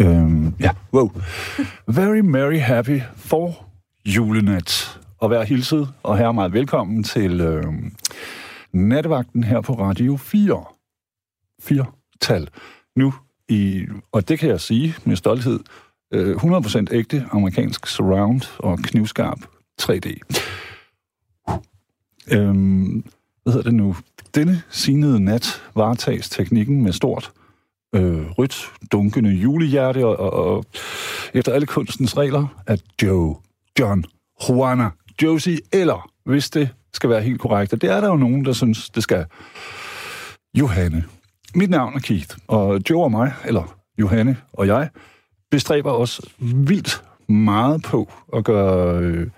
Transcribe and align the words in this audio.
Øhm, 0.00 0.54
ja, 0.60 0.70
wow. 0.94 1.10
Very 1.88 2.18
merry 2.18 2.58
happy 2.58 3.00
for 3.16 3.66
julenat. 4.06 5.00
Og 5.18 5.30
vær 5.30 5.42
hilset, 5.42 5.88
og 6.02 6.18
her 6.18 6.32
meget 6.32 6.52
velkommen 6.52 7.04
til 7.04 7.40
øhm, 7.40 7.92
nattevagten 8.72 9.44
her 9.44 9.60
på 9.60 9.72
Radio 9.72 10.16
4. 10.16 10.64
4 11.62 11.86
tal. 12.20 12.48
Nu 12.96 13.14
i, 13.48 13.86
og 14.12 14.28
det 14.28 14.38
kan 14.38 14.48
jeg 14.48 14.60
sige 14.60 14.94
med 15.04 15.16
stolthed, 15.16 15.60
øh, 16.12 16.36
100% 16.36 16.86
ægte 16.92 17.26
amerikansk 17.30 17.86
surround 17.86 18.42
og 18.58 18.78
knivskarp 18.78 19.38
3D. 19.82 20.18
Øhm, 22.32 23.04
hvad 23.42 23.52
hedder 23.52 23.62
det 23.62 23.74
nu? 23.74 23.96
Denne 24.34 24.62
sinede 24.70 25.20
nat 25.20 25.62
varetages 25.74 26.28
teknikken 26.28 26.82
med 26.82 26.92
stort 26.92 27.32
øh, 27.94 28.30
rødt, 28.30 28.72
dunkende 28.92 29.30
julehjerte, 29.30 30.06
og, 30.06 30.16
og, 30.16 30.32
og 30.32 30.64
efter 31.34 31.52
alle 31.52 31.66
kunstens 31.66 32.16
regler, 32.16 32.62
at 32.66 32.82
Joe, 33.02 33.36
John, 33.78 34.04
Juana, 34.48 34.90
Josie, 35.22 35.58
eller 35.72 36.10
hvis 36.24 36.50
det 36.50 36.68
skal 36.92 37.10
være 37.10 37.22
helt 37.22 37.40
korrekt, 37.40 37.72
og 37.72 37.82
det 37.82 37.90
er 37.90 38.00
der 38.00 38.08
jo 38.08 38.16
nogen, 38.16 38.44
der 38.44 38.52
synes, 38.52 38.90
det 38.90 39.02
skal, 39.02 39.26
Johanne. 40.54 41.04
Mit 41.54 41.70
navn 41.70 41.94
er 41.94 42.00
Keith, 42.00 42.36
og 42.48 42.80
Joe 42.90 43.04
og 43.04 43.10
mig, 43.10 43.32
eller 43.44 43.78
Johanne 43.98 44.36
og 44.52 44.66
jeg, 44.66 44.88
bestræber 45.50 45.90
os 45.90 46.20
vildt 46.38 47.02
meget 47.28 47.82
på 47.82 48.12
at 48.36 48.44
gøre 48.44 48.98
øh, 48.98 49.30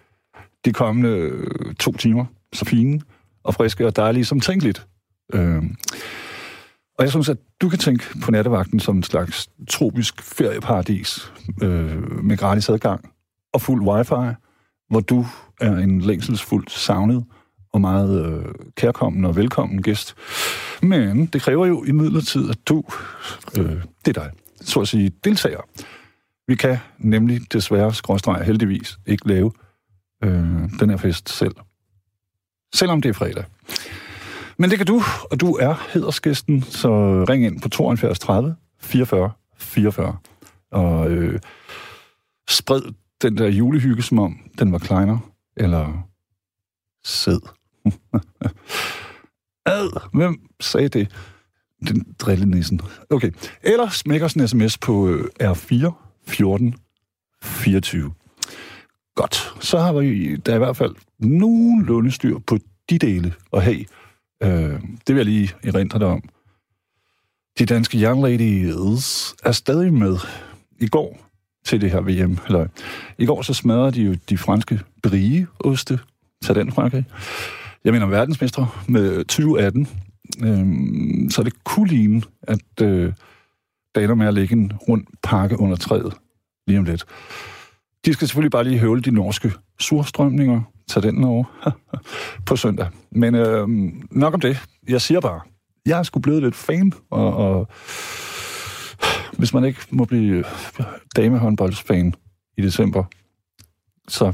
de 0.64 0.72
kommende 0.72 1.08
øh, 1.08 1.74
to 1.74 1.92
timer 1.92 2.24
så 2.52 2.64
fine 2.64 3.00
og 3.44 3.54
friske 3.54 3.86
og 3.86 3.96
dejlige 3.96 4.24
som 4.24 4.40
tænkeligt. 4.40 4.86
Øh, 5.32 5.62
og 6.98 7.04
jeg 7.04 7.10
synes, 7.10 7.28
at 7.28 7.38
du 7.60 7.68
kan 7.68 7.78
tænke 7.78 8.04
på 8.22 8.30
nattevagten 8.30 8.80
som 8.80 8.96
en 8.96 9.02
slags 9.02 9.48
tropisk 9.70 10.22
ferieparadis 10.22 11.32
øh, 11.62 12.24
med 12.24 12.36
gratis 12.36 12.68
adgang 12.68 13.10
og 13.52 13.60
fuld 13.60 13.82
wifi, 13.82 14.34
hvor 14.88 15.00
du 15.00 15.26
er 15.60 15.76
en 15.76 16.00
længselsfuldt 16.00 16.70
savnet 16.70 17.24
og 17.72 17.80
meget 17.80 18.26
øh, 18.26 18.54
kærkommen 18.76 19.24
og 19.24 19.36
velkommen 19.36 19.82
gæst. 19.82 20.14
Men 20.82 21.26
det 21.26 21.42
kræver 21.42 21.66
jo 21.66 21.84
i 21.84 21.92
midlertid, 21.92 22.50
at 22.50 22.58
du, 22.68 22.82
øh, 23.58 23.82
det 24.04 24.16
er 24.16 24.22
dig, 24.22 24.30
så 24.60 24.80
at 24.80 24.88
sige, 24.88 25.12
deltager. 25.24 25.60
Vi 26.48 26.54
kan 26.54 26.78
nemlig 26.98 27.52
desværre, 27.52 27.94
skråstreg 27.94 28.44
heldigvis, 28.44 28.98
ikke 29.06 29.28
lave 29.28 29.52
øh, 30.24 30.70
den 30.80 30.90
her 30.90 30.96
fest 30.96 31.28
selv. 31.28 31.54
Selvom 32.74 33.02
det 33.02 33.08
er 33.08 33.12
fredag. 33.12 33.44
Men 34.58 34.70
det 34.70 34.78
kan 34.78 34.86
du, 34.86 35.02
og 35.30 35.40
du 35.40 35.54
er 35.54 35.74
hedersgæsten, 35.92 36.62
så 36.62 36.88
ring 37.28 37.44
ind 37.44 37.60
på 37.60 37.68
72 37.68 38.18
30 38.18 38.56
44 38.80 39.32
44. 39.58 40.16
Og 40.70 41.10
øh, 41.10 41.40
spred 42.48 42.82
den 43.22 43.38
der 43.38 43.48
julehygge, 43.48 44.02
som 44.02 44.18
om 44.18 44.38
den 44.58 44.72
var 44.72 44.78
kleiner, 44.78 45.18
eller 45.56 46.08
sæd. 47.04 47.40
Ad, 49.66 50.00
hvem 50.12 50.48
sagde 50.60 50.88
det? 50.88 51.10
Den 51.88 52.14
drillenissen. 52.18 52.80
Okay. 53.10 53.30
Eller 53.62 53.88
smæk 53.88 54.22
os 54.22 54.34
en 54.34 54.48
sms 54.48 54.78
på 54.78 55.08
øh, 55.08 55.24
R4 55.42 55.92
14 56.26 56.74
24. 57.42 58.12
Godt. 59.14 59.54
Så 59.60 59.78
har 59.78 59.92
vi 59.92 60.36
da 60.36 60.54
i 60.54 60.58
hvert 60.58 60.76
fald 60.76 60.94
nogenlunde 61.18 62.12
styr 62.12 62.38
på 62.38 62.58
de 62.90 62.98
dele. 62.98 63.34
Og 63.50 63.62
hey, 63.62 63.86
øh, 64.42 64.80
det 65.06 65.14
vil 65.14 65.16
jeg 65.16 65.24
lige 65.24 65.52
erindre 65.62 65.98
dig 65.98 66.06
om. 66.06 66.22
De 67.58 67.66
danske 67.66 67.98
young 67.98 68.22
ladies 68.22 69.34
er 69.44 69.52
stadig 69.52 69.94
med. 69.94 70.16
I 70.80 70.86
går 70.88 71.18
til 71.64 71.80
det 71.80 71.90
her 71.90 72.00
VM, 72.00 72.38
eller 72.46 72.66
i 73.18 73.26
går 73.26 73.42
så 73.42 73.54
smadrede 73.54 73.92
de 73.92 74.02
jo 74.02 74.16
de 74.28 74.38
franske 74.38 74.80
brieoste. 75.02 75.98
Tag 76.42 76.54
den, 76.54 76.72
Frankrig. 76.72 77.04
Jeg 77.84 77.92
mener 77.92 78.06
verdensmestre 78.06 78.68
med 78.88 79.24
2018. 79.24 79.88
Øhm, 80.44 81.30
så 81.30 81.42
det 81.42 81.64
kunne 81.64 81.88
ligne, 81.88 82.22
at 82.42 82.82
øh, 82.82 83.12
ender 83.96 84.14
med 84.14 84.26
at 84.26 84.34
lægge 84.34 84.52
en 84.52 84.72
rund 84.88 85.06
pakke 85.22 85.60
under 85.60 85.76
træet 85.76 86.14
lige 86.66 86.78
om 86.78 86.84
lidt. 86.84 87.04
De 88.04 88.12
skal 88.12 88.28
selvfølgelig 88.28 88.50
bare 88.50 88.64
lige 88.64 88.78
høvle 88.78 89.02
de 89.02 89.10
norske 89.10 89.52
surstrømninger. 89.78 90.62
Tag 90.88 91.02
den 91.02 91.24
over 91.24 91.44
på 92.46 92.56
søndag. 92.56 92.88
Men 93.10 93.34
øh, 93.34 93.68
nok 94.10 94.34
om 94.34 94.40
det. 94.40 94.58
Jeg 94.88 95.00
siger 95.00 95.20
bare, 95.20 95.40
jeg 95.86 95.98
er 95.98 96.02
sgu 96.02 96.20
blevet 96.20 96.42
lidt 96.42 96.54
fan, 96.54 96.92
og, 97.10 97.36
og 97.36 97.68
hvis 99.38 99.54
man 99.54 99.64
ikke 99.64 99.80
må 99.90 100.04
blive 100.04 100.36
øh, 100.36 100.44
damehåndboldsfan 101.16 102.14
i 102.56 102.62
december, 102.62 103.04
så 104.08 104.32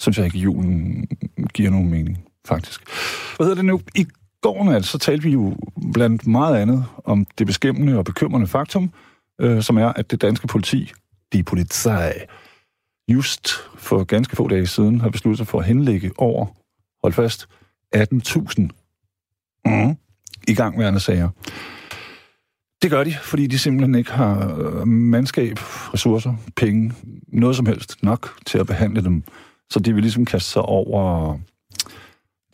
synes 0.00 0.18
jeg 0.18 0.26
ikke, 0.26 0.38
at 0.38 0.44
julen 0.44 1.06
giver 1.54 1.70
nogen 1.70 1.90
mening, 1.90 2.24
faktisk. 2.48 2.80
Hvad 3.36 3.46
hedder 3.46 3.54
det 3.54 3.64
nu? 3.64 3.80
I 3.94 4.06
går 4.40 4.64
nat, 4.64 4.84
så 4.84 4.98
talte 4.98 5.24
vi 5.24 5.30
jo 5.30 5.56
blandt 5.92 6.26
meget 6.26 6.56
andet 6.56 6.84
om 7.04 7.26
det 7.38 7.46
beskæmmende 7.46 7.98
og 7.98 8.04
bekymrende 8.04 8.46
faktum, 8.46 8.92
øh, 9.40 9.62
som 9.62 9.76
er, 9.78 9.92
at 9.92 10.10
det 10.10 10.22
danske 10.22 10.46
politi, 10.46 10.92
de 11.32 11.42
politi, 11.42 11.88
just 13.08 13.48
for 13.76 14.04
ganske 14.04 14.36
få 14.36 14.48
dage 14.48 14.66
siden 14.66 15.00
har 15.00 15.10
besluttet 15.10 15.38
sig 15.38 15.46
for 15.46 15.58
at 15.58 15.64
henlægge 15.64 16.10
over, 16.18 16.46
hold 17.02 17.12
fast, 17.12 17.48
18.000 17.96 18.60
mm, 19.64 19.96
i 20.48 20.54
gangværende 20.54 21.00
sager. 21.00 21.28
Det 22.82 22.90
gør 22.90 23.04
de, 23.04 23.14
fordi 23.22 23.46
de 23.46 23.58
simpelthen 23.58 23.94
ikke 23.94 24.12
har 24.12 24.56
øh, 24.58 24.88
mandskab, 24.88 25.56
ressourcer, 25.94 26.34
penge, 26.56 26.92
noget 27.28 27.56
som 27.56 27.66
helst 27.66 28.02
nok 28.02 28.38
til 28.46 28.58
at 28.58 28.66
behandle 28.66 29.04
dem. 29.04 29.24
Så 29.70 29.80
de 29.80 29.94
vil 29.94 30.02
ligesom 30.02 30.24
kaste 30.24 30.50
sig 30.50 30.62
over 30.62 31.38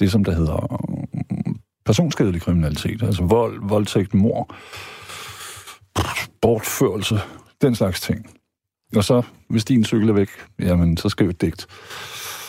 det, 0.01 0.13
som 0.13 0.25
der 0.25 0.33
hedder 0.33 0.83
mm, 0.89 1.61
personskadelig 1.85 2.43
kriminalitet. 2.43 3.03
Altså 3.03 3.23
vold, 3.23 3.69
voldtægt, 3.69 4.15
mor, 4.15 4.55
bortførelse, 6.43 7.19
den 7.63 7.75
slags 7.75 8.01
ting. 8.01 8.38
Og 8.97 9.05
så, 9.05 9.23
hvis 9.49 9.65
din 9.65 9.85
cykel 9.85 10.09
er 10.09 10.13
væk, 10.13 10.29
jamen, 10.59 10.97
så 10.97 11.09
skriv 11.09 11.29
et 11.29 11.41
digt. 11.41 11.67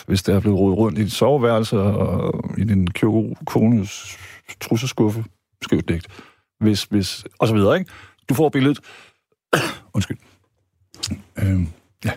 Hvis 0.08 0.24
der 0.24 0.36
er 0.36 0.40
blevet 0.40 0.60
rodet 0.60 0.78
rundt 0.78 1.00
i 1.00 1.04
dit 1.04 1.12
soveværelse 1.12 1.80
og 1.80 2.44
i 2.58 2.64
din 2.64 2.88
kones 3.46 4.18
trusseskuffe, 4.62 5.24
skriv 5.62 5.80
et 5.80 5.90
digt. 5.90 6.08
Hvis, 6.60 6.84
hvis, 6.84 7.26
og 7.40 7.48
så 7.48 7.54
videre, 7.54 7.80
ikke? 7.80 7.92
Du 8.30 8.34
får 8.34 8.50
billedet. 8.50 8.80
Undskyld. 9.96 10.18
Øhm, 11.40 11.68
ja. 12.06 12.12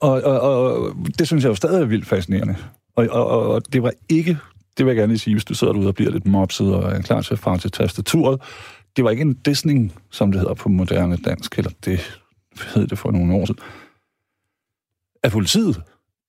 Og, 0.00 0.22
og, 0.22 0.40
og, 0.40 0.96
det 1.18 1.26
synes 1.26 1.44
jeg 1.44 1.50
jo 1.50 1.54
stadig 1.54 1.82
er 1.82 1.86
vildt 1.86 2.06
fascinerende. 2.06 2.56
Og, 2.96 3.08
og, 3.10 3.48
og 3.48 3.72
det 3.72 3.82
var 3.82 3.92
ikke, 4.08 4.38
det 4.78 4.86
vil 4.86 4.90
jeg 4.90 4.96
gerne 4.96 5.12
lige 5.12 5.18
sige, 5.18 5.34
hvis 5.34 5.44
du 5.44 5.54
sidder 5.54 5.72
derude 5.72 5.88
og 5.88 5.94
bliver 5.94 6.10
lidt 6.10 6.26
mopset 6.26 6.74
og 6.74 6.92
er 6.92 7.02
klar 7.02 7.20
til 7.20 7.34
at 7.34 7.38
fare 7.38 7.58
til 7.58 7.70
tastaturet, 7.70 8.40
det 8.96 9.04
var 9.04 9.10
ikke 9.10 9.20
en 9.20 9.34
Disney, 9.34 9.90
som 10.10 10.32
det 10.32 10.40
hedder 10.40 10.54
på 10.54 10.68
moderne 10.68 11.16
dansk, 11.16 11.58
eller 11.58 11.70
det 11.84 12.20
hed 12.74 12.86
det 12.86 12.98
for 12.98 13.10
nogle 13.10 13.34
år 13.34 13.44
siden, 13.44 13.60
af 15.22 15.30
politiet. 15.30 15.82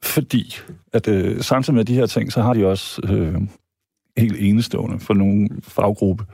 Fordi 0.03 0.55
at 0.93 1.07
øh, 1.07 1.41
samtidig 1.41 1.75
med 1.75 1.85
de 1.85 1.93
her 1.93 2.05
ting, 2.05 2.31
så 2.31 2.41
har 2.41 2.53
de 2.53 2.65
også 2.65 3.01
øh, 3.03 3.41
helt 4.17 4.35
enestående 4.39 4.99
for 4.99 5.13
nogle 5.13 5.49
faggruppe, 5.63 6.25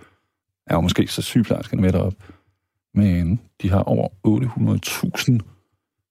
er 0.67 0.75
jo 0.75 0.81
måske 0.81 1.07
så 1.07 1.21
sygeplejerskerne 1.21 1.81
med 1.81 1.91
derop, 1.91 2.13
men 2.93 3.39
de 3.61 3.69
har 3.69 3.83
over 3.83 4.07
800.000 4.27 5.39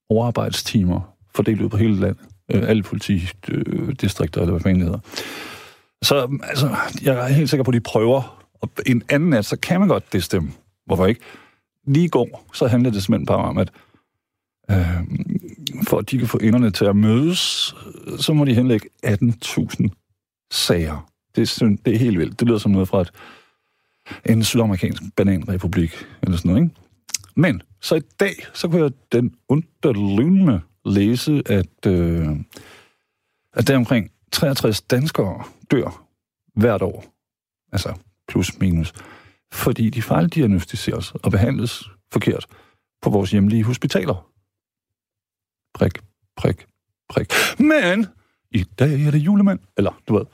overarbejdstimer 0.08 1.16
fordelt 1.34 1.60
ud 1.60 1.68
på 1.68 1.76
hele 1.76 2.00
landet. 2.00 2.24
Øh, 2.50 2.68
alle 2.68 2.82
politidistrikter, 2.82 4.40
eller 4.40 4.52
hvad 4.52 4.60
fanden 4.60 4.82
hedder. 4.82 4.98
Så 6.02 6.38
altså, 6.42 6.76
jeg 7.02 7.14
er 7.14 7.26
helt 7.26 7.50
sikker 7.50 7.64
på, 7.64 7.70
at 7.70 7.74
de 7.74 7.80
prøver. 7.80 8.46
Og 8.60 8.70
en 8.86 9.02
anden 9.08 9.30
nat, 9.30 9.44
så 9.44 9.56
kan 9.56 9.80
man 9.80 9.88
godt 9.88 10.12
det 10.12 10.24
stemme. 10.24 10.52
Hvorfor 10.86 11.06
ikke? 11.06 11.20
Lige 11.86 12.04
i 12.04 12.08
går, 12.08 12.46
så 12.54 12.66
handlede 12.66 12.94
det 12.94 13.02
simpelthen 13.02 13.26
bare 13.26 13.44
om, 13.44 13.58
at 13.58 13.70
øh, 14.70 15.02
for 15.88 15.98
at 15.98 16.10
de 16.10 16.18
kan 16.18 16.28
få 16.28 16.38
enderne 16.38 16.70
til 16.70 16.84
at 16.84 16.96
mødes, 16.96 17.74
så 18.18 18.32
må 18.32 18.44
de 18.44 18.54
henlægge 18.54 18.88
18.000 19.06 19.88
sager. 20.50 21.10
Det 21.36 21.62
er, 21.62 21.76
det 21.84 21.94
er 21.94 21.98
helt 21.98 22.18
vildt. 22.18 22.40
Det 22.40 22.48
lyder 22.48 22.58
som 22.58 22.72
noget 22.72 22.88
fra 22.88 23.00
et, 23.00 23.10
en 24.24 24.44
sydamerikansk 24.44 25.02
bananrepublik, 25.16 26.06
eller 26.22 26.36
sådan 26.36 26.48
noget, 26.48 26.62
ikke? 26.62 26.74
Men, 27.34 27.62
så 27.80 27.94
i 27.94 28.00
dag, 28.20 28.34
så 28.54 28.68
kunne 28.68 28.82
jeg 28.82 28.92
den 29.12 29.34
underlydende 29.48 30.60
læse, 30.84 31.42
at, 31.46 31.86
øh, 31.86 32.28
at 33.52 33.68
der 33.68 33.76
omkring 33.76 34.10
63 34.32 34.82
danskere 34.82 35.44
dør 35.70 36.06
hvert 36.54 36.82
år. 36.82 37.04
Altså 37.72 37.94
plus 38.28 38.58
minus. 38.58 38.92
Fordi 39.52 39.90
de 39.90 40.02
fejldiagnostiseres 40.02 41.12
og 41.12 41.30
behandles 41.30 41.84
forkert 42.12 42.46
på 43.02 43.10
vores 43.10 43.30
hjemlige 43.30 43.64
hospitaler. 43.64 44.30
Prik, 45.74 45.92
prik, 46.36 46.66
prik. 47.08 47.32
Men 47.58 48.06
i 48.50 48.64
dag 48.78 49.06
er 49.06 49.10
det 49.10 49.18
julemand. 49.18 49.58
Eller, 49.76 50.00
du 50.08 50.14
ved, 50.18 50.26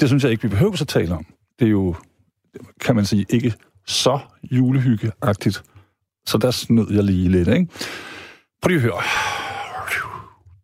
det 0.00 0.08
synes 0.08 0.24
jeg 0.24 0.32
ikke, 0.32 0.42
vi 0.42 0.48
behøver 0.48 0.82
at 0.82 0.88
tale 0.88 1.14
om. 1.14 1.26
Det 1.58 1.66
er 1.66 1.70
jo, 1.70 1.94
kan 2.80 2.96
man 2.96 3.04
sige, 3.04 3.26
ikke 3.30 3.54
så 3.86 4.18
julehyggeagtigt 4.42 5.62
Så 6.26 6.38
der 6.38 6.50
snød 6.50 6.92
jeg 6.92 7.04
lige 7.04 7.28
lidt, 7.28 7.48
ikke? 7.48 7.66
Prøv 8.62 8.68
lige 8.68 8.76
at 8.76 8.82
høre. 8.82 9.02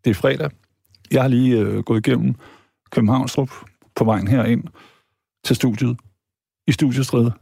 Det 0.05 0.11
er 0.11 0.15
fredag. 0.15 0.51
Jeg 1.11 1.23
har 1.23 1.29
lige 1.29 1.59
øh, 1.59 1.83
gået 1.83 2.07
igennem 2.07 2.35
Københavnstrup 2.91 3.51
på 3.95 4.05
vejen 4.05 4.29
herind 4.29 4.65
til 5.45 5.57
studiet. 5.57 5.99
I 6.67 6.73
studiestræde. 6.73 7.33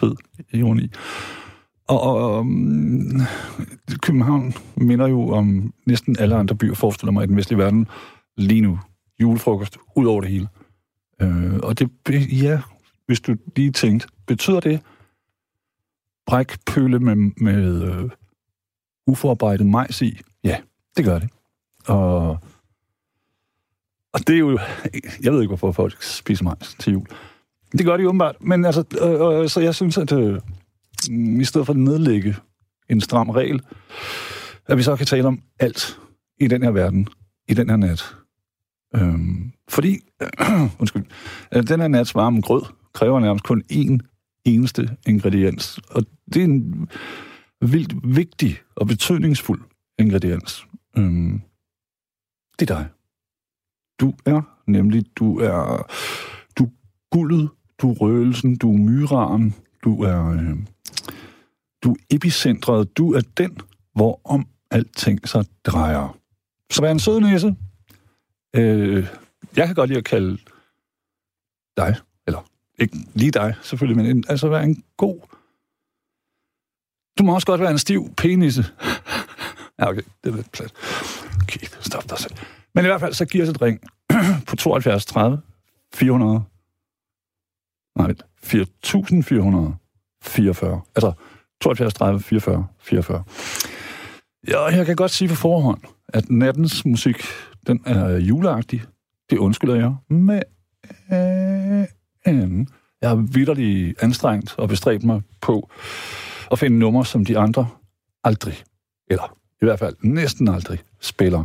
Fed 0.00 0.14
ironi. 0.52 0.90
Og, 1.88 2.02
og 2.02 2.38
um, 2.38 3.20
København 4.02 4.54
minder 4.76 5.06
jo 5.06 5.28
om 5.28 5.74
næsten 5.86 6.16
alle 6.18 6.36
andre 6.36 6.56
byer, 6.56 6.74
forestiller 6.74 7.12
mig, 7.12 7.24
i 7.24 7.26
den 7.26 7.36
vestlige 7.36 7.58
verden 7.58 7.88
lige 8.36 8.60
nu. 8.60 8.78
Julefrokost, 9.20 9.78
ud 9.96 10.06
over 10.06 10.20
det 10.20 10.30
hele. 10.30 10.48
Øh, 11.22 11.56
og 11.62 11.78
det, 11.78 11.90
ja, 12.42 12.60
hvis 13.06 13.20
du 13.20 13.36
lige 13.56 13.70
tænkte, 13.70 14.08
betyder 14.26 14.60
det 14.60 14.80
brækpøle 16.26 16.98
med, 16.98 17.16
med 17.36 17.82
øh, 17.82 18.10
uforarbejdet 19.06 19.66
majs 19.66 20.02
i? 20.02 20.20
Ja, 20.44 20.60
det 20.96 21.04
gør 21.04 21.18
det. 21.18 21.30
Og, 21.86 22.38
og 24.12 24.26
det 24.26 24.34
er 24.34 24.38
jo... 24.38 24.58
Jeg 25.22 25.32
ved 25.32 25.40
ikke, 25.40 25.50
hvorfor 25.50 25.72
folk 25.72 26.02
spiser 26.02 26.44
majs 26.44 26.76
til 26.78 26.92
jul. 26.92 27.06
Det 27.78 27.86
gør 27.86 27.96
de 27.96 28.08
åbenbart. 28.08 28.36
Men 28.40 28.64
altså, 28.64 28.84
øh, 29.02 29.40
øh, 29.42 29.48
så 29.48 29.60
jeg 29.60 29.74
synes, 29.74 29.98
at 29.98 30.12
øh, 30.12 30.40
i 31.40 31.44
stedet 31.44 31.66
for 31.66 31.72
at 31.72 31.78
nedlægge 31.78 32.36
en 32.88 33.00
stram 33.00 33.30
regel, 33.30 33.62
at 34.66 34.76
vi 34.76 34.82
så 34.82 34.96
kan 34.96 35.06
tale 35.06 35.28
om 35.28 35.42
alt 35.58 35.98
i 36.40 36.48
den 36.48 36.62
her 36.62 36.70
verden, 36.70 37.08
i 37.48 37.54
den 37.54 37.70
her 37.70 37.76
nat. 37.76 38.16
Øhm, 38.94 39.52
fordi, 39.68 39.98
øh, 40.22 40.28
undskyld, 40.80 41.04
at 41.50 41.68
den 41.68 41.80
her 41.80 41.88
nats 41.88 42.14
varme 42.14 42.40
grød 42.40 42.62
kræver 42.94 43.20
nærmest 43.20 43.44
kun 43.44 43.62
én 43.72 43.98
eneste 44.44 44.96
ingrediens. 45.06 45.80
Og 45.90 46.02
det 46.34 46.40
er 46.40 46.44
en 46.44 46.88
vildt 47.60 48.16
vigtig 48.16 48.58
og 48.76 48.86
betydningsfuld 48.86 49.60
ingrediens. 49.98 50.66
Øhm, 50.98 51.40
det 52.58 52.70
er 52.70 52.74
dig. 52.74 52.86
Du 54.00 54.14
er 54.26 54.42
nemlig, 54.66 55.04
du 55.16 55.38
er, 55.38 55.86
du 56.58 56.64
er 56.64 56.70
guldet, 57.10 57.50
du 57.82 57.90
er 57.90 57.94
røgelsen, 57.94 58.56
du 58.56 58.72
er 58.72 58.78
myraren, 58.78 59.54
du 59.84 60.02
er, 60.02 60.32
øh, 60.32 60.56
du 61.82 61.92
er 61.92 61.96
epicentret, 62.10 62.96
du 62.96 63.12
er 63.12 63.20
den, 63.36 63.58
hvorom 63.94 64.46
alting 64.70 65.28
så 65.28 65.48
drejer. 65.64 66.18
Så 66.70 66.82
vær 66.82 66.90
en 66.90 66.98
sød 66.98 67.20
næse. 67.20 67.56
Øh, 68.56 69.06
jeg 69.56 69.66
kan 69.66 69.74
godt 69.74 69.88
lide 69.88 69.98
at 69.98 70.04
kalde 70.04 70.38
dig, 71.76 71.96
eller 72.26 72.48
ikke 72.78 72.96
lige 73.14 73.30
dig 73.30 73.54
selvfølgelig, 73.62 73.96
men 73.96 74.16
en, 74.16 74.24
altså 74.28 74.48
være 74.48 74.64
en 74.64 74.84
god... 74.96 75.20
Du 77.18 77.24
må 77.24 77.34
også 77.34 77.46
godt 77.46 77.60
være 77.60 77.70
en 77.70 77.78
stiv 77.78 78.14
penisse. 78.16 78.64
ja, 79.78 79.88
okay, 79.88 80.02
det 80.24 80.32
er 80.32 80.36
lidt 80.36 80.52
plat. 80.52 80.72
Okay, 81.42 81.66
stop 81.80 82.10
dig 82.10 82.18
selv. 82.18 82.32
Men 82.74 82.84
i 82.84 82.88
hvert 82.88 83.00
fald, 83.00 83.14
så 83.14 83.24
giver 83.24 83.44
os 83.44 83.50
et 83.50 83.62
ring 83.62 83.80
på 84.48 84.56
72 84.56 85.06
30 85.06 85.40
400... 85.94 86.44
Nej, 87.96 88.14
4444. 88.42 90.80
Altså 90.94 91.12
72 91.60 91.94
30 91.94 92.20
44 92.20 92.66
44. 92.80 93.24
Ja, 94.48 94.64
jeg 94.64 94.86
kan 94.86 94.96
godt 94.96 95.10
sige 95.10 95.28
på 95.28 95.34
forhånd, 95.34 95.80
at 96.08 96.30
nattens 96.30 96.84
musik, 96.84 97.22
den 97.66 97.82
er 97.86 98.16
juleagtig. 98.16 98.82
Det 99.30 99.38
undskylder 99.38 99.74
jeg. 99.74 99.94
Men 100.08 100.42
jeg 103.00 103.08
har 103.08 103.32
vidderlig 103.32 103.94
anstrengt 104.02 104.54
og 104.58 104.68
bestræbt 104.68 105.04
mig 105.04 105.22
på 105.40 105.70
at 106.52 106.58
finde 106.58 106.78
numre, 106.78 107.06
som 107.06 107.24
de 107.24 107.38
andre 107.38 107.68
aldrig, 108.24 108.54
eller 109.10 109.36
i 109.62 109.64
hvert 109.64 109.78
fald 109.78 109.96
næsten 110.00 110.48
aldrig, 110.48 110.78
spiller. 111.00 111.44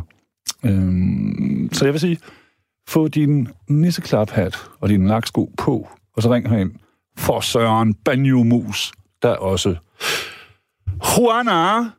Øhm, 0.64 1.68
så 1.72 1.84
jeg 1.84 1.92
vil 1.92 2.00
sige, 2.00 2.18
få 2.88 3.08
din 3.08 3.48
nisseklaphat 3.68 4.56
og 4.80 4.88
din 4.88 5.06
laksko 5.06 5.50
på, 5.58 5.88
og 6.16 6.22
så 6.22 6.34
ringer 6.34 6.50
han 6.50 6.60
ind. 6.60 6.72
for 7.16 7.40
Søren 7.40 7.94
Banjomus, 7.94 8.92
der 9.22 9.36
også. 9.36 9.76
Juana, 11.18 11.90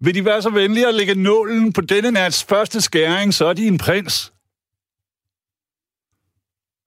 vil 0.00 0.14
de 0.14 0.24
være 0.24 0.42
så 0.42 0.50
venlige 0.50 0.88
at 0.88 0.94
lægge 0.94 1.14
nålen 1.14 1.72
på 1.72 1.80
denne 1.80 2.10
nats 2.10 2.44
første 2.44 2.80
skæring, 2.80 3.34
så 3.34 3.46
er 3.46 3.52
de 3.52 3.66
en 3.66 3.78
prins. 3.78 4.32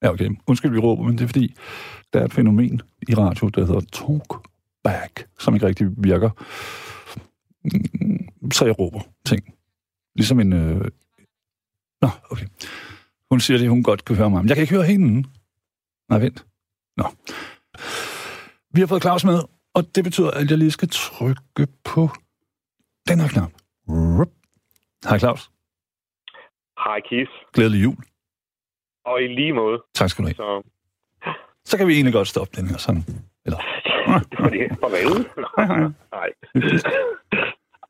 Ja, 0.03 0.09
okay. 0.09 0.29
Undskyld, 0.47 0.71
vi 0.71 0.79
råber, 0.79 1.03
men 1.03 1.17
det 1.17 1.23
er 1.23 1.27
fordi, 1.27 1.55
der 2.13 2.19
er 2.19 2.25
et 2.25 2.33
fænomen 2.33 2.81
i 3.07 3.13
radio, 3.13 3.47
der 3.47 3.65
hedder 3.65 3.81
talkback, 3.81 5.27
som 5.39 5.53
ikke 5.53 5.67
rigtig 5.67 5.87
virker. 5.97 6.29
Mm, 7.63 8.51
så 8.51 8.65
jeg 8.65 8.79
råber 8.79 8.99
ting. 9.25 9.53
Ligesom 10.15 10.39
en... 10.39 10.53
Øh... 10.53 10.91
Nå, 12.01 12.09
okay. 12.29 12.45
Hun 13.31 13.39
siger 13.39 13.57
det, 13.57 13.69
hun 13.69 13.83
godt 13.83 14.05
kan 14.05 14.15
høre 14.15 14.29
mig. 14.29 14.41
Men 14.41 14.49
jeg 14.49 14.55
kan 14.55 14.61
ikke 14.61 14.73
høre 14.73 14.85
hende. 14.85 15.27
Nej, 16.09 16.19
vent. 16.19 16.45
Nå. 16.97 17.05
Vi 18.73 18.79
har 18.79 18.87
fået 18.87 19.01
Claus 19.01 19.25
med, 19.25 19.39
og 19.73 19.95
det 19.95 20.03
betyder, 20.03 20.31
at 20.31 20.49
jeg 20.49 20.57
lige 20.57 20.71
skal 20.71 20.89
trykke 20.91 21.67
på 21.83 22.09
den 23.09 23.19
her 23.19 23.27
knap. 23.27 23.51
Hej 25.09 25.19
Claus. 25.19 25.51
Hej 26.85 26.99
Keith. 27.09 27.31
Glædelig 27.53 27.83
jul. 27.83 27.97
Og 29.05 29.21
i 29.21 29.27
lige 29.27 29.53
måde. 29.53 29.83
Tak 29.93 30.09
skal 30.09 30.23
du 30.23 30.27
have. 30.27 30.35
Så, 30.35 30.63
så 31.65 31.77
kan 31.77 31.87
vi 31.87 31.93
egentlig 31.93 32.13
godt 32.13 32.27
stoppe 32.27 32.51
den 32.61 32.67
her 32.67 32.77
sådan. 32.77 33.03
Eller? 33.45 33.57
det 34.31 34.39
var 34.39 34.49
det. 34.49 34.77
Farvel. 34.79 35.29
Nej. 36.11 36.29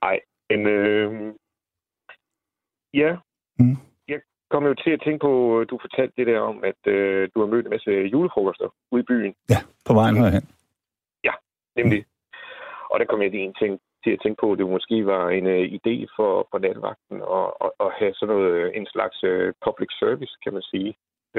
Nej. 0.01 0.19
Men 0.49 0.67
øh... 0.67 1.33
ja. 2.93 3.15
Mm. 3.59 3.77
Jeg 4.55 4.61
kom 4.61 4.71
jo 4.73 4.83
til 4.85 4.91
at 4.97 5.01
tænke 5.05 5.21
på, 5.27 5.31
du 5.71 5.75
fortalte 5.85 6.13
det 6.19 6.27
der 6.27 6.39
om, 6.39 6.57
at 6.71 6.81
øh, 6.93 7.29
du 7.33 7.37
har 7.41 7.47
mødt 7.53 7.65
en 7.65 7.73
masse 7.75 7.91
julefrokoster 8.13 8.69
ude 8.91 9.01
i 9.03 9.09
byen. 9.11 9.33
Ja, 9.53 9.59
på 9.87 9.93
vejen 9.99 10.15
herhen. 10.21 10.45
Ja, 11.27 11.33
nemlig. 11.79 12.05
Og 12.91 12.95
der 12.99 13.05
kom 13.05 13.21
jeg 13.21 13.31
til 13.31 13.41
en 13.43 13.55
ting 13.61 13.73
til 14.03 14.11
at 14.15 14.19
tænke 14.23 14.39
på, 14.41 14.47
at 14.51 14.57
det 14.59 14.73
måske 14.77 14.97
var 15.13 15.23
en 15.37 15.45
uh, 15.55 15.63
idé 15.77 15.95
for, 16.15 16.31
for 16.49 16.57
natvagten 16.65 17.17
at, 17.37 17.47
at, 17.65 17.71
at 17.85 17.89
have 17.99 18.13
sådan 18.13 18.31
noget, 18.35 18.77
en 18.79 18.87
slags 18.93 19.17
uh, 19.31 19.47
public 19.65 19.89
service, 20.01 20.33
kan 20.43 20.53
man 20.57 20.65
sige, 20.71 20.89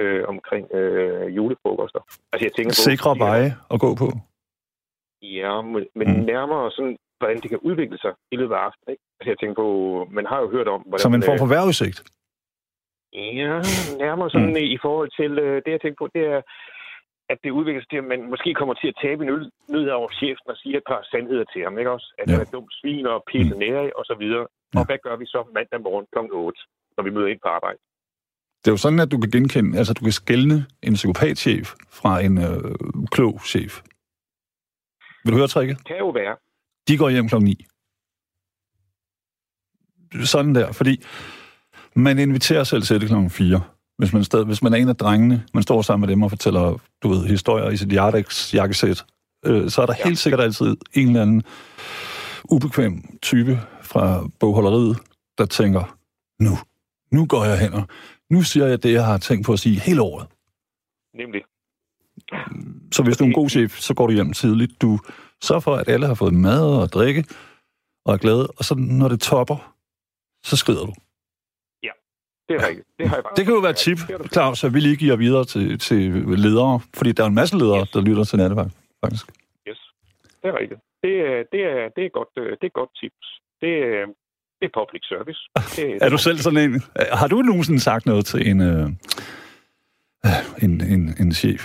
uh, 0.00 0.22
omkring 0.32 0.64
uh, 0.78 1.26
julefrokoster. 1.36 2.02
Altså, 2.32 2.44
jeg 2.46 2.54
tænker 2.56 2.72
på, 2.72 2.86
Sikre 2.90 3.12
veje 3.26 3.50
at 3.74 3.78
gå 3.84 3.90
på? 4.02 4.08
Ja, 5.40 5.54
men, 5.72 5.82
men 5.98 6.06
mm. 6.08 6.22
nærmere 6.32 6.64
sådan, 6.76 6.96
hvordan 7.18 7.38
det 7.42 7.48
kan 7.52 7.60
udvikle 7.68 7.98
sig 8.04 8.12
i 8.32 8.36
løbet 8.40 8.54
af 8.54 8.62
aftenen. 8.68 8.88
Ikke? 8.92 9.02
Altså, 9.18 9.28
jeg 9.32 9.38
tænker 9.38 9.56
på, 9.62 9.68
man 10.18 10.26
har 10.30 10.38
jo 10.44 10.48
hørt 10.54 10.68
om... 10.74 10.80
Hvordan, 10.80 11.04
Som 11.06 11.14
en 11.14 11.22
form 11.28 11.38
for 11.44 11.52
vejrudsigt? 11.56 11.98
Ja, 13.12 13.52
nærmere 14.04 14.30
sådan 14.30 14.56
mm. 14.56 14.74
i 14.76 14.78
forhold 14.82 15.10
til 15.20 15.32
uh, 15.46 15.54
det, 15.64 15.70
jeg 15.74 15.80
tænker 15.80 16.00
på, 16.02 16.08
det 16.14 16.24
er, 16.34 16.40
at 17.32 17.38
det 17.44 17.50
udvikler 17.58 17.82
sig 17.82 17.90
til, 17.90 18.02
at 18.02 18.10
man 18.12 18.20
måske 18.32 18.50
kommer 18.60 18.74
til 18.74 18.88
at 18.92 18.98
tabe 19.04 19.20
en 19.24 19.30
øl 19.36 19.44
ned 19.74 19.84
over 19.98 20.10
chefen 20.20 20.46
og 20.52 20.56
sige 20.56 20.76
et 20.76 20.86
par 20.90 21.02
sandheder 21.10 21.44
til 21.52 21.62
ham, 21.64 21.78
ikke 21.78 21.90
også? 21.96 22.08
At 22.18 22.26
ja. 22.28 22.32
han 22.32 22.40
er 22.44 22.50
dum 22.54 22.68
svin 22.78 23.06
og 23.06 23.24
pisse 23.30 23.54
mm. 23.54 23.60
nære 23.62 23.90
og 23.98 24.04
så 24.10 24.14
videre. 24.22 24.46
Ja. 24.74 24.78
Og 24.78 24.86
hvad 24.86 24.98
gør 25.06 25.16
vi 25.16 25.26
så 25.26 25.40
mandag 25.54 25.80
morgen 25.86 26.06
kl. 26.12 26.18
8, 26.32 26.60
når 26.96 27.02
vi 27.04 27.10
møder 27.10 27.28
ind 27.32 27.40
på 27.44 27.48
arbejde? 27.48 27.78
Det 28.60 28.68
er 28.68 28.76
jo 28.76 28.84
sådan, 28.84 29.00
at 29.00 29.10
du 29.12 29.18
kan 29.20 29.30
genkende, 29.30 29.78
altså 29.78 29.92
du 29.94 30.02
kan 30.04 30.12
skælne 30.12 30.58
en 30.82 30.94
psykopatchef 30.94 31.66
fra 31.98 32.12
en 32.26 32.34
øh, 32.46 32.74
klog 33.14 33.34
chef. 33.52 33.72
Vil 35.24 35.32
du 35.32 35.38
høre 35.38 35.48
tricket? 35.54 35.84
Kan 35.84 35.98
jo 35.98 36.08
være. 36.08 36.36
De 36.88 36.98
går 36.98 37.08
hjem 37.10 37.28
kl. 37.28 37.36
9. 37.36 37.66
Sådan 40.24 40.54
der, 40.54 40.72
fordi 40.72 41.02
man 41.96 42.18
inviterer 42.18 42.64
selv 42.64 42.82
til 42.82 43.00
det 43.00 43.08
kl. 43.08 43.28
4 43.28 43.60
hvis 43.98 44.12
man, 44.12 44.24
stadig, 44.24 44.46
hvis 44.46 44.62
man 44.62 44.72
er 44.72 44.76
en 44.76 44.88
af 44.88 44.96
drengene, 44.96 45.44
man 45.54 45.62
står 45.62 45.82
sammen 45.82 46.06
med 46.06 46.14
dem 46.14 46.22
og 46.22 46.30
fortæller, 46.30 46.78
du 47.02 47.08
ved, 47.08 47.26
historier 47.26 47.70
i 47.70 47.76
sit 47.76 47.92
Jardex 47.92 48.54
jakkesæt, 48.54 49.04
øh, 49.46 49.70
så 49.70 49.82
er 49.82 49.86
der 49.86 49.94
ja. 49.98 50.04
helt 50.04 50.18
sikkert 50.18 50.40
altid 50.40 50.76
en 50.94 51.06
eller 51.08 51.22
anden 51.22 51.42
ubekvem 52.44 53.18
type 53.22 53.60
fra 53.82 54.28
bogholderiet, 54.40 54.98
der 55.38 55.46
tænker, 55.46 55.96
nu, 56.40 56.50
nu 57.12 57.26
går 57.26 57.44
jeg 57.44 57.58
hen 57.58 57.72
og 57.72 57.82
nu 58.30 58.42
siger 58.42 58.66
jeg 58.66 58.82
det, 58.82 58.92
jeg 58.92 59.06
har 59.06 59.18
tænkt 59.18 59.46
på 59.46 59.52
at 59.52 59.58
sige 59.58 59.80
hele 59.80 60.02
året. 60.02 60.26
Nemlig. 61.14 61.42
Så 62.92 63.02
hvis 63.02 63.16
du 63.16 63.24
er 63.24 63.28
en 63.28 63.34
god 63.34 63.48
chef, 63.48 63.78
så 63.78 63.94
går 63.94 64.06
du 64.06 64.12
hjem 64.12 64.32
tidligt. 64.32 64.82
Du 64.82 64.98
sørger 65.42 65.60
for, 65.60 65.76
at 65.76 65.88
alle 65.88 66.06
har 66.06 66.14
fået 66.14 66.34
mad 66.34 66.60
og 66.60 66.92
drikke 66.92 67.24
og 68.04 68.14
er 68.14 68.18
glade, 68.18 68.46
og 68.46 68.64
så 68.64 68.74
når 68.74 69.08
det 69.08 69.20
topper, 69.20 69.74
så 70.44 70.56
skrider 70.56 70.86
du. 70.86 70.92
Det 72.48 72.54
er 72.56 72.68
rigtigt. 72.68 72.88
Det, 72.98 73.08
har 73.08 73.16
jeg 73.16 73.24
bare 73.24 73.34
det 73.36 73.44
kan 73.44 73.54
jo 73.54 73.60
være 73.60 73.76
et 73.78 73.82
tip, 73.86 73.98
Claus, 74.32 74.64
at 74.64 74.74
vi 74.74 74.80
lige 74.80 74.96
giver 74.96 75.16
videre 75.16 75.44
til, 75.44 75.78
til 75.78 76.00
ledere, 76.46 76.80
fordi 76.98 77.12
der 77.12 77.22
er 77.22 77.26
en 77.26 77.34
masse 77.34 77.54
ledere, 77.58 77.80
yes. 77.80 77.90
der 77.90 78.00
lytter 78.08 78.24
til 78.24 78.38
nattevagt, 78.38 78.72
faktisk. 79.04 79.26
Yes, 79.68 79.80
det 80.42 80.48
er 80.52 80.58
rigtigt. 80.60 80.80
Det, 81.04 81.14
er, 81.28 81.36
det, 81.52 81.60
er, 81.72 81.88
det, 81.96 82.02
er, 82.04 82.12
godt, 82.18 82.32
øh, 82.38 82.50
det 82.60 82.66
er 82.70 82.74
godt 82.80 82.92
tips. 83.00 83.26
Det, 83.62 83.72
er, 83.90 84.06
det 84.58 84.64
er 84.70 84.74
public 84.80 85.02
service. 85.12 85.40
Det, 85.76 85.86
er 86.04 86.08
du 86.14 86.18
selv 86.18 86.38
sådan 86.38 86.62
en... 86.66 86.82
Har 87.20 87.28
du 87.28 87.36
nogensinde 87.42 87.80
sagt 87.80 88.06
noget 88.06 88.24
til 88.26 88.40
en, 88.50 88.60
øh, 88.70 88.86
en, 90.64 90.72
en, 90.94 91.02
en 91.22 91.32
chef? 91.40 91.62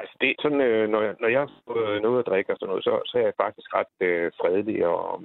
Altså, 0.00 0.14
det 0.20 0.28
er 0.30 0.34
sådan, 0.44 0.60
øh, 0.60 0.84
når, 0.92 1.02
jeg, 1.06 1.14
når 1.22 1.28
jeg 1.28 1.40
har 1.40 2.00
noget 2.06 2.18
at 2.22 2.28
drikke 2.30 2.52
og 2.52 2.56
sådan 2.56 2.70
noget, 2.70 2.84
så, 2.84 2.92
så 3.10 3.14
er 3.18 3.24
jeg 3.28 3.40
faktisk 3.44 3.68
ret 3.78 3.94
øh, 4.08 4.32
fredelig 4.40 4.86
og, 4.86 5.22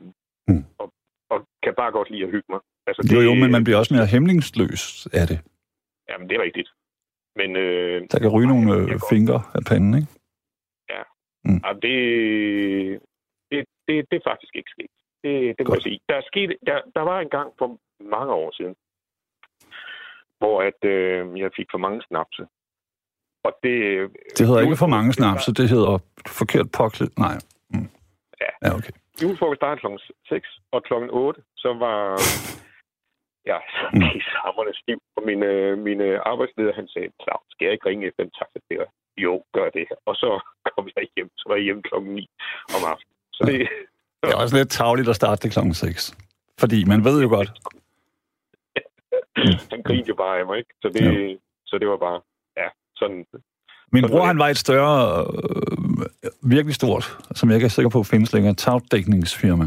mm. 0.47 0.65
og, 0.79 0.87
og 1.31 1.37
kan 1.63 1.73
bare 1.81 1.91
godt 1.97 2.09
lide 2.11 2.23
at 2.27 2.33
hygge 2.35 2.49
mig. 2.53 2.61
Altså, 2.89 3.01
det, 3.01 3.15
jo, 3.15 3.21
jo, 3.21 3.33
men 3.41 3.51
man 3.51 3.63
bliver 3.63 3.77
også 3.81 3.93
mere 3.93 4.07
hæmningsløs 4.13 5.07
af 5.13 5.25
det. 5.27 5.39
Jamen, 6.09 6.29
det 6.29 6.35
er 6.37 6.43
rigtigt. 6.47 6.69
Men, 7.39 7.49
øh, 7.55 8.07
der 8.11 8.19
kan 8.19 8.29
ryge 8.35 8.47
nogle 8.47 8.67
øh, 8.75 8.99
fingre 9.09 9.39
af 9.57 9.61
panden, 9.69 9.93
ikke? 9.99 10.09
Ja. 10.93 11.01
Mm. 11.45 11.59
ja 11.65 11.71
det, 11.85 11.95
det, 13.51 13.59
det, 13.87 13.95
det 14.09 14.15
er 14.21 14.29
faktisk 14.31 14.53
ikke 14.55 14.71
sket. 14.75 14.93
Det, 15.23 15.33
det 15.57 15.67
må 15.67 15.73
jeg 15.73 15.81
sige. 15.81 15.99
Der, 16.09 16.15
er 16.15 16.25
sket, 16.31 16.49
der, 16.67 16.77
der 16.95 17.01
var 17.01 17.19
en 17.19 17.29
gang 17.37 17.49
for 17.59 17.67
mange 18.15 18.33
år 18.33 18.51
siden, 18.57 18.75
hvor 20.39 20.55
at, 20.69 20.79
øh, 20.93 21.39
jeg 21.39 21.51
fik 21.55 21.67
for 21.71 21.77
mange 21.77 22.01
snapse. 22.09 22.43
Og 23.43 23.51
det, 23.63 23.75
det 24.37 24.47
hedder 24.47 24.61
ikke 24.61 24.75
for 24.75 24.87
mange 24.97 25.13
snapse, 25.13 25.53
det 25.53 25.69
hedder 25.69 25.97
forkert 26.27 26.67
poklet. 26.77 27.17
Nej. 27.17 27.35
Mm. 27.73 27.89
Ja. 28.41 28.51
ja, 28.63 28.75
okay. 28.77 28.93
Julefrokost 29.21 29.59
startede 29.59 29.81
kl. 29.81 29.87
6, 30.29 30.59
og 30.71 30.83
kl. 30.83 30.93
8, 30.93 31.41
så 31.57 31.73
var 31.73 31.99
ja, 33.51 33.57
mm. 33.93 34.01
i 34.19 34.21
sammerne 34.33 34.73
stiv. 34.81 34.99
Og 35.17 35.21
min, 35.29 35.43
øh, 35.43 35.77
min 35.87 35.99
arbejdsleder, 36.31 36.73
han 36.79 36.87
sagde, 36.93 37.09
Claus, 37.23 37.45
skal 37.51 37.65
jeg 37.65 37.73
ikke 37.73 37.89
ringe 37.89 38.07
efter 38.07 38.23
en 38.23 38.33
taxafører? 38.39 38.89
Jo, 39.25 39.33
gør 39.53 39.69
det. 39.77 39.85
Og 40.05 40.15
så 40.15 40.29
kom 40.71 40.89
jeg 40.95 41.07
hjem, 41.15 41.29
så 41.37 41.45
var 41.47 41.55
jeg 41.55 41.63
hjemme 41.63 41.83
klokken 41.89 42.11
9 42.13 42.27
om 42.75 42.81
aftenen. 42.91 43.15
Så 43.37 43.41
det, 43.49 43.57
det 44.21 44.31
er 44.31 44.35
også 44.43 44.57
lidt 44.57 44.69
tavligt 44.69 45.09
at 45.09 45.15
starte 45.15 45.39
det 45.43 45.51
klokken 45.51 45.73
6. 45.73 46.17
Fordi 46.59 46.85
man 46.85 47.03
ved 47.03 47.21
jo 47.21 47.29
godt. 47.29 47.49
han 49.71 49.81
grinte 49.83 50.09
jo 50.09 50.15
bare 50.15 50.39
af 50.39 50.45
mig, 50.45 50.57
ikke? 50.57 50.73
Så 50.81 50.87
det, 50.95 51.29
ja. 51.29 51.35
så 51.65 51.77
det 51.77 51.87
var 51.87 51.97
bare, 51.97 52.21
ja, 52.57 52.67
sådan... 52.95 53.25
Min 53.91 54.05
bror, 54.07 54.25
han 54.25 54.39
var 54.39 54.47
et 54.47 54.57
større, 54.57 55.25
øh, 56.23 56.51
virkelig 56.51 56.75
stort, 56.75 57.17
som 57.35 57.49
jeg 57.49 57.55
ikke 57.55 57.65
er 57.65 57.69
sikker 57.69 57.89
på 57.89 58.03
findes 58.03 58.33
længere, 58.33 58.53
tagdækningsfirma. 58.53 59.65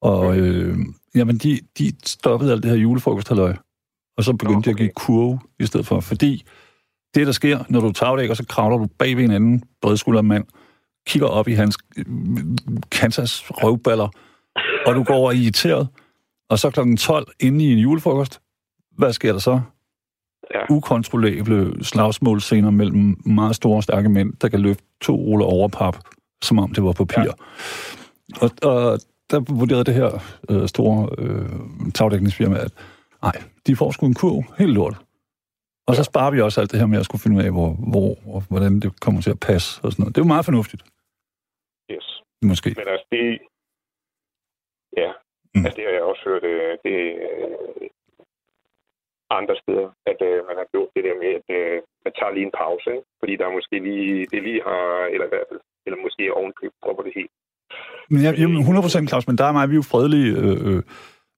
Og 0.00 0.38
øh, 0.38 0.76
jamen, 1.14 1.38
de, 1.38 1.60
de 1.78 1.92
stoppede 2.04 2.52
alt 2.52 2.62
det 2.62 2.70
her 2.70 2.78
julefrokosthalløj. 2.78 3.54
Og 4.16 4.24
så 4.24 4.32
begyndte 4.32 4.56
okay. 4.56 4.64
de 4.64 4.70
at 4.70 4.76
give 4.76 4.90
kurve 4.96 5.40
i 5.60 5.66
stedet 5.66 5.86
for. 5.86 6.00
Fordi 6.00 6.44
det, 7.14 7.26
der 7.26 7.32
sker, 7.32 7.64
når 7.68 7.80
du 7.80 7.92
tagdækker, 7.92 8.34
så 8.34 8.44
kravler 8.48 8.78
du 8.78 8.86
bag 8.98 9.16
ved 9.16 9.24
en 9.24 9.30
anden 9.30 9.64
bredskuldret 9.82 10.24
mand, 10.24 10.44
kigger 11.06 11.28
op 11.28 11.48
i 11.48 11.52
hans 11.52 11.78
Kansas 12.90 13.44
røvballer, 13.50 14.08
og 14.86 14.94
du 14.94 15.02
går 15.02 15.14
over 15.14 15.32
irriteret. 15.32 15.88
Og 16.50 16.58
så 16.58 16.70
klokken 16.70 16.96
12 16.96 17.26
inde 17.40 17.64
i 17.64 17.72
en 17.72 17.78
julefrokost, 17.78 18.40
hvad 18.96 19.12
sker 19.12 19.32
der 19.32 19.38
så? 19.38 19.60
Ja. 20.54 20.60
Ukontrollable 20.70 21.84
slagsmålscener 21.84 22.70
mellem 22.70 23.16
meget 23.26 23.56
store, 23.56 23.82
stærke 23.82 24.08
mænd, 24.08 24.32
der 24.32 24.48
kan 24.48 24.60
løfte 24.60 24.84
to 25.00 25.16
ruller 25.16 25.46
overpap, 25.46 25.96
som 26.42 26.58
om 26.58 26.72
det 26.72 26.84
var 26.84 26.92
papir. 26.92 27.22
Ja. 27.22 27.32
Og, 28.40 28.50
og 28.62 28.98
der 29.30 29.38
vurderede 29.60 29.84
det 29.84 29.94
her 29.94 30.10
øh, 30.50 30.68
store 30.68 30.98
øh, 31.18 31.92
tagdækningsfirma, 31.94 32.56
at 32.66 32.72
nej, 33.22 33.36
de 33.66 33.76
får 33.76 33.90
sgu 33.90 34.06
en 34.06 34.14
kurv, 34.14 34.38
helt 34.58 34.74
lort. 34.74 34.96
Og 35.88 35.94
så 35.94 36.02
sparer 36.10 36.30
vi 36.30 36.40
også 36.40 36.60
alt 36.60 36.70
det 36.72 36.80
her 36.80 36.86
med 36.92 36.98
at 36.98 37.04
skulle 37.04 37.22
finde 37.24 37.36
ud 37.38 37.44
af, 37.46 37.52
hvor, 37.56 37.70
hvor 37.92 38.10
og 38.34 38.40
hvordan 38.50 38.80
det 38.80 39.00
kommer 39.00 39.20
til 39.20 39.30
at 39.36 39.40
passe 39.48 39.68
og 39.84 39.88
sådan 39.92 40.00
noget. 40.02 40.14
Det 40.14 40.20
er 40.20 40.24
jo 40.26 40.34
meget 40.34 40.48
fornuftigt. 40.50 40.82
Yes. 41.92 42.06
Måske. 42.50 42.68
Men 42.80 42.88
altså, 42.94 43.06
det... 43.12 43.38
Ja, 45.02 45.10
mm. 45.54 45.64
altså 45.64 45.76
det 45.76 45.84
har 45.86 45.94
jeg 45.98 46.02
også 46.02 46.22
hørt, 46.28 46.44
øh, 46.52 46.72
det, 46.84 46.96
øh, 47.26 47.88
andre 49.30 49.56
steder, 49.62 49.88
at 50.10 50.18
øh, 50.28 50.38
man 50.48 50.56
har 50.60 50.66
gjort 50.72 50.90
det 50.96 51.04
der 51.04 51.16
med, 51.22 51.30
at 51.38 51.48
øh, 51.58 51.82
man 52.04 52.12
tager 52.18 52.32
lige 52.34 52.48
en 52.50 52.58
pause, 52.62 52.88
ikke? 52.96 53.08
fordi 53.20 53.32
der 53.36 53.56
måske 53.58 53.76
lige, 53.88 54.26
det 54.32 54.42
lige 54.42 54.62
har, 54.68 54.84
eller 55.12 55.26
i 55.26 55.32
hvert 55.32 55.48
fald, 55.50 55.60
eller 55.86 55.98
måske 56.06 56.34
ovenkøb 56.38 56.72
dropper 56.84 57.02
det 57.02 57.12
helt. 57.20 57.34
Men 58.10 58.22
jeg, 58.22 58.38
jamen, 58.38 58.76
100% 58.76 59.06
Claus, 59.06 59.26
men 59.26 59.38
der 59.38 59.44
er 59.44 59.52
mig, 59.52 59.68
vi 59.68 59.74
er 59.74 59.76
jo 59.76 59.82
fredelige 59.82 60.32
øh, 60.32 60.74
øh, 60.76 60.82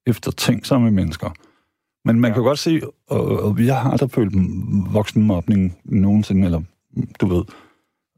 efter 0.07 0.31
tænksomme 0.31 0.91
mennesker. 0.91 1.31
Men 2.05 2.21
man 2.21 2.31
ja. 2.31 2.35
kan 2.35 2.43
godt 2.43 2.59
se, 2.59 2.81
og, 3.09 3.27
og 3.27 3.59
vi 3.59 3.67
har 3.67 3.91
aldrig 3.91 4.11
følt 4.11 4.33
voksenmobning 4.93 5.79
nogensinde, 5.85 6.45
eller 6.45 6.63
du 7.21 7.27
ved. 7.27 7.45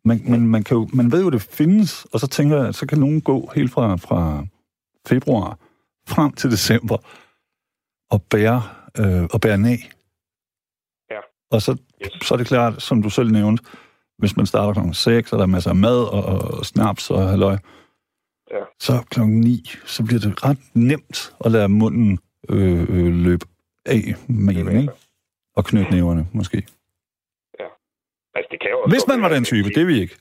Man, 0.05 0.23
man, 0.29 0.47
man, 0.47 0.65
kan 0.65 0.77
jo, 0.77 0.89
man 0.93 1.13
ved 1.13 1.23
jo, 1.23 1.31
det 1.31 1.43
findes, 1.43 2.07
og 2.13 2.21
så 2.21 2.27
tænker 2.27 2.57
jeg, 2.57 2.69
at 2.69 2.75
så 2.75 2.87
kan 2.87 2.99
nogen 2.99 3.21
gå 3.21 3.51
helt 3.55 3.73
fra, 3.73 3.97
fra 3.97 4.47
februar 5.07 5.59
frem 6.09 6.33
til 6.33 6.51
december 6.51 6.97
og 8.11 8.23
bære 8.23 8.63
øh, 8.99 9.25
og 9.33 9.41
bære 9.41 9.59
ned. 9.59 9.79
Ja. 11.11 11.21
Og 11.51 11.63
så, 11.63 11.77
yes. 12.05 12.27
så 12.27 12.35
er 12.35 12.39
det 12.39 12.47
klart, 12.47 12.83
som 12.83 13.03
du 13.03 13.11
selv 13.11 13.31
nævnte, 13.31 13.65
hvis 14.19 14.37
man 14.37 14.47
starter 14.47 14.73
klokken 14.73 14.95
6, 14.95 15.33
og 15.33 15.39
der 15.39 15.43
er 15.43 15.49
masser 15.49 15.71
af 15.71 15.77
mad 15.77 15.99
og, 15.99 16.25
og 16.25 16.67
snaps 16.67 17.11
og 17.11 17.29
halløj, 17.29 17.59
ja. 18.53 18.63
så 18.87 18.93
klokken 19.11 19.41
9, 19.41 19.71
så 19.95 20.01
bliver 20.07 20.21
det 20.27 20.45
ret 20.45 20.63
nemt 20.75 21.19
at 21.45 21.53
lade 21.53 21.69
munden 21.69 22.19
øh, 22.51 22.83
øh, 22.95 23.13
løbe 23.27 23.45
af 23.87 24.05
med 24.29 24.55
en, 24.57 24.77
ikke? 24.81 24.93
Og 25.57 25.65
knytte 25.65 25.91
næverne, 25.97 26.23
måske. 26.33 26.59
Ja. 27.61 27.69
Altså, 28.37 28.49
det 28.53 28.59
kan 28.61 28.71
jo 28.71 28.77
også 28.81 28.95
Hvis 28.95 29.07
man 29.13 29.23
var 29.25 29.31
den 29.37 29.45
type, 29.45 29.69
det 29.75 29.83
er 29.85 29.89
vi 29.93 29.99
ikke. 30.05 30.17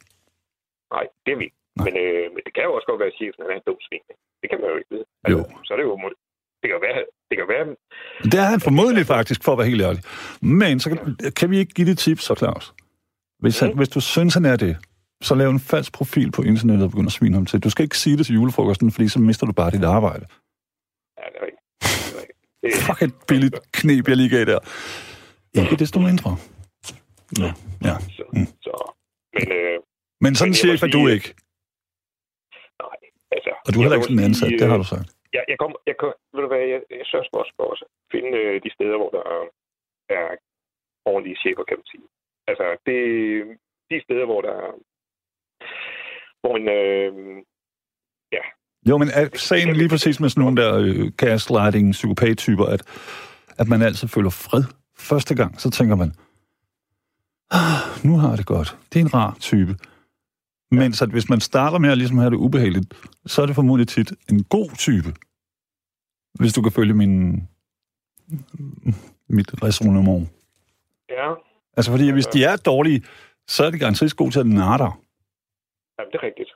Nej, 0.95 1.05
det 1.25 1.31
er 1.33 1.37
vi 1.41 1.43
ikke. 1.49 1.59
Men, 1.85 1.93
øh, 2.03 2.25
men 2.33 2.41
det 2.45 2.51
kan 2.55 2.63
jo 2.67 2.73
også 2.77 2.87
godt 2.89 2.99
være, 3.01 3.11
at 3.13 3.17
chefen 3.19 3.41
er 3.43 3.55
en 3.59 3.65
dum 3.67 3.79
svin. 3.87 4.05
Det 4.41 4.47
kan 4.49 4.57
man 4.61 4.67
jo 4.71 4.75
ikke 4.79 4.91
vide. 4.93 5.05
Altså, 5.23 5.37
jo. 5.37 5.63
Så 5.65 5.69
er 5.73 5.77
det 5.77 5.85
jo 5.89 5.95
det 6.61 6.69
kan 6.69 6.79
være, 6.87 7.05
det 7.29 7.37
kan 7.39 7.47
være... 7.53 7.65
Det 8.31 8.39
er 8.43 8.47
han 8.53 8.59
formodentlig 8.59 9.05
faktisk, 9.05 9.43
for 9.43 9.51
at 9.51 9.57
være 9.57 9.67
helt 9.67 9.81
ærlig. 9.81 10.03
Men 10.41 10.79
så 10.79 10.89
kan, 10.89 10.99
kan 11.39 11.51
vi 11.51 11.57
ikke 11.57 11.73
give 11.73 11.87
det 11.87 11.97
tips, 11.97 12.23
så 12.23 12.35
Claus? 12.35 12.73
Hvis, 13.39 13.59
han, 13.59 13.69
mm. 13.69 13.77
hvis 13.77 13.89
du 13.89 13.99
synes, 14.01 14.33
han 14.33 14.45
er 14.45 14.55
det, 14.55 14.77
så 15.21 15.35
lav 15.35 15.49
en 15.49 15.59
falsk 15.59 15.93
profil 15.93 16.31
på 16.31 16.41
internettet 16.41 16.83
og 16.85 16.91
begynd 16.91 17.07
at 17.07 17.11
svine 17.11 17.35
ham 17.35 17.45
til. 17.45 17.59
Du 17.59 17.69
skal 17.69 17.83
ikke 17.83 17.97
sige 17.97 18.17
det 18.17 18.25
til 18.25 18.35
julefrokosten, 18.35 18.91
fordi 18.91 19.07
så 19.07 19.19
mister 19.19 19.45
du 19.45 19.53
bare 19.53 19.71
dit 19.71 19.83
arbejde. 19.83 20.25
Ja, 21.19 21.25
det 21.31 21.37
er 21.41 21.45
rigtigt. 21.47 21.63
Det 22.61 22.67
er 22.73 22.81
Fuck 22.87 23.01
et 23.01 23.13
billigt 23.27 23.57
knep, 23.71 24.07
jeg 24.07 24.17
lige 24.17 24.29
gav 24.29 24.45
der. 24.45 24.59
Ikke 25.61 25.75
desto 25.75 25.99
mindre. 25.99 26.31
Ja, 27.43 27.51
ja. 27.87 27.95
Mm. 28.33 28.47
så, 28.65 28.75
men, 29.35 29.47
øh, 29.59 29.79
men 30.23 30.35
sådan 30.35 30.53
siger 30.53 30.71
jeg, 30.73 30.83
at 30.83 30.93
du 30.93 31.07
ikke. 31.15 31.27
Nej, 32.83 32.97
altså... 33.35 33.51
Og 33.65 33.69
du 33.73 33.77
har 33.77 33.83
heller 33.83 33.97
ikke 33.97 34.09
sådan 34.09 34.19
en 34.19 34.25
ansat, 34.25 34.51
det 34.59 34.67
har 34.69 34.77
du 34.77 34.83
sagt 34.83 35.09
jeg, 35.35 35.43
jeg, 35.51 35.57
kom, 35.61 35.71
jeg, 35.89 35.95
ved 36.33 36.41
du 36.41 36.47
hvad, 36.47 36.63
jeg, 36.73 36.81
jeg 36.89 37.05
sørger 37.05 37.39
også 37.41 37.53
for 37.57 37.67
at 37.73 37.77
finde 38.13 38.31
øh, 38.41 38.55
de 38.65 38.71
steder, 38.75 38.97
hvor 38.97 39.11
der 39.17 39.23
er 40.17 40.27
ordentlige 41.05 41.41
chefer, 41.43 41.63
kan 41.63 41.77
man 41.79 41.91
sige. 41.93 42.07
Altså, 42.49 42.65
det, 42.87 42.99
de 43.91 43.97
steder, 44.05 44.25
hvor 44.25 44.41
der 44.41 44.57
en, 46.45 46.69
øh, 46.69 47.43
ja. 48.31 48.43
Jo, 48.89 48.97
men 48.97 49.09
er 49.13 49.29
sagen 49.35 49.75
lige 49.75 49.89
præcis 49.89 50.19
med 50.19 50.29
sådan 50.29 50.41
nogle 50.41 50.61
der 50.61 50.77
øh, 50.77 51.11
gaslighting, 51.17 51.91
psykopat-typer, 51.91 52.65
at, 52.65 52.83
at 53.57 53.67
man 53.67 53.81
altid 53.81 54.07
føler 54.07 54.29
fred 54.29 54.63
første 54.97 55.35
gang, 55.35 55.61
så 55.61 55.69
tænker 55.69 55.95
man, 55.95 56.13
ah, 57.51 58.05
nu 58.05 58.17
har 58.17 58.35
det 58.35 58.45
godt. 58.45 58.77
Det 58.93 58.99
er 58.99 59.05
en 59.05 59.13
rar 59.13 59.37
type. 59.39 59.75
Mens 60.71 61.01
at 61.01 61.09
hvis 61.09 61.29
man 61.29 61.39
starter 61.39 61.77
med 61.77 61.91
at 61.91 61.97
ligesom 61.97 62.17
have 62.17 62.29
det 62.29 62.35
ubehageligt, 62.37 62.93
så 63.25 63.41
er 63.41 63.45
det 63.45 63.55
formodentlig 63.55 63.87
tit 63.87 64.13
en 64.31 64.43
god 64.43 64.69
type. 64.77 65.13
Hvis 66.39 66.53
du 66.53 66.61
kan 66.61 66.71
følge 66.71 66.93
min, 66.93 67.47
mit 69.29 69.63
resonemang. 69.63 70.31
Ja. 71.09 71.33
Altså 71.77 71.91
fordi, 71.91 72.11
hvis 72.11 72.27
de 72.27 72.43
er 72.43 72.55
dårlige, 72.55 73.03
så 73.47 73.63
er 73.63 73.71
de 73.71 73.79
garanteret 73.79 74.15
gode 74.15 74.31
til 74.31 74.39
at 74.39 74.45
narre 74.45 74.77
dig. 74.77 74.91
Ja, 76.01 76.05
det 76.11 76.15
er 76.15 76.23
rigtigt. 76.23 76.51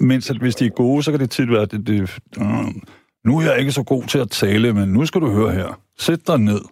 Mens 0.00 0.30
at 0.30 0.38
hvis 0.38 0.56
de 0.56 0.66
er 0.66 0.70
gode, 0.70 1.02
så 1.02 1.10
kan 1.10 1.20
det 1.20 1.30
tit 1.30 1.50
være, 1.50 1.62
at 1.62 1.70
det, 1.72 1.86
det, 1.86 2.00
øh, 2.42 2.68
nu 3.24 3.32
er 3.38 3.44
jeg 3.48 3.58
ikke 3.58 3.72
så 3.72 3.84
god 3.84 4.02
til 4.12 4.18
at 4.18 4.30
tale, 4.30 4.74
men 4.78 4.88
nu 4.96 5.06
skal 5.06 5.20
du 5.20 5.30
høre 5.38 5.52
her. 5.58 5.68
Sæt 5.98 6.26
dig 6.26 6.38
ned. 6.38 6.62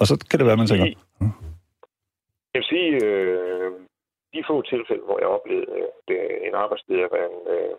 Og 0.00 0.04
så 0.06 0.14
kan 0.30 0.38
det 0.38 0.46
være, 0.46 0.56
man 0.56 0.66
tænker... 0.66 0.86
Jeg 2.54 2.60
vil 2.60 2.70
sige, 2.74 2.90
øh, 3.04 3.72
de 4.32 4.44
få 4.50 4.62
tilfælde, 4.62 5.04
hvor 5.08 5.18
jeg 5.22 5.28
oplevede 5.36 5.70
øh, 5.78 5.88
det, 6.08 6.18
en 6.46 6.54
arbejdsleder 6.64 7.14
være 7.16 7.28
en... 7.34 7.40
Øh, 7.56 7.74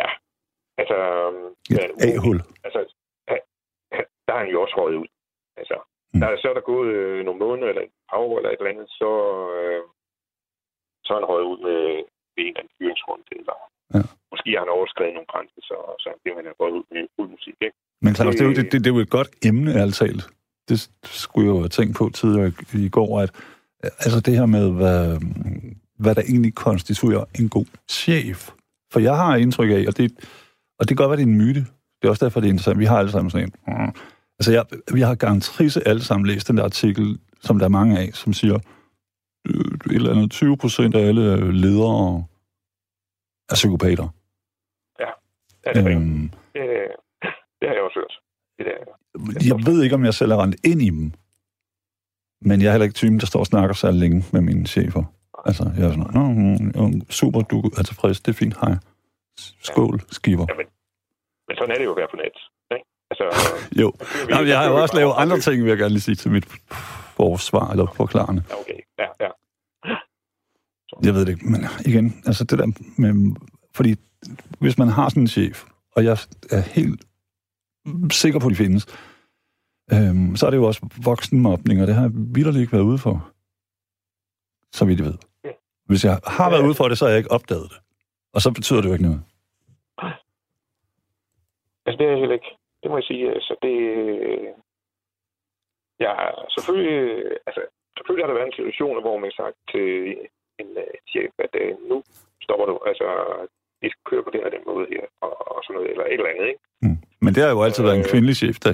ja, 0.00 0.08
altså... 0.80 0.98
Et 1.70 1.90
A-hul. 2.06 2.38
Altså, 2.64 2.80
der 4.26 4.32
er 4.34 4.42
han 4.44 4.50
jo 4.54 4.62
også 4.62 4.74
røget 4.76 4.96
ud. 4.96 5.10
Altså, 5.56 5.76
mm. 6.14 6.20
der 6.20 6.26
er 6.26 6.36
så 6.36 6.48
er 6.48 6.54
der 6.54 6.72
gået 6.74 6.90
øh, 6.94 7.24
nogle 7.24 7.40
måneder 7.46 7.68
eller 7.68 7.82
et 7.82 7.94
par 8.10 8.18
år 8.18 8.36
eller 8.36 8.50
et 8.50 8.58
eller 8.58 8.70
andet, 8.70 8.88
så, 9.00 9.10
øh, 9.58 9.82
så 11.06 11.10
er 11.14 11.18
han 11.20 11.30
røget 11.32 11.48
ud 11.52 11.58
med, 11.68 11.80
med 12.34 12.42
en 12.46 12.52
eller 12.52 12.60
anden 12.60 12.74
fyringsrunde. 12.78 13.24
Eller 13.40 13.56
ja. 13.94 14.02
måske 14.32 14.48
har 14.54 14.62
han 14.64 14.76
overskrevet 14.78 15.14
nogle 15.18 15.30
grænser, 15.32 15.60
så, 15.70 15.76
så 16.04 16.08
bliver 16.22 16.36
han 16.38 16.46
røget 16.60 16.76
ud 16.78 16.84
med 16.92 17.02
fuld 17.16 17.30
musik. 17.36 17.56
Ikke? 17.66 17.76
Men 18.04 18.12
Claus, 18.16 18.34
det, 18.34 18.46
det, 18.48 18.56
det, 18.56 18.72
det, 18.72 18.78
det 18.84 18.90
er 18.90 18.94
jo 18.96 19.06
et 19.08 19.16
godt 19.18 19.30
emne, 19.48 19.70
altalt. 19.84 20.22
Det 20.68 20.78
skulle 21.22 21.44
jeg 21.46 21.54
jo 21.54 21.60
have 21.64 21.74
tænkt 21.78 21.94
på 22.00 22.04
tidligere 22.18 22.52
i 22.88 22.88
går, 22.98 23.10
at 23.24 23.30
altså 24.04 24.20
det 24.26 24.34
her 24.38 24.46
med, 24.46 24.66
hvad, 24.80 25.00
hvad 25.98 26.14
der 26.14 26.22
egentlig 26.22 26.54
konstituerer 26.54 27.24
en 27.40 27.48
god 27.48 27.66
chef. 27.88 28.50
For 28.92 29.00
jeg 29.00 29.16
har 29.16 29.36
indtryk 29.36 29.70
af, 29.70 29.84
og 29.88 29.96
det, 29.98 30.06
og 30.78 30.82
det 30.88 30.88
kan 30.88 30.96
godt 30.96 31.10
være, 31.10 31.16
det 31.16 31.22
er 31.22 31.32
en 31.34 31.38
myte. 31.38 31.60
Det 31.98 32.04
er 32.04 32.08
også 32.08 32.24
derfor, 32.24 32.40
det 32.40 32.46
er 32.46 32.50
interessant. 32.50 32.78
Vi 32.78 32.84
har 32.84 32.98
alle 32.98 33.10
sammen 33.10 33.30
sådan 33.30 33.52
en... 33.66 33.94
Altså, 34.38 34.52
jeg, 34.52 34.64
vi 34.94 35.00
har 35.00 35.14
garanteret 35.14 35.82
alle 35.86 36.04
sammen 36.04 36.26
læst 36.26 36.48
den 36.48 36.56
der 36.56 36.64
artikel, 36.64 37.18
som 37.40 37.58
der 37.58 37.64
er 37.64 37.70
mange 37.70 37.98
af, 37.98 38.10
som 38.14 38.32
siger, 38.32 38.58
et 39.46 39.94
eller 39.94 40.10
andet 40.10 40.30
20 40.30 40.56
procent 40.56 40.94
af 40.96 41.00
alle 41.08 41.52
ledere 41.52 42.24
er 43.50 43.54
psykopater. 43.54 44.08
Ja, 45.00 45.10
det, 45.74 45.86
er 45.86 45.96
øhm, 45.96 46.30
det, 46.54 46.62
det 47.60 47.68
har 47.68 47.74
jeg 47.74 47.82
også 47.82 47.98
hørt. 47.98 48.14
Det 48.58 48.66
der, 48.66 48.96
jeg 49.46 49.66
ved 49.66 49.82
ikke, 49.82 49.94
om 49.94 50.04
jeg 50.04 50.14
selv 50.14 50.30
er 50.30 50.42
rendt 50.42 50.56
ind 50.64 50.82
i 50.82 50.90
dem. 50.90 51.12
Men 52.40 52.60
jeg 52.60 52.68
er 52.68 52.72
heller 52.72 52.84
ikke 52.84 52.94
typen, 52.94 53.20
der 53.20 53.26
står 53.26 53.40
og 53.40 53.46
snakker 53.46 53.74
så 53.74 53.90
længe 53.90 54.24
med 54.32 54.40
mine 54.40 54.66
chefer. 54.66 55.04
Altså, 55.44 55.64
jeg 55.78 55.84
er 55.86 55.90
sådan, 55.90 56.10
Nå, 56.14 56.22
mm, 56.86 57.10
super, 57.10 57.40
du 57.40 57.58
er 57.78 57.82
tilfreds, 57.82 58.20
det 58.20 58.32
er 58.32 58.36
fint, 58.36 58.56
hej. 58.60 58.74
Skål, 59.62 60.00
skiver. 60.10 60.46
Ja, 60.48 60.54
men, 60.54 60.66
men 61.48 61.56
sådan 61.56 61.70
er 61.74 61.78
det 61.78 61.84
jo 61.84 61.90
at 61.90 61.96
være 61.96 62.08
på 62.10 62.16
net. 62.16 62.36
Ikke? 62.76 62.86
Altså, 63.10 63.24
jo, 63.82 63.92
Jamen, 64.30 64.48
jeg 64.48 64.58
har 64.58 64.68
jo 64.70 64.76
også 64.82 64.96
lavet 64.96 65.14
andre 65.16 65.38
ting, 65.40 65.62
vil 65.62 65.68
jeg 65.68 65.78
gerne 65.78 65.92
lige 65.92 66.00
sige 66.08 66.14
til 66.14 66.30
mit 66.30 66.46
forsvar, 67.16 67.70
eller 67.70 67.86
forklarende. 67.96 68.42
Okay, 68.60 68.80
ja, 68.98 69.08
ja. 69.24 69.30
Jeg 71.02 71.14
ved 71.14 71.26
det 71.26 71.32
ikke, 71.32 71.46
men 71.46 71.60
igen, 71.86 72.22
altså 72.26 72.44
det 72.44 72.58
der 72.58 72.66
med, 72.98 73.36
fordi 73.74 73.94
hvis 74.58 74.78
man 74.78 74.88
har 74.88 75.08
sådan 75.08 75.22
en 75.22 75.28
chef, 75.28 75.64
og 75.96 76.04
jeg 76.04 76.12
er 76.50 76.60
helt 76.60 77.04
sikker 78.12 78.40
på, 78.40 78.46
at 78.46 78.50
de 78.50 78.56
findes, 78.56 78.86
øhm, 79.92 80.36
så 80.36 80.46
er 80.46 80.50
det 80.50 80.56
jo 80.56 80.64
også 80.64 80.88
voksenmobning, 81.04 81.80
og 81.80 81.86
det 81.86 81.94
har 81.94 82.02
jeg 82.02 82.12
vildt 82.14 82.56
ikke 82.56 82.72
været 82.72 82.82
ude 82.82 82.98
for, 82.98 83.32
så 84.72 84.84
vidt 84.84 85.00
jeg 85.00 85.06
ved. 85.06 85.18
Hvis 85.86 86.04
jeg 86.04 86.20
har 86.26 86.50
været 86.50 86.66
ude 86.68 86.74
for 86.74 86.88
det, 86.88 86.98
så 86.98 87.04
har 87.04 87.10
jeg 87.10 87.18
ikke 87.18 87.30
opdaget 87.30 87.70
det. 87.72 87.78
Og 88.34 88.40
så 88.40 88.50
betyder 88.58 88.80
det 88.80 88.88
jo 88.88 88.92
ikke 88.92 89.08
noget. 89.10 89.22
Altså, 91.86 91.96
det 91.98 92.06
er 92.06 92.16
heller 92.22 92.38
ikke. 92.40 92.52
Det 92.82 92.90
må 92.90 92.96
jeg 92.96 93.08
sige. 93.10 93.24
Altså, 93.38 93.54
det... 93.62 93.76
Ja, 96.04 96.12
selvfølgelig... 96.54 96.98
Altså, 97.46 97.60
selvfølgelig 97.96 98.24
har 98.24 98.30
der 98.30 98.38
været 98.38 98.50
en 98.50 98.58
situation, 98.58 99.02
hvor 99.04 99.18
man 99.18 99.30
har 99.30 99.42
sagt 99.42 99.58
til 99.72 99.88
en 100.62 100.70
uh, 100.84 100.94
chef, 101.12 101.30
at 101.44 101.52
uh, 101.62 101.72
nu 101.90 101.96
stopper 102.44 102.66
du. 102.70 102.74
Altså, 102.90 103.06
vi 103.82 103.86
skal 103.90 104.04
køre 104.10 104.22
på 104.26 104.30
den 104.32 104.40
her 104.42 104.50
den 104.56 104.64
måde 104.70 104.86
her, 104.94 105.04
og, 105.24 105.32
og 105.52 105.58
sådan 105.64 105.74
noget, 105.76 105.90
eller 105.92 106.04
et 106.04 106.18
eller 106.20 106.32
andet, 106.32 106.46
ikke? 106.52 106.62
Mm. 106.82 106.98
Men 107.24 107.30
det 107.34 107.40
har 107.42 107.50
jo 107.50 107.62
altid 107.62 107.82
været 107.82 107.96
en 107.96 108.06
øh. 108.06 108.10
kvindelig 108.12 108.36
chef, 108.36 108.56
der 108.64 108.72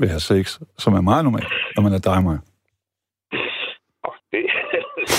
vil 0.00 0.08
have 0.14 0.24
sex, 0.32 0.44
som 0.78 0.94
er 0.94 1.08
meget 1.10 1.24
normalt, 1.24 1.52
når 1.74 1.82
man 1.86 1.92
er 1.92 2.02
dig 2.08 2.16
og 2.20 2.24
mig. 2.30 2.38
Oh, 4.06 4.16
det... 4.32 4.42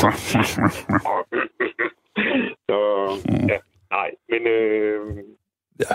så, 2.68 2.78
ja, 3.52 3.58
nej, 3.98 4.10
men... 4.32 4.42
Øh... 4.48 5.00
Ja, 5.84 5.94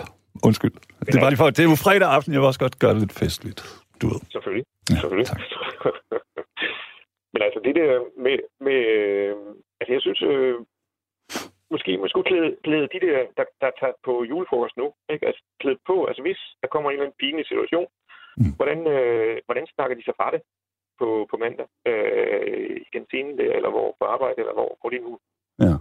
undskyld. 0.49 0.75
Men 0.99 1.07
det 1.07 1.15
er 1.15 1.21
bare 1.21 1.31
lige 1.31 1.43
for, 1.43 1.51
det 1.51 1.63
er 1.65 1.71
jo 1.73 1.85
fredag 1.87 2.09
aften, 2.17 2.33
jeg 2.33 2.41
vil 2.41 2.47
også 2.47 2.61
godt 2.61 2.79
gøre 2.79 2.93
det 2.95 3.01
lidt 3.01 3.19
festligt, 3.23 3.61
du 4.01 4.07
ved. 4.13 4.21
Selvfølgelig, 4.35 4.67
ja, 4.91 4.95
selvfølgelig. 5.01 5.27
Tak. 5.27 5.41
men 7.33 7.41
altså, 7.47 7.61
det 7.65 7.75
der 7.81 7.91
med... 8.25 8.37
med 8.67 8.81
altså, 9.80 9.92
jeg 9.97 10.02
synes, 10.02 10.23
øh, 10.23 10.56
måske, 11.73 11.92
måske 12.02 12.23
klæde, 12.30 12.50
klæde 12.66 12.88
de 12.94 13.00
der, 13.06 13.18
der, 13.38 13.47
der 13.62 13.70
tager 13.80 13.97
på 14.06 14.12
julefrokost 14.30 14.76
nu, 14.82 14.87
ikke? 15.12 15.26
Altså 15.28 15.42
klæde 15.61 15.78
på, 15.90 15.97
altså 16.11 16.23
hvis 16.26 16.40
der 16.62 16.68
kommer 16.73 16.88
en 16.88 16.94
eller 16.94 17.06
anden 17.06 17.20
pinlig 17.23 17.47
situation, 17.47 17.88
mm. 18.40 18.52
hvordan, 18.58 18.78
øh, 18.97 19.35
hvordan 19.47 19.66
snakker 19.75 19.94
de 19.97 20.04
sig 20.04 20.14
fra 20.20 20.28
det 20.35 20.40
på, 21.00 21.08
på 21.30 21.37
mandag 21.44 21.68
øh, 21.90 22.76
i 22.85 22.88
kantinen 22.97 23.35
der, 23.40 23.52
eller 23.58 23.70
hvor 23.75 23.88
på 24.00 24.04
arbejde, 24.14 24.38
eller 24.42 24.54
hvor, 24.58 24.70
hvor 24.80 24.90
de 24.92 24.99
nu 25.06 25.12
ja. 25.64 25.75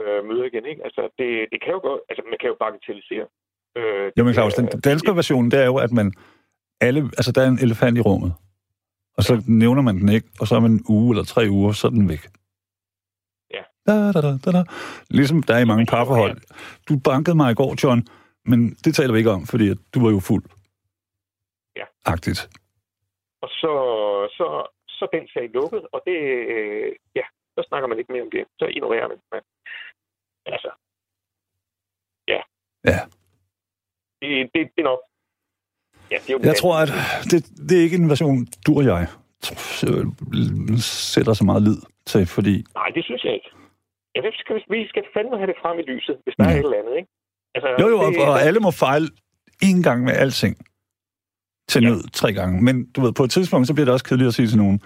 øh, 0.00 0.20
møder 0.28 0.44
igen, 0.50 0.66
ikke? 0.72 0.82
Altså 0.88 1.02
det, 1.18 1.30
det 1.52 1.58
kan 1.64 1.72
jo 1.76 1.80
godt, 1.88 2.00
altså 2.10 2.22
man 2.32 2.38
kan 2.40 2.50
jo 2.52 2.56
bagatellisere. 2.64 3.26
Øh, 3.78 4.06
jo, 4.16 4.24
men 4.24 4.34
Claus, 4.34 4.54
den 4.54 4.68
danske 4.90 5.10
version, 5.20 5.50
det 5.50 5.58
er 5.64 5.68
jo, 5.72 5.76
at 5.86 5.92
man 5.98 6.08
alle, 6.86 7.00
altså 7.18 7.32
der 7.34 7.42
er 7.42 7.48
en 7.54 7.62
elefant 7.66 7.98
i 7.98 8.06
rummet, 8.08 8.32
og 9.16 9.22
så 9.28 9.34
nævner 9.48 9.82
man 9.82 9.96
den 10.00 10.08
ikke, 10.08 10.28
og 10.40 10.46
så 10.46 10.54
er 10.56 10.60
man 10.60 10.70
en 10.70 10.84
uge 10.88 11.10
eller 11.12 11.24
tre 11.24 11.42
uger, 11.50 11.72
så 11.72 11.86
er 11.86 11.90
den 11.90 12.08
væk. 12.08 12.24
Da, 13.86 14.12
da, 14.14 14.20
da, 14.26 14.32
da, 14.44 14.50
da. 14.58 14.62
Ligesom 15.10 15.42
der 15.42 15.54
er 15.54 15.58
i 15.58 15.70
mange 15.72 15.86
parforhold. 15.86 16.36
Du 16.88 16.94
bankede 17.08 17.36
mig 17.36 17.52
i 17.52 17.54
går, 17.54 17.72
John, 17.82 18.00
men 18.44 18.60
det 18.84 18.94
taler 18.94 19.12
vi 19.12 19.18
ikke 19.18 19.30
om, 19.30 19.46
fordi 19.46 19.74
du 19.94 19.98
var 20.04 20.10
jo 20.10 20.20
fuld. 20.20 20.44
Ja. 21.76 21.84
Agtigt. 22.04 22.40
Og 23.42 23.48
så, 23.48 23.72
så, 24.36 24.46
så 24.88 25.04
den 25.14 25.28
sag 25.32 25.50
lukket, 25.54 25.82
og 25.92 26.00
det, 26.06 26.16
ja, 27.18 27.26
så 27.54 27.64
snakker 27.68 27.88
man 27.88 27.98
ikke 27.98 28.12
mere 28.12 28.22
om 28.22 28.30
det. 28.30 28.44
Så 28.58 28.64
ignorerer 28.66 29.08
man. 29.08 29.18
Men, 29.32 29.42
altså, 30.46 30.70
ja. 32.28 32.40
Ja. 32.90 33.00
Det, 34.20 34.50
det, 34.54 34.60
det 34.76 34.82
er 34.84 34.90
nok 34.92 35.00
Ja, 36.10 36.18
det 36.26 36.30
er 36.34 36.38
jeg 36.42 36.56
tror, 36.56 36.76
at 36.84 36.88
det, 37.30 37.68
det 37.68 37.78
er 37.78 37.82
ikke 37.82 37.96
en 37.96 38.08
version, 38.08 38.46
du 38.66 38.76
og 38.76 38.84
jeg 38.84 39.06
sætter 41.12 41.32
så 41.32 41.44
meget 41.44 41.62
lid 41.62 41.76
til, 42.06 42.26
fordi... 42.26 42.64
Nej, 42.74 42.88
det 42.88 43.04
synes 43.04 43.24
jeg 43.24 43.34
ikke. 43.34 43.50
Ja, 44.14 44.20
vi 44.20 44.30
skal, 44.42 44.56
vi 44.74 44.88
skal 44.88 45.04
fandme 45.14 45.36
have 45.40 45.50
det 45.52 45.58
frem 45.62 45.78
i 45.78 45.82
lyset, 45.82 46.16
hvis 46.24 46.34
der 46.38 46.44
ja. 46.44 46.50
er 46.50 46.54
et 46.54 46.64
eller 46.64 46.78
andet, 46.82 46.94
ikke? 47.00 47.10
Altså, 47.54 47.68
jo, 47.82 47.86
jo, 47.94 47.98
det, 48.10 48.28
og 48.28 48.42
alle 48.46 48.60
må 48.60 48.70
fejle 48.70 49.08
én 49.68 49.82
gang 49.82 50.04
med 50.04 50.12
alting. 50.24 50.56
Til 51.68 51.82
ja. 51.82 51.88
nød 51.88 52.02
tre 52.20 52.32
gange. 52.32 52.62
Men 52.62 52.92
du 52.92 53.00
ved, 53.00 53.12
på 53.12 53.24
et 53.24 53.30
tidspunkt, 53.30 53.66
så 53.66 53.74
bliver 53.74 53.84
det 53.84 53.92
også 53.92 54.04
kedeligt 54.04 54.28
at 54.28 54.34
sige 54.34 54.48
til 54.48 54.58
nogen, 54.58 54.78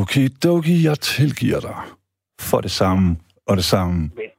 okay, 0.00 0.26
doki, 0.44 0.76
jeg 0.88 0.98
tilgiver 0.98 1.60
dig 1.68 1.76
for 2.50 2.60
det 2.60 2.70
samme, 2.70 3.06
og 3.46 3.56
det 3.56 3.64
samme, 3.64 3.96
Men, 4.00 4.30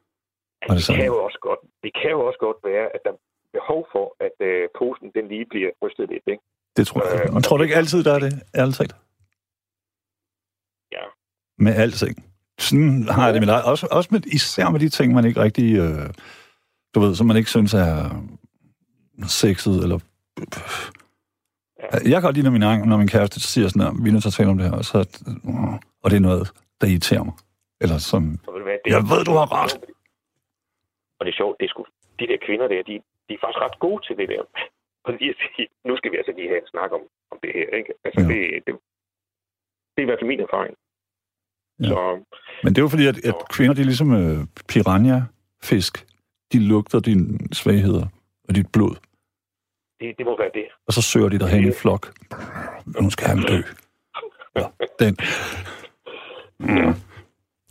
altså, 0.61 0.69
og 0.69 0.75
det, 0.75 0.83
samme. 0.83 0.97
Kan 1.01 1.07
jo 1.13 1.17
også 1.27 1.39
godt, 1.47 1.59
det 1.83 1.91
kan 2.01 2.09
jo 2.15 2.19
også 2.27 2.39
godt 2.39 2.59
være, 2.71 2.85
at 2.95 3.01
der 3.05 3.11
er 3.11 3.21
behov 3.57 3.81
for, 3.93 4.05
at 4.25 4.35
uh, 4.49 4.63
posen 4.79 5.07
den 5.15 5.25
lige 5.33 5.45
bliver 5.53 5.71
rystet 5.83 6.05
lidt, 6.09 6.25
ikke? 6.33 6.43
Det 6.77 6.87
tror 6.87 6.99
jeg. 7.07 7.35
Øh, 7.35 7.41
tror 7.41 7.57
du 7.57 7.63
ikke 7.63 7.75
altid, 7.81 8.03
der 8.03 8.13
er 8.17 8.21
det, 8.25 8.33
ærligt 8.59 8.77
talt? 8.77 8.95
Ja. 10.95 11.03
Med 11.57 11.73
alting. 11.83 12.15
Sådan 12.59 13.03
har 13.03 13.25
jeg 13.25 13.33
det 13.33 13.41
med 13.41 13.53
dig. 13.53 13.65
Også, 13.65 13.87
også 13.91 14.09
med, 14.11 14.21
især 14.25 14.69
med 14.69 14.79
de 14.79 14.89
ting, 14.89 15.13
man 15.13 15.25
ikke 15.25 15.41
rigtig... 15.41 15.77
Øh, 15.77 16.09
du 16.95 16.99
ved, 16.99 17.15
som 17.15 17.27
man 17.27 17.37
ikke 17.37 17.49
synes 17.49 17.73
er 17.73 18.23
sexet, 19.27 19.83
eller... 19.83 19.99
Jeg 21.93 22.11
kan 22.11 22.21
godt 22.21 22.35
lide, 22.35 22.47
når 22.49 22.51
min, 22.57 22.89
når 22.89 22.97
min 22.97 23.07
kæreste 23.07 23.39
siger 23.39 23.67
sådan, 23.67 23.87
at 23.87 23.93
vi 24.03 24.09
er 24.09 24.13
nødt 24.13 24.23
til 24.23 24.33
at 24.33 24.37
tale 24.39 24.49
om 24.49 24.57
det 24.57 24.67
her, 24.69 24.77
og, 24.77 24.85
så, 24.85 24.97
og 26.03 26.07
det 26.11 26.17
er 26.17 26.27
noget, 26.29 26.51
der 26.81 26.87
irriterer 26.87 27.23
mig. 27.23 27.35
Eller 27.83 27.97
som... 28.11 28.23
Hvad, 28.67 28.77
det, 28.83 28.91
jeg 28.95 29.03
ved, 29.11 29.21
du 29.29 29.35
har 29.41 29.47
ret. 29.59 29.73
Og 31.17 31.21
det 31.25 31.31
er 31.31 31.37
sjovt, 31.41 31.55
det 31.59 31.65
er 31.65 31.71
sgu... 31.73 31.81
De 32.19 32.27
der 32.31 32.37
kvinder 32.45 32.67
der, 32.73 32.81
de, 32.89 32.93
de 33.27 33.33
er 33.37 33.41
faktisk 33.43 33.61
ret 33.65 33.79
gode 33.85 33.99
til 34.07 34.15
det 34.19 34.27
der. 34.33 34.43
Og 35.05 35.13
lige 35.19 35.29
at 35.33 35.37
sige, 35.41 35.67
nu 35.87 35.93
skal 35.97 36.11
vi 36.11 36.17
altså 36.17 36.33
lige 36.37 36.49
have 36.51 36.61
en 36.61 36.71
snak 36.73 36.91
om, 36.97 37.03
om 37.31 37.37
det 37.43 37.51
her, 37.57 37.67
ikke? 37.79 37.91
Altså, 38.05 38.21
ja. 38.21 38.27
det, 38.31 38.39
det, 38.65 38.71
det 39.93 39.99
er 40.01 40.05
i 40.07 40.09
hvert 40.09 40.19
fald 40.19 40.33
min 40.33 40.45
erfaring. 40.47 40.75
Ja. 41.79 41.87
Så, 41.87 42.25
Men 42.63 42.75
det 42.75 42.77
er 42.77 42.83
jo 42.83 42.87
fordi, 42.87 43.05
at, 43.05 43.25
at 43.25 43.35
kvinder, 43.49 43.73
de 43.73 43.81
er 43.81 43.85
ligesom 43.85 44.13
øh, 44.13 44.45
piranha-fisk. 44.67 46.05
De 46.51 46.59
lugter 46.59 46.99
dine 46.99 47.39
svagheder 47.51 48.07
og 48.47 48.55
dit 48.55 48.67
blod. 48.71 48.95
Det, 49.99 50.15
det 50.17 50.25
må 50.25 50.37
være 50.37 50.51
det. 50.53 50.65
Og 50.87 50.93
så 50.93 51.01
søger 51.01 51.29
de 51.29 51.39
dig 51.39 51.47
hen 51.47 51.67
i 51.67 51.71
flok. 51.71 52.13
Nu 53.01 53.09
skal 53.09 53.27
han 53.27 53.41
dø. 53.41 53.61
Ja, 54.55 54.65
den. 54.99 55.17
Mm. 56.59 56.93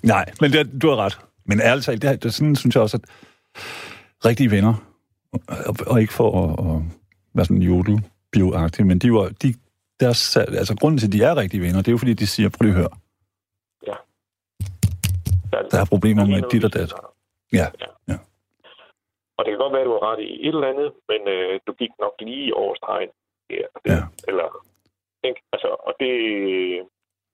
Nej, 0.03 0.25
men 0.41 0.53
det, 0.53 0.83
du 0.83 0.89
har 0.89 0.97
ret. 0.97 1.19
Men 1.47 1.61
ærligt 1.61 1.87
talt, 1.87 2.03
det, 2.03 2.23
det, 2.23 2.35
sådan 2.35 2.57
synes 2.57 2.75
jeg 2.75 2.83
også, 2.83 2.97
at 2.97 3.09
rigtige 4.25 4.51
venner, 4.51 4.75
og, 5.49 5.77
og 5.87 6.01
ikke 6.01 6.13
for 6.13 6.45
at, 6.45 6.77
at 6.77 6.83
være 7.35 7.45
sådan 7.45 7.63
jodel 7.63 8.03
men 8.79 8.99
de 8.99 9.13
var, 9.13 9.29
de, 9.43 9.55
deres, 10.01 10.37
altså 10.37 10.77
grunden 10.77 10.99
til, 10.99 11.07
at 11.07 11.13
de 11.13 11.23
er 11.23 11.37
rigtige 11.37 11.61
venner, 11.61 11.79
det 11.79 11.89
er 11.89 11.93
jo 11.93 11.99
fordi, 11.99 12.15
de 12.15 12.27
siger, 12.27 12.49
prøv 12.49 12.69
at 12.69 12.75
høre, 12.75 12.89
der 15.71 15.81
er 15.81 15.89
problemer 15.95 16.25
med 16.27 16.43
dit 16.53 16.65
og 16.65 16.73
dat. 16.75 16.93
Ja. 17.53 17.67
ja. 17.83 17.89
ja. 18.11 18.17
Og 19.37 19.41
det 19.45 19.51
kan 19.53 19.59
godt 19.65 19.73
være, 19.73 19.85
at 19.85 19.91
du 19.91 19.97
har 19.99 20.05
ret 20.11 20.21
i 20.29 20.31
et 20.47 20.55
eller 20.55 20.69
andet, 20.73 20.91
men 21.11 21.21
øh, 21.35 21.61
du 21.67 21.73
gik 21.81 21.93
nok 22.05 22.15
lige 22.21 22.55
over 22.63 22.75
stregen. 22.81 23.11
Ja. 23.51 23.67
ja. 23.93 24.01
Eller, 24.29 24.49
ikke? 25.29 25.41
Altså, 25.53 25.69
og 25.87 25.93
det... 26.01 26.13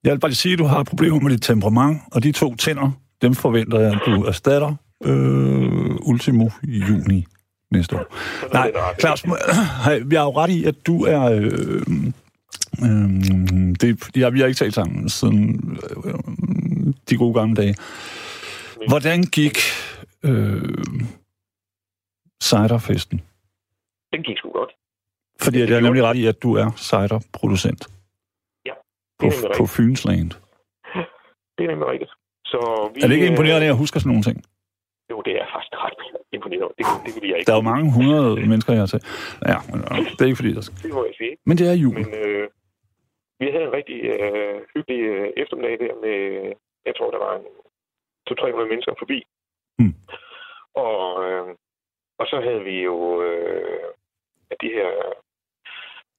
Jeg 0.04 0.12
vil 0.12 0.20
bare 0.20 0.32
sige, 0.32 0.52
at 0.52 0.58
du 0.58 0.64
har 0.64 0.84
problemer 0.84 1.20
med 1.20 1.30
dit 1.30 1.42
temperament, 1.42 1.96
og 2.14 2.22
de 2.22 2.32
to 2.32 2.54
tænder, 2.54 2.90
dem 3.22 3.34
forventer 3.34 3.78
jeg, 3.80 3.92
at 3.92 4.02
du 4.06 4.24
erstatter 4.24 4.72
øh, 5.04 6.10
ultimo 6.10 6.46
juni 6.64 7.26
næste 7.70 7.96
år. 7.96 8.06
Nej, 8.52 8.72
Claus, 9.00 9.24
vi 10.10 10.14
har 10.14 10.24
jo 10.24 10.32
ret 10.40 10.50
i, 10.50 10.64
at 10.64 10.86
du 10.86 11.04
er... 11.04 11.22
Øh, 11.32 11.82
øh, 12.84 13.10
det, 13.80 14.16
ja, 14.16 14.28
vi 14.30 14.40
har 14.40 14.46
ikke 14.46 14.58
talt 14.58 14.74
sammen 14.74 15.08
siden 15.08 15.78
øh, 16.04 16.14
de 17.10 17.16
gode 17.16 17.34
gamle 17.34 17.56
dage. 17.56 17.74
Hvordan 18.88 19.22
gik 19.22 19.58
øh, 20.24 20.62
ciderfesten? 22.42 23.18
Den 24.12 24.22
gik 24.22 24.38
sgu 24.38 24.52
godt. 24.52 24.72
Fordi 25.40 25.58
det 25.60 25.76
er 25.76 25.80
nemlig 25.80 26.02
ret 26.02 26.16
i, 26.16 26.26
at 26.26 26.42
du 26.42 26.54
er 26.54 26.68
ciderproducent. 26.76 27.82
Ja, 28.66 28.74
det 29.20 29.26
er 29.26 29.48
på, 29.48 29.54
på 29.58 29.66
Fynsland. 29.66 30.30
Det 31.56 31.64
er 31.66 31.70
nemlig 31.70 31.88
rigtigt. 31.94 32.12
Så 32.44 32.58
vi, 32.94 33.00
er 33.02 33.06
det 33.06 33.14
ikke 33.14 33.26
imponerende, 33.26 33.66
at 33.66 33.70
jeg 33.72 33.78
husker 33.82 34.00
sådan 34.00 34.10
nogle 34.12 34.22
ting? 34.28 34.38
Jo, 35.10 35.16
det 35.26 35.32
er 35.40 35.46
faktisk 35.54 35.74
ret 35.84 35.98
imponerende. 36.32 36.74
Det, 36.78 36.84
det 37.06 37.12
vil 37.16 37.28
jeg 37.30 37.38
ikke. 37.38 37.48
Der 37.48 37.54
er 37.56 37.60
jo 37.62 37.70
mange 37.72 37.88
hundrede 37.96 38.30
mennesker, 38.50 38.74
har 38.74 38.86
til. 38.86 39.02
Ja, 39.52 39.58
men, 39.70 39.78
det 40.16 40.20
er 40.24 40.30
ikke 40.30 40.40
fordi, 40.42 40.52
der 40.58 40.64
skal... 40.66 40.76
Det 40.82 40.94
må 40.98 41.04
jeg 41.04 41.14
sige. 41.20 41.34
Men 41.48 41.54
det 41.58 41.66
er 41.72 41.76
jul. 41.84 41.94
Men 41.98 42.06
øh, 42.22 42.44
vi 43.40 43.46
havde 43.54 43.66
en 43.70 43.74
rigtig 43.78 43.98
øh, 44.14 44.56
hyggelig 44.74 45.00
øh, 45.12 45.28
eftermiddag 45.42 45.76
der 45.84 45.94
med, 46.06 46.18
jeg 46.86 46.94
tror, 46.96 47.10
der 47.10 47.18
var 47.26 47.34
en 47.36 47.46
200-300 48.30 48.68
mennesker 48.72 48.94
forbi. 48.98 49.18
Mm. 49.78 49.94
Og, 50.74 51.02
øh, 51.26 51.46
og 52.20 52.26
så 52.30 52.36
havde 52.46 52.62
vi 52.70 52.76
jo 52.90 53.22
øh, 53.22 53.80
de 54.62 54.70
her 54.78 54.90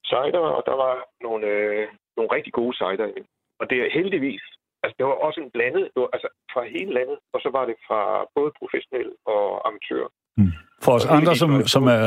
sejder, 0.06 0.44
og 0.58 0.64
der 0.70 0.76
var 0.84 0.96
nogle, 1.26 1.48
øh, 1.48 1.88
nogle 2.18 2.34
rigtig 2.36 2.54
gode 2.54 2.74
i 2.94 3.24
Og 3.60 3.70
det 3.70 3.78
er 3.78 3.96
heldigvis, 4.00 4.44
altså 4.84 4.96
det 4.98 5.06
var 5.06 5.18
også 5.28 5.40
en 5.42 5.52
blandet, 5.56 5.84
det 5.94 6.00
var, 6.04 6.10
altså 6.16 6.30
fra 6.54 6.64
hele 6.76 6.94
landet, 6.94 7.18
og 7.34 7.40
så 7.44 7.50
var 7.58 7.66
det 7.66 7.76
fra 7.88 8.02
både 8.36 8.52
professionelle 8.60 9.14
og 9.26 9.68
amatører. 9.68 10.10
Mm. 10.38 10.54
For 10.84 10.92
os 10.98 11.06
andre, 11.06 11.36
som, 11.36 11.52
som, 11.76 11.84
er, 11.98 12.06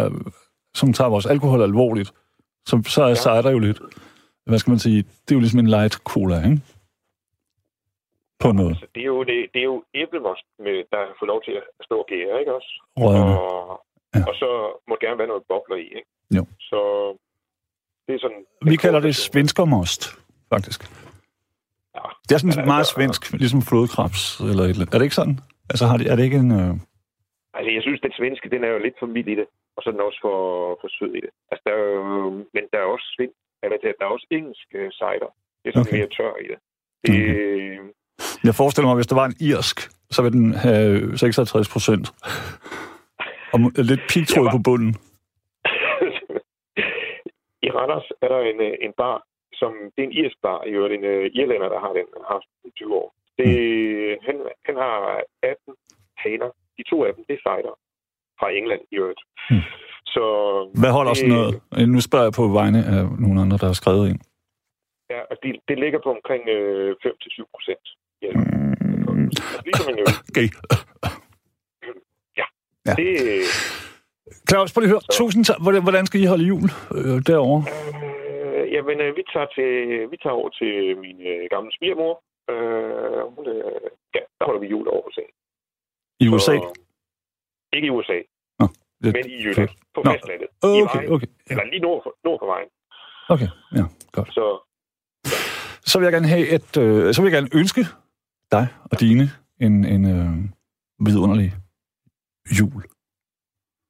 som 0.74 0.92
tager 0.92 1.10
vores 1.14 1.26
alkohol 1.26 1.62
alvorligt, 1.62 2.10
så, 2.68 2.74
så 2.94 3.02
er 3.02 3.08
ja. 3.08 3.22
cider 3.24 3.50
jo 3.50 3.58
lidt, 3.58 3.80
hvad 4.46 4.58
skal 4.58 4.70
man 4.70 4.78
sige, 4.86 5.02
det 5.02 5.30
er 5.30 5.38
jo 5.38 5.44
ligesom 5.44 5.60
en 5.60 5.72
light 5.76 5.94
cola, 6.12 6.36
ikke? 6.48 6.60
På 8.42 8.52
noget. 8.52 8.74
Altså, 8.74 8.86
det 8.94 9.00
er 9.00 9.10
jo, 9.14 9.20
det, 9.30 9.36
det 9.54 9.60
er 9.60 9.68
jo 9.74 9.84
æblemost, 9.94 10.46
med, 10.58 10.76
der 10.90 10.98
har 10.98 11.16
fået 11.18 11.32
lov 11.32 11.40
til 11.42 11.52
at 11.60 11.64
stå 11.86 11.94
og 11.98 12.06
gære, 12.06 12.40
ikke 12.40 12.54
også? 12.54 12.72
Rødende. 12.96 13.34
Og, 13.40 13.84
ja. 14.14 14.22
og 14.28 14.34
så 14.34 14.48
må 14.88 14.94
gerne 15.00 15.18
være 15.18 15.32
noget 15.32 15.44
bobler 15.50 15.76
i, 15.76 15.86
ikke? 15.98 16.10
Jo. 16.36 16.44
Så 16.70 16.78
det 18.06 18.14
er 18.14 18.20
sådan... 18.24 18.44
Vi 18.70 18.76
kalder 18.76 19.00
det 19.00 19.14
svenskermost, 19.16 20.02
faktisk. 20.54 20.80
Ja. 21.96 22.06
Det 22.26 22.32
er 22.34 22.38
sådan 22.38 22.66
meget 22.74 22.86
svensk, 22.86 23.32
ligesom 23.32 23.62
flodkrebs 23.62 24.22
eller 24.50 24.64
et 24.64 24.70
eller 24.70 24.86
Er 24.92 24.98
det 24.98 25.08
ikke 25.08 25.20
sådan? 25.22 25.38
Altså, 25.70 25.84
har 25.86 25.96
det, 25.96 26.06
er 26.10 26.16
det 26.16 26.24
ikke 26.28 26.40
en... 26.46 26.52
Øh... 26.60 26.74
Altså, 27.56 27.70
jeg 27.76 27.82
synes, 27.82 28.00
den 28.00 28.14
svenske, 28.18 28.50
den 28.54 28.64
er 28.64 28.70
jo 28.74 28.78
lidt 28.78 28.96
for 28.98 29.06
mild 29.06 29.28
i 29.34 29.36
det, 29.40 29.46
og 29.76 29.82
så 29.82 29.86
er 29.90 29.94
den 29.94 30.06
også 30.08 30.20
for, 30.26 30.38
for 30.80 30.88
sød 30.98 31.12
i 31.18 31.22
det. 31.26 31.32
Altså, 31.50 31.62
der 31.66 31.72
er 31.76 31.82
jo, 31.94 32.30
men 32.54 32.64
der 32.72 32.78
er 32.78 32.88
også 32.94 33.06
svensk, 33.16 33.38
eller 33.62 33.76
der 33.98 34.04
er 34.06 34.14
også 34.16 34.26
engelsk 34.36 34.68
uh, 34.80 34.90
cider. 34.98 35.30
Det 35.60 35.66
er 35.68 35.74
sådan 35.74 35.88
okay. 35.88 35.98
mere 35.98 36.14
tør 36.16 36.34
i 36.44 36.46
det. 36.52 36.58
det 37.04 37.14
okay. 37.14 37.94
Jeg 38.48 38.54
forestiller 38.60 38.88
mig, 38.88 38.96
hvis 38.98 39.10
der 39.12 39.20
var 39.20 39.26
en 39.30 39.36
irsk, 39.50 39.76
så 40.14 40.18
ville 40.22 40.38
den 40.38 40.50
have 40.66 41.18
56 41.18 41.68
procent. 41.74 42.06
Og 43.52 43.58
lidt 43.90 44.02
pigtråd 44.10 44.48
på 44.56 44.60
bunden. 44.66 44.90
I 47.66 47.68
Randers 47.76 48.08
er 48.22 48.28
der 48.34 48.40
en, 48.50 48.58
øh, 48.68 48.74
en 48.86 48.92
bar, 49.00 49.16
som 49.60 49.70
det 49.94 50.00
er 50.02 50.08
en 50.10 50.18
irsk 50.22 50.38
bar, 50.46 50.58
i 50.68 50.70
øvrigt 50.76 50.94
en 50.98 51.04
uh, 51.12 51.24
irlænder, 51.38 51.68
der 51.74 51.80
har 51.84 51.92
den 51.98 52.08
haft 52.32 52.48
i 52.68 52.70
20 52.76 52.94
år. 53.00 53.08
Det, 53.38 53.48
mm. 53.48 53.54
han, 54.26 54.36
han 54.66 54.76
har 54.84 54.94
18 55.42 55.74
haner. 56.22 56.50
De 56.78 56.82
to 56.90 56.96
af 57.06 57.10
dem, 57.14 57.22
det 57.28 57.34
er 57.38 57.42
cider 57.46 57.74
fra 58.38 58.48
England 58.58 58.82
i 58.92 58.94
øvrigt. 59.02 59.22
Mm. 59.50 59.64
Så, 60.14 60.24
Hvad 60.80 60.92
holder 60.96 61.12
det, 61.12 61.18
sådan 61.18 61.34
noget? 61.36 61.52
Nu 61.94 62.00
spørger 62.08 62.26
jeg 62.28 62.34
på 62.40 62.44
vegne 62.60 62.80
af 62.94 63.02
nogle 63.24 63.38
andre, 63.42 63.56
der 63.62 63.68
har 63.72 63.78
skrevet 63.82 64.04
ind. 64.10 64.20
Ja, 65.12 65.20
og 65.30 65.36
det, 65.42 65.50
det 65.68 65.76
ligger 65.82 66.00
på 66.04 66.10
omkring 66.16 66.42
øh, 66.56 66.90
5-7 67.06 67.54
procent. 67.54 67.86
Mm. 68.32 69.30
Ligesom 69.66 69.88
en 69.90 69.98
Okay. 70.30 70.48
Ja. 72.38 72.46
ja. 72.86 72.94
Det, 73.00 73.08
Claus, 74.48 74.72
prøv 74.72 74.80
lige 74.80 74.90
at 74.90 74.94
høre. 74.94 75.04
Så. 75.10 75.18
Tusind 75.18 75.44
tak. 75.44 75.58
Hvordan 75.86 76.06
skal 76.06 76.20
I 76.20 76.26
holde 76.32 76.44
jul 76.44 76.68
øh, 76.98 77.18
derovre? 77.28 77.60
Øh, 78.44 78.72
jamen, 78.74 78.96
øh, 79.04 79.10
vi 79.18 79.22
tager, 79.32 79.48
til, 79.56 79.70
vi 80.12 80.16
tager 80.22 80.36
over 80.40 80.50
til 80.60 80.72
min 81.04 81.18
øh, 81.32 81.42
gamle 81.54 81.70
svigermor. 81.76 82.12
Øh, 82.52 83.22
hun, 83.34 83.44
øh, 83.54 83.88
ja, 84.16 84.22
der 84.38 84.44
holder 84.48 84.60
vi 84.64 84.68
jul 84.74 84.86
over 84.94 85.02
hos 85.06 85.18
I 86.20 86.28
USA? 86.28 86.56
Så, 86.56 86.72
ikke 87.76 87.86
i 87.86 87.90
USA. 87.90 88.18
Nå, 88.60 88.66
det, 89.02 89.10
men 89.16 89.24
i 89.34 89.36
Jylland. 89.44 89.68
På 89.94 90.00
Nå. 90.04 90.10
fastlandet. 90.10 90.48
Okay, 90.62 90.78
I 90.78 90.82
vejen, 90.82 91.12
okay. 91.14 91.26
Ja. 91.26 91.50
Eller 91.50 91.64
lige 91.72 91.82
nord 91.88 92.00
for, 92.04 92.12
nord 92.24 92.38
for 92.42 92.48
vejen. 92.54 92.68
Okay, 93.34 93.48
ja, 93.78 93.84
godt. 94.16 94.28
Så, 94.38 94.44
ja. 95.24 95.38
så 95.90 95.94
vil 95.98 96.04
jeg 96.06 96.12
gerne 96.12 96.28
have 96.34 96.46
et, 96.56 96.72
øh, 96.84 97.14
så 97.14 97.22
vil 97.22 97.28
jeg 97.30 97.36
gerne 97.38 97.50
ønske 97.60 97.82
dig 98.56 98.66
og 98.90 99.00
dine 99.00 99.24
en, 99.66 99.74
en 99.94 100.04
øh, 100.14 100.34
vidunderlig 101.06 101.50
jul. 102.58 102.82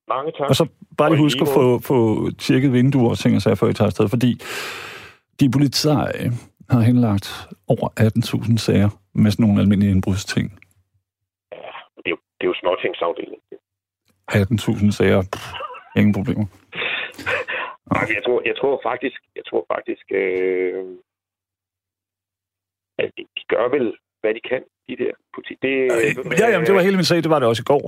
Mange 0.09 0.33
tak. 0.38 0.48
Og 0.50 0.57
så 0.61 0.64
bare 0.98 1.11
lige 1.11 1.22
husk 1.27 1.38
at 1.40 1.48
få, 1.59 1.79
få 1.79 1.98
tjekket 2.31 2.72
vinduer 2.72 3.11
og 3.11 3.18
ting 3.18 3.37
og 3.37 3.42
sager, 3.42 3.55
før 3.55 3.68
I 3.68 3.74
tager 3.74 3.87
afsted, 3.87 4.09
fordi 4.09 4.31
de 5.40 5.50
politi 5.50 5.88
har 6.70 6.81
henlagt 6.81 7.27
over 7.68 7.88
18.000 8.00 8.57
sager 8.66 8.90
med 9.14 9.31
sådan 9.31 9.42
nogle 9.44 9.61
almindelige 9.62 9.94
indbrudsting. 9.96 10.46
Ja, 11.53 11.72
det 12.03 12.09
er 12.11 12.14
jo, 12.16 12.18
det 12.37 12.44
er 12.46 12.50
jo 12.53 12.57
småtingsafdeling. 12.62 13.40
18.000 14.33 14.90
sager. 14.98 15.20
Pff, 15.33 15.46
ingen 15.96 16.14
problemer. 16.18 16.46
Nej, 17.92 18.07
jeg 18.16 18.22
tror, 18.27 18.38
jeg 18.50 18.57
tror 18.61 18.81
faktisk, 18.88 19.20
jeg 19.38 19.44
tror 19.48 19.62
faktisk, 19.74 20.07
øh, 20.20 20.85
at 22.98 23.11
de 23.16 23.42
gør 23.53 23.66
vel, 23.77 23.87
hvad 24.24 24.34
de 24.38 24.42
kan, 24.50 24.62
de 24.88 24.94
der 25.02 25.12
politi. 25.34 25.54
Det, 25.64 25.74
øh, 25.94 26.40
ja, 26.40 26.46
jamen, 26.52 26.66
det 26.66 26.74
var 26.74 26.82
hele 26.88 26.96
min 27.00 27.04
sag, 27.10 27.18
det 27.26 27.30
var 27.34 27.38
det 27.38 27.48
også 27.48 27.62
i 27.66 27.70
går. 27.72 27.84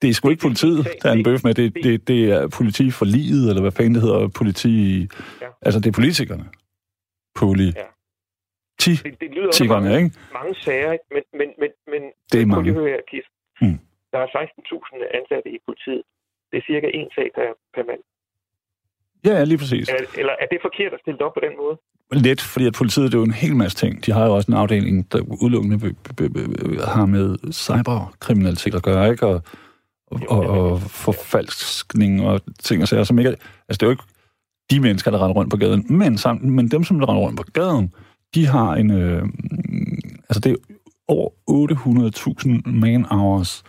Det 0.00 0.06
er 0.10 0.14
sgu 0.14 0.24
ikke 0.30 0.46
politiet, 0.48 0.80
der 1.02 1.08
er 1.10 1.14
en 1.20 1.26
bøf 1.28 1.40
med. 1.44 1.54
Det, 1.60 1.74
det, 1.86 2.08
det 2.10 2.20
er 2.36 2.42
politi 2.58 2.84
for 2.98 3.06
livet, 3.18 3.44
eller 3.50 3.62
hvad 3.64 3.74
fanden 3.76 3.94
det 3.94 4.02
hedder, 4.06 4.28
politi... 4.40 4.74
Ja. 5.42 5.48
Altså, 5.66 5.78
det 5.80 5.88
er 5.92 5.96
politikerne. 6.00 6.46
Poli... 7.38 7.68
Ja. 7.82 7.88
Ti 8.82 8.90
det, 8.90 9.20
det 9.20 9.30
lyder 9.36 9.52
tiggerne, 9.58 9.88
mange, 9.88 10.04
ikke? 10.04 10.16
mange 10.38 10.54
sager, 10.64 10.92
men, 11.14 11.22
men, 11.40 11.48
men, 11.60 11.70
men 11.92 12.02
det 12.32 12.38
er 12.42 12.46
mange. 12.46 12.72
Høre 12.72 13.00
Kis. 13.10 13.26
Mm. 13.60 13.78
Der 14.12 14.18
er 14.24 14.26
16.000 14.26 15.18
ansatte 15.18 15.48
i 15.56 15.58
politiet. 15.66 16.02
Det 16.50 16.56
er 16.60 16.64
cirka 16.70 16.88
en 16.98 17.08
sag 17.16 17.28
per, 17.36 17.48
per 17.74 17.84
mand. 17.90 18.02
Ja, 19.26 19.44
lige 19.44 19.58
præcis. 19.58 19.88
Er, 19.88 19.94
eller 20.18 20.32
er 20.40 20.46
det 20.50 20.58
forkert 20.62 20.92
at 20.92 21.00
stille 21.00 21.18
det 21.18 21.26
op 21.26 21.34
på 21.34 21.40
den 21.46 21.56
måde? 21.62 21.76
Lidt, 22.12 22.40
fordi 22.40 22.66
at 22.66 22.72
politiet 22.72 23.12
det 23.12 23.14
er 23.14 23.18
jo 23.18 23.24
en 23.24 23.30
hel 23.30 23.56
masse 23.56 23.76
ting. 23.76 24.06
De 24.06 24.12
har 24.12 24.26
jo 24.26 24.34
også 24.34 24.52
en 24.52 24.58
afdeling, 24.58 25.12
der 25.12 25.20
udelukkende 25.42 25.94
har 26.84 27.06
med 27.06 27.52
cyberkriminalitet 27.52 28.74
at 28.74 28.82
gøre, 28.82 29.10
ikke? 29.10 29.26
Og, 29.26 29.42
og, 30.06 30.20
og, 30.28 30.40
og 30.46 30.80
forfalskning 30.80 32.26
og 32.26 32.40
ting 32.62 32.82
og 32.82 32.88
sager, 32.88 33.04
som 33.04 33.18
ikke 33.18 33.30
er, 33.30 33.34
Altså, 33.68 33.78
det 33.78 33.82
er 33.82 33.86
jo 33.86 33.90
ikke 33.90 34.02
de 34.70 34.80
mennesker, 34.80 35.10
der 35.10 35.18
render 35.18 35.34
rundt 35.34 35.50
på 35.50 35.56
gaden, 35.56 35.86
men, 35.88 36.18
sammen, 36.18 36.50
men 36.50 36.68
dem, 36.68 36.84
som 36.84 36.98
der 36.98 37.08
render 37.08 37.22
rundt 37.22 37.36
på 37.36 37.44
gaden, 37.52 37.94
de 38.34 38.46
har 38.46 38.74
en... 38.74 38.90
Øh, 38.90 39.22
altså, 40.28 40.40
det 40.40 40.52
er 40.52 40.56
over 41.08 41.30
800.000 42.64 42.70
man-hours 42.70 43.64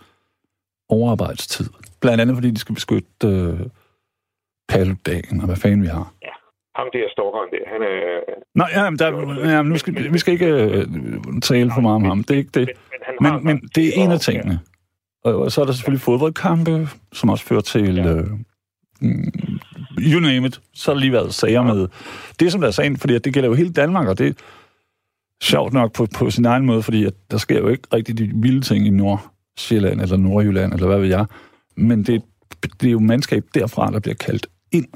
overarbejdstid. 0.88 1.66
Blandt 2.00 2.20
andet, 2.20 2.36
fordi 2.36 2.50
de 2.50 2.58
skal 2.58 2.74
beskytte 2.74 3.26
øh, 3.26 3.60
paldagen, 4.68 5.40
og 5.40 5.46
hvad 5.46 5.56
fanden 5.56 5.82
vi 5.82 5.86
har. 5.86 6.14
Ja, 6.22 6.34
ham 6.78 6.86
der 6.92 7.08
stalkeren 7.14 7.50
der, 7.54 7.64
han 7.72 7.82
er... 7.82 7.98
Nej, 8.54 8.68
ja, 8.76 8.90
men 8.90 8.98
der, 8.98 9.08
ja, 9.50 9.62
nu 9.62 9.78
skal, 9.78 10.12
vi 10.12 10.18
skal 10.18 10.32
ikke 10.32 10.46
øh, 10.46 10.86
tale 11.42 11.70
for 11.74 11.80
meget 11.80 11.94
om 11.94 12.04
ham, 12.04 12.24
det 12.24 12.34
er 12.34 12.38
ikke 12.38 12.60
det. 12.60 12.68
Men, 13.20 13.32
men, 13.32 13.44
men 13.44 13.68
det 13.74 13.88
er 13.88 14.04
en 14.04 14.10
af 14.10 14.20
tingene. 14.20 14.60
Og 15.24 15.52
så 15.52 15.60
er 15.60 15.64
der 15.64 15.72
selvfølgelig 15.72 16.00
fodboldkampe, 16.00 16.88
som 17.12 17.30
også 17.30 17.44
fører 17.44 17.60
til... 17.60 17.94
Ja. 17.94 18.14
Øh, 18.14 18.24
mm, 19.00 19.32
you 19.98 20.20
name 20.20 20.46
it. 20.46 20.60
Så 20.74 20.90
har 20.90 20.94
der 20.94 21.00
lige 21.00 21.12
været 21.12 21.34
sager 21.34 21.62
med... 21.62 21.88
Det, 22.40 22.52
som 22.52 22.60
der 22.60 22.68
er 22.68 22.72
sagen, 22.72 22.96
fordi 22.96 23.18
det 23.18 23.34
gælder 23.34 23.48
jo 23.48 23.54
hele 23.54 23.72
Danmark, 23.72 24.08
og 24.08 24.18
det 24.18 24.28
er 24.28 24.32
sjovt 25.42 25.72
nok 25.72 25.94
på, 25.94 26.06
på 26.18 26.30
sin 26.30 26.44
egen 26.44 26.66
måde, 26.66 26.82
fordi 26.82 27.04
at 27.04 27.14
der 27.30 27.36
sker 27.36 27.58
jo 27.58 27.68
ikke 27.68 27.88
rigtig 27.92 28.18
de 28.18 28.30
vilde 28.34 28.60
ting 28.60 28.86
i 28.86 28.90
Nordsjælland 28.90 30.00
eller 30.00 30.16
Nordjylland, 30.16 30.72
eller 30.72 30.86
hvad 30.86 30.98
ved 30.98 31.08
jeg. 31.08 31.26
Men 31.76 32.02
det, 32.02 32.22
det 32.80 32.86
er 32.88 32.92
jo 32.92 32.98
mandskab 32.98 33.44
derfra, 33.54 33.90
der 33.90 34.00
bliver 34.00 34.14
kaldt 34.14 34.46
ind. 34.72 34.88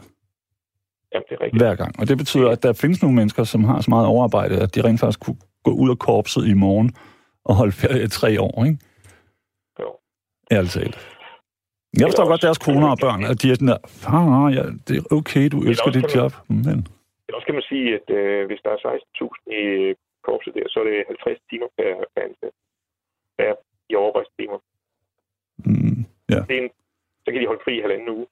Ja, 1.14 1.18
det 1.18 1.32
er 1.36 1.40
rigtigt. 1.40 1.62
Hver 1.62 1.74
gang. 1.74 2.00
Og 2.00 2.08
det 2.08 2.18
betyder, 2.18 2.50
at 2.50 2.62
der 2.62 2.72
findes 2.72 3.02
nogle 3.02 3.16
mennesker, 3.16 3.44
som 3.44 3.64
har 3.64 3.80
så 3.80 3.90
meget 3.90 4.06
overarbejde, 4.06 4.62
at 4.62 4.74
de 4.74 4.84
rent 4.84 5.00
faktisk 5.00 5.20
kunne 5.20 5.36
gå 5.64 5.70
ud 5.70 5.90
af 5.90 5.98
korpset 5.98 6.46
i 6.46 6.54
morgen 6.54 6.90
og 7.44 7.54
holde 7.54 7.72
ferie 7.72 8.04
i 8.04 8.08
tre 8.08 8.40
år, 8.40 8.64
ikke? 8.64 8.78
Ærligt 10.56 10.72
talt. 10.78 10.96
Jeg 11.98 12.06
forstår 12.08 12.26
godt 12.32 12.42
deres 12.46 12.62
koner 12.66 12.88
og 12.94 12.98
børn, 13.04 13.22
at 13.30 13.36
de 13.42 13.46
er 13.50 13.56
sådan 13.56 13.72
der, 13.74 13.80
ah, 14.16 14.46
ja, 14.58 14.64
det 14.86 14.94
er 15.00 15.04
okay, 15.18 15.44
du 15.54 15.58
elsker 15.70 15.90
dit 15.98 16.08
job, 16.16 16.32
men... 16.48 16.78
Også 17.38 17.46
kan 17.48 17.58
man 17.58 17.66
sige, 17.72 17.86
at 17.98 18.06
øh, 18.18 18.40
hvis 18.48 18.60
der 18.64 18.70
er 18.74 18.78
16.000 18.78 19.62
i 19.62 19.64
korpset 20.26 20.52
der, 20.58 20.66
så 20.72 20.76
er 20.82 20.86
det 20.88 20.96
50 21.06 21.38
timer 21.50 21.68
per, 21.76 21.90
per 22.14 22.22
ansat. 22.28 22.54
Per 23.38 23.52
i 23.90 23.94
overarbejdstimer. 24.00 24.58
Mm, 25.68 26.00
ja. 26.32 26.40
Det 26.48 26.54
er 26.58 26.62
en, 26.62 26.70
så 27.24 27.28
kan 27.30 27.40
de 27.40 27.50
holde 27.50 27.64
fri 27.64 27.72
i 27.78 27.84
halvanden 27.84 28.08
uge. 28.16 28.26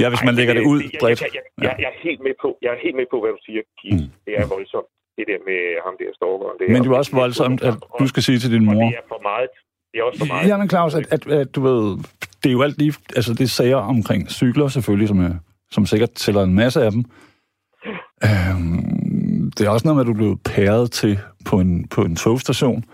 Ja, 0.00 0.06
hvis 0.12 0.22
man 0.28 0.34
Ej, 0.34 0.38
lægger 0.38 0.54
det, 0.54 0.62
det 0.62 0.70
ud 0.72 0.80
jeg, 0.82 1.00
bredt. 1.02 1.20
Jeg, 1.22 1.30
jeg, 1.34 1.42
jeg, 1.58 1.64
jeg, 1.66 1.74
jeg, 1.82 1.88
er 1.94 1.98
helt 2.06 2.20
med 2.26 2.34
på, 2.42 2.48
jeg 2.62 2.70
er 2.76 2.80
helt 2.86 2.96
med 3.00 3.06
på, 3.12 3.16
hvad 3.22 3.30
du 3.36 3.40
siger, 3.46 3.62
Keith. 3.80 4.02
Mm. 4.02 4.10
Det 4.26 4.32
er 4.40 4.46
voldsomt, 4.54 4.90
det 5.18 5.24
der 5.30 5.38
med 5.48 5.60
ham 5.84 5.94
der 6.00 6.10
stalkeren. 6.18 6.56
Men 6.72 6.78
det 6.82 6.88
er 6.92 6.96
også 7.02 7.14
voldsomt, 7.22 7.60
at 7.68 7.74
du 8.00 8.04
skal 8.12 8.22
sige 8.28 8.38
til 8.42 8.50
din 8.54 8.64
mor... 8.70 8.84
Det 8.90 8.98
er 9.02 9.08
for 9.14 9.22
meget 9.30 9.50
det 9.96 10.02
er 10.02 10.06
også 10.06 10.18
for 10.18 10.26
meget. 10.26 10.48
Ja, 10.48 10.56
men 10.56 10.68
Claus, 10.68 10.94
at, 10.94 11.06
at, 11.10 11.26
at, 11.26 11.54
du 11.54 11.60
ved, 11.60 11.96
det 12.42 12.48
er 12.48 12.52
jo 12.52 12.62
alt 12.62 12.78
lige, 12.78 12.94
altså 13.16 13.34
det 13.34 13.50
sager 13.50 13.76
omkring 13.76 14.30
cykler 14.30 14.68
selvfølgelig, 14.68 15.08
som, 15.08 15.20
er, 15.20 15.34
som 15.70 15.86
sikkert 15.86 16.10
tæller 16.10 16.42
en 16.42 16.54
masse 16.54 16.82
af 16.82 16.90
dem. 16.92 17.04
Øhm, 18.24 19.50
det 19.56 19.66
er 19.66 19.70
også 19.70 19.86
noget 19.86 19.96
med, 19.96 20.02
at 20.04 20.06
du 20.06 20.12
er 20.12 20.16
blevet 20.16 20.38
pæret 20.44 20.92
til 20.92 21.18
på 21.48 21.60
en, 21.60 21.88
på 21.88 22.02
en 22.02 22.16
togstation, 22.16 22.84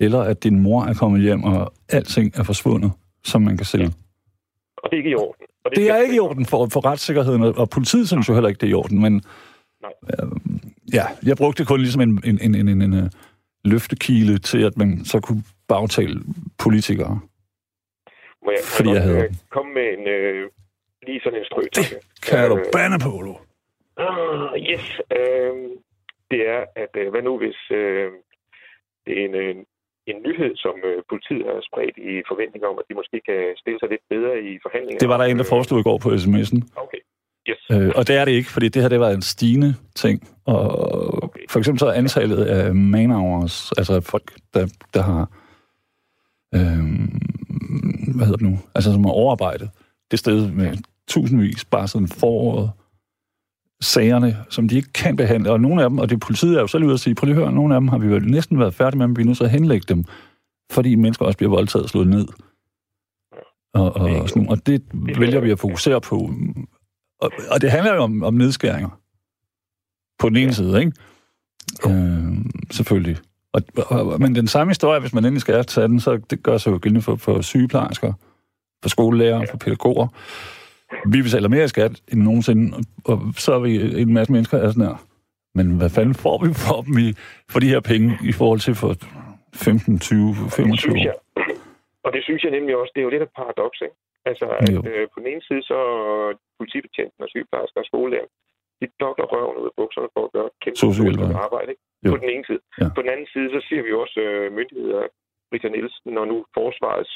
eller 0.00 0.20
at 0.20 0.44
din 0.44 0.60
mor 0.60 0.84
er 0.84 0.94
kommet 0.94 1.22
hjem, 1.22 1.44
og 1.44 1.72
alting 1.88 2.32
er 2.38 2.42
forsvundet, 2.42 2.92
som 3.24 3.42
man 3.42 3.56
kan 3.56 3.66
se. 3.66 3.78
Ja. 3.78 3.88
Og 4.76 4.90
det 4.90 4.96
er 4.96 4.98
ikke 4.98 5.10
i 5.10 5.14
orden. 5.14 5.46
Og 5.64 5.70
det, 5.70 5.76
det 5.76 5.90
er 5.90 5.96
ikke 5.96 6.14
i 6.14 6.18
orden 6.20 6.46
for, 6.46 6.66
for 6.72 6.84
retssikkerheden, 6.84 7.42
og 7.42 7.70
politiet 7.70 8.08
synes 8.08 8.28
jo 8.28 8.34
heller 8.34 8.48
ikke, 8.48 8.60
det 8.60 8.66
er 8.66 8.70
i 8.70 8.74
orden, 8.74 9.00
men 9.00 9.22
Nej. 9.82 9.92
Øh, 10.10 10.30
ja, 10.92 11.04
jeg 11.22 11.36
brugte 11.36 11.58
det 11.58 11.68
kun 11.68 11.80
ligesom 11.80 12.00
en, 12.00 12.20
en, 12.24 12.54
en, 12.54 12.68
en, 12.68 12.82
en, 12.82 13.10
løftekile 13.64 14.38
til, 14.38 14.62
at 14.64 14.76
man 14.76 15.04
så 15.04 15.20
kunne 15.20 15.42
bagtale 15.68 16.20
politikere. 16.58 17.20
Må 18.44 18.50
jeg, 18.50 18.60
Fordi 18.76 18.90
jeg 18.90 19.02
hader 19.02 19.24
øh, 19.24 19.30
komme 19.50 19.74
med 19.74 19.86
en, 19.98 20.08
øh, 20.08 20.50
lige 21.06 21.20
sådan 21.24 21.38
en 21.38 21.44
strø. 21.44 21.62
Kan 22.22 22.50
du 22.50 22.58
Øh, 22.58 22.64
bande 22.72 22.98
på, 22.98 23.10
du? 23.26 23.36
Ah, 23.96 24.60
yes. 24.70 25.00
Øh, 25.18 25.54
det 26.30 26.40
er, 26.54 26.64
at 26.76 26.92
øh, 26.96 27.10
hvad 27.10 27.22
nu 27.22 27.38
hvis 27.38 27.60
øh, 27.70 28.10
det 29.06 29.12
er 29.20 29.24
en, 29.24 29.34
en, 29.34 29.64
en 30.14 30.20
nyhed, 30.26 30.52
som 30.64 30.74
øh, 30.88 30.98
politiet 31.12 31.44
har 31.50 31.58
spredt 31.68 31.96
i 32.10 32.12
forventning 32.30 32.62
om, 32.70 32.74
at 32.80 32.86
de 32.88 32.94
måske 33.00 33.16
kan 33.28 33.40
stille 33.62 33.78
sig 33.80 33.88
lidt 33.94 34.04
bedre 34.14 34.32
i 34.48 34.50
forhandlinger. 34.64 34.98
Det 35.04 35.08
var 35.12 35.18
der 35.20 35.24
en, 35.24 35.38
der 35.42 35.48
foreslog 35.54 35.78
i 35.80 35.86
går 35.88 35.98
på 36.04 36.08
sms'en. 36.24 36.60
Okay. 36.84 37.02
Yes. 37.50 37.62
Øh, 37.72 37.92
og 37.98 38.02
det 38.08 38.14
er 38.20 38.24
det 38.24 38.32
ikke, 38.32 38.50
fordi 38.56 38.68
det 38.68 38.82
her 38.82 38.88
det 38.88 39.00
var 39.00 39.10
en 39.10 39.22
stigende 39.22 39.70
ting. 40.02 40.16
Og 40.46 40.64
Okay. 41.26 41.40
for 41.50 41.58
eksempel 41.58 41.78
så 41.78 41.86
er 41.86 41.92
antallet 41.92 42.44
af 42.44 42.74
man-hours, 42.74 43.72
altså 43.78 44.00
folk, 44.00 44.32
der, 44.54 44.66
der 44.94 45.02
har, 45.02 45.22
øh, 46.54 46.82
hvad 48.16 48.26
hedder 48.26 48.36
det 48.42 48.48
nu, 48.50 48.58
altså 48.74 48.92
som 48.92 49.04
har 49.04 49.12
overarbejdet, 49.12 49.70
det 50.10 50.18
sted 50.18 50.50
med 50.52 50.76
tusindvis 51.08 51.64
bare 51.64 51.88
siden 51.88 52.08
foråret. 52.08 52.70
Sagerne, 53.82 54.36
som 54.50 54.68
de 54.68 54.76
ikke 54.76 54.92
kan 54.92 55.16
behandle, 55.16 55.50
og 55.50 55.60
nogle 55.60 55.82
af 55.82 55.90
dem, 55.90 55.98
og 55.98 56.10
det 56.10 56.20
politiet 56.20 56.56
er 56.56 56.60
jo 56.60 56.66
selv 56.66 56.84
ude 56.84 56.94
at 56.94 57.00
sige, 57.00 57.14
prøv 57.14 57.26
lige 57.26 57.36
at 57.36 57.42
høre, 57.42 57.52
nogle 57.52 57.74
af 57.74 57.80
dem 57.80 57.88
har 57.88 57.98
vi 57.98 58.06
jo 58.06 58.18
næsten 58.18 58.58
været 58.58 58.74
færdige 58.74 58.98
med, 58.98 59.06
men 59.06 59.16
vi 59.16 59.22
er 59.22 59.26
nødt 59.26 59.36
til 59.36 59.44
at 59.44 59.50
henlægge 59.50 59.94
dem, 59.94 60.04
fordi 60.72 60.94
mennesker 60.94 61.24
også 61.24 61.36
bliver 61.36 61.50
voldtaget 61.50 61.84
og 61.84 61.90
slået 61.90 62.08
ned. 62.08 62.26
Og, 63.74 63.96
og, 63.96 64.10
og, 64.10 64.28
sådan, 64.28 64.48
og 64.48 64.66
det 64.66 64.82
vælger 64.92 65.40
vi 65.40 65.50
at 65.50 65.58
fokusere 65.58 66.00
på. 66.00 66.30
Og, 67.20 67.30
og 67.50 67.60
det 67.60 67.70
handler 67.70 67.94
jo 67.94 68.02
om, 68.02 68.22
om 68.22 68.34
nedskæringer. 68.34 68.88
På 70.18 70.28
den 70.28 70.36
ene 70.36 70.54
side, 70.54 70.80
ikke? 70.80 70.92
Øh, 71.86 72.36
selvfølgelig. 72.70 73.16
Og, 73.52 73.62
og, 73.76 74.20
men 74.20 74.34
den 74.34 74.48
samme 74.48 74.70
historie, 74.70 75.00
hvis 75.00 75.12
man 75.12 75.24
endelig 75.24 75.40
skal 75.40 75.64
tage 75.64 75.88
den, 75.88 76.00
så 76.00 76.16
det 76.30 76.42
gør 76.42 76.58
sig 76.58 76.70
jo 76.70 76.78
gældende 76.82 77.02
for, 77.02 77.16
for 77.16 77.40
sygeplejersker, 77.40 78.12
for 78.82 78.88
skolelærer, 78.88 79.46
for 79.50 79.56
pædagoger. 79.56 80.08
Vi 81.12 81.18
betaler 81.26 81.48
mere 81.48 81.64
i 81.64 81.68
skat 81.74 81.94
end 82.12 82.20
nogensinde, 82.28 82.64
og, 83.10 83.16
så 83.44 83.50
er 83.58 83.60
vi 83.66 83.72
en 84.02 84.14
masse 84.14 84.32
mennesker, 84.32 84.58
der 84.58 84.64
er 84.66 84.70
sådan 84.72 84.88
her. 84.90 84.98
Men 85.58 85.66
hvad 85.80 85.90
fanden 85.96 86.14
får 86.24 86.36
vi 86.44 86.48
for 86.66 86.78
dem 86.86 86.96
i, 87.06 87.08
for 87.52 87.58
de 87.64 87.68
her 87.74 87.82
penge 87.92 88.08
i 88.30 88.32
forhold 88.40 88.60
til 88.66 88.74
for 88.82 88.90
15, 89.54 89.98
20, 89.98 90.34
25 90.58 90.72
Det 90.72 90.80
synes 90.80 91.06
år? 91.06 91.18
Og 92.06 92.10
det 92.14 92.22
synes 92.26 92.40
jeg 92.44 92.52
nemlig 92.56 92.74
også, 92.80 92.92
det 92.94 93.00
er 93.00 93.06
jo 93.08 93.14
lidt 93.14 93.26
et 93.28 93.34
paradoks, 93.40 93.78
ikke? 93.86 93.96
Altså, 94.30 94.46
at 94.62 94.68
Jo. 94.74 94.80
øh, 94.90 95.04
på 95.12 95.16
den 95.20 95.28
ene 95.32 95.42
side, 95.48 95.62
så 95.70 95.78
politibetjenten 96.58 97.20
og 97.24 97.28
sygeplejersker 97.34 97.80
og 97.82 97.86
skolelærer, 97.90 98.28
de 98.80 98.86
dokler 99.04 99.26
røven 99.32 99.56
ud 99.62 99.66
af 99.70 99.74
bukserne 99.80 100.08
for 100.14 100.22
at 100.26 100.32
gøre 100.36 100.48
kæmpe 100.62 101.38
arbejde, 101.46 101.70
ikke? 101.74 101.84
Jo. 102.06 102.10
På 102.14 102.18
den 102.22 102.30
ene 102.34 102.44
side. 102.48 102.62
Ja. 102.80 102.86
På 102.96 103.00
den 103.04 103.10
anden 103.14 103.28
side, 103.34 103.48
så 103.54 103.60
ser 103.68 103.80
vi 103.86 103.90
også 104.02 104.16
øh, 104.26 104.46
myndigheder, 104.58 105.02
Britta 105.50 105.68
Nielsen 105.74 106.12
og 106.22 106.26
nu 106.32 106.36
Forsvarets 106.58 107.14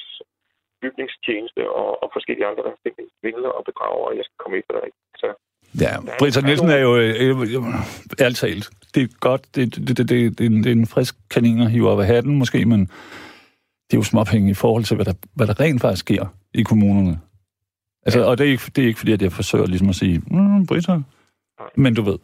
bygningstjeneste 0.85 1.63
og, 1.81 1.91
og 2.03 2.09
forskellige 2.17 2.47
andre, 2.51 2.63
der 2.69 2.75
svindler 3.21 3.51
og 3.59 3.63
bedrager, 3.69 4.05
og 4.09 4.15
jeg 4.19 4.25
skal 4.27 4.39
komme 4.43 4.57
efter 4.61 4.75
dig. 4.81 4.91
Så 5.23 5.29
Ja, 5.81 5.93
Britta 6.19 6.41
Nielsen 6.41 6.71
er 6.71 6.79
jo, 6.79 6.97
øh, 6.97 7.15
øh, 7.21 7.35
ærligt 8.21 8.39
talt, 8.39 8.71
det 8.95 9.03
er 9.03 9.07
godt, 9.21 9.43
det, 9.55 9.75
det, 9.77 9.89
det, 9.89 9.97
det, 9.99 10.39
det, 10.39 10.41
er 10.41 10.51
en, 10.51 10.65
det 10.65 10.67
er 10.67 10.77
en 10.77 10.87
frisk 10.87 11.15
kanin 11.31 11.61
at 11.61 11.71
hive 11.71 11.91
op 11.91 12.01
af 12.01 12.07
hatten 12.07 12.39
måske, 12.39 12.65
men 12.65 12.81
det 13.87 13.95
er 13.95 13.97
jo 13.97 14.03
småpenge 14.03 14.51
i 14.51 14.55
forhold 14.55 14.85
til, 14.85 14.95
hvad 14.97 15.05
der, 15.05 15.15
hvad 15.35 15.47
der 15.47 15.61
rent 15.61 15.81
faktisk 15.81 16.01
sker 16.01 16.27
i 16.55 16.63
kommunerne. 16.63 17.21
Altså, 18.07 18.25
og 18.25 18.39
det 18.39 18.47
er, 18.47 18.51
ikke, 18.51 18.71
det 18.77 18.85
er 18.85 18.89
ikke 18.89 18.99
fordi, 18.99 19.13
at 19.13 19.23
jeg 19.23 19.33
forsøger 19.33 19.67
ligesom 19.67 19.89
at 19.89 19.95
sige, 19.95 20.23
mm, 20.27 20.67
Britta, 20.67 21.01
men 21.75 21.95
du 21.95 22.03
ved, 22.03 22.19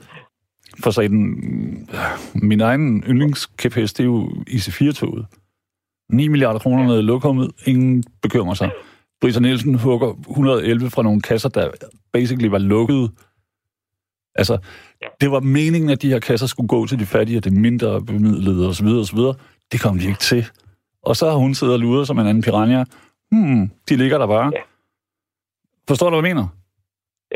for 0.83 0.90
så 0.90 1.03
den, 1.03 1.88
min 2.35 2.61
egen 2.61 3.05
yndlingskps, 3.09 3.92
det 3.92 4.01
er 4.01 4.05
jo 4.05 4.29
IC4-toget. 4.49 5.27
9 6.12 6.29
milliarder 6.29 6.59
kroner 6.59 6.87
ned 6.87 6.99
i 6.99 7.03
lokummet, 7.03 7.51
ingen 7.66 8.05
bekymrer 8.23 8.55
sig. 8.55 8.70
Britta 9.20 9.40
Nielsen 9.40 9.75
hugger 9.75 10.14
111 10.31 10.90
fra 10.90 11.03
nogle 11.03 11.20
kasser, 11.20 11.49
der 11.49 11.70
basically 12.12 12.49
var 12.49 12.59
lukket. 12.59 13.11
Altså, 14.35 14.59
Ja. 15.03 15.07
det 15.20 15.31
var 15.31 15.40
meningen, 15.40 15.90
at 15.90 16.03
de 16.03 16.09
her 16.09 16.18
kasser 16.18 16.46
skulle 16.46 16.68
gå 16.68 16.87
til 16.87 16.99
de 16.99 17.07
fattige 17.07 17.40
det 17.40 17.53
mindre 17.53 18.03
bemidlede 18.05 18.68
osv. 18.68 18.87
osv. 18.87 19.18
Det 19.73 19.81
kom 19.81 19.99
de 19.99 20.07
ikke 20.07 20.18
til. 20.18 20.46
Og 21.03 21.16
så 21.16 21.31
har 21.31 21.37
hun 21.37 21.55
siddet 21.55 21.75
og 21.75 21.81
luret 21.81 22.07
som 22.07 22.18
en 22.18 22.27
anden 22.27 22.42
piranha. 22.42 22.85
Hmm, 23.31 23.70
de 23.88 23.96
ligger 23.96 24.18
der 24.18 24.27
bare. 24.27 24.51
Ja. 24.55 24.61
Forstår 25.88 26.11
du, 26.11 26.20
hvad 26.20 26.29
jeg 26.29 26.37
mener? 26.37 26.49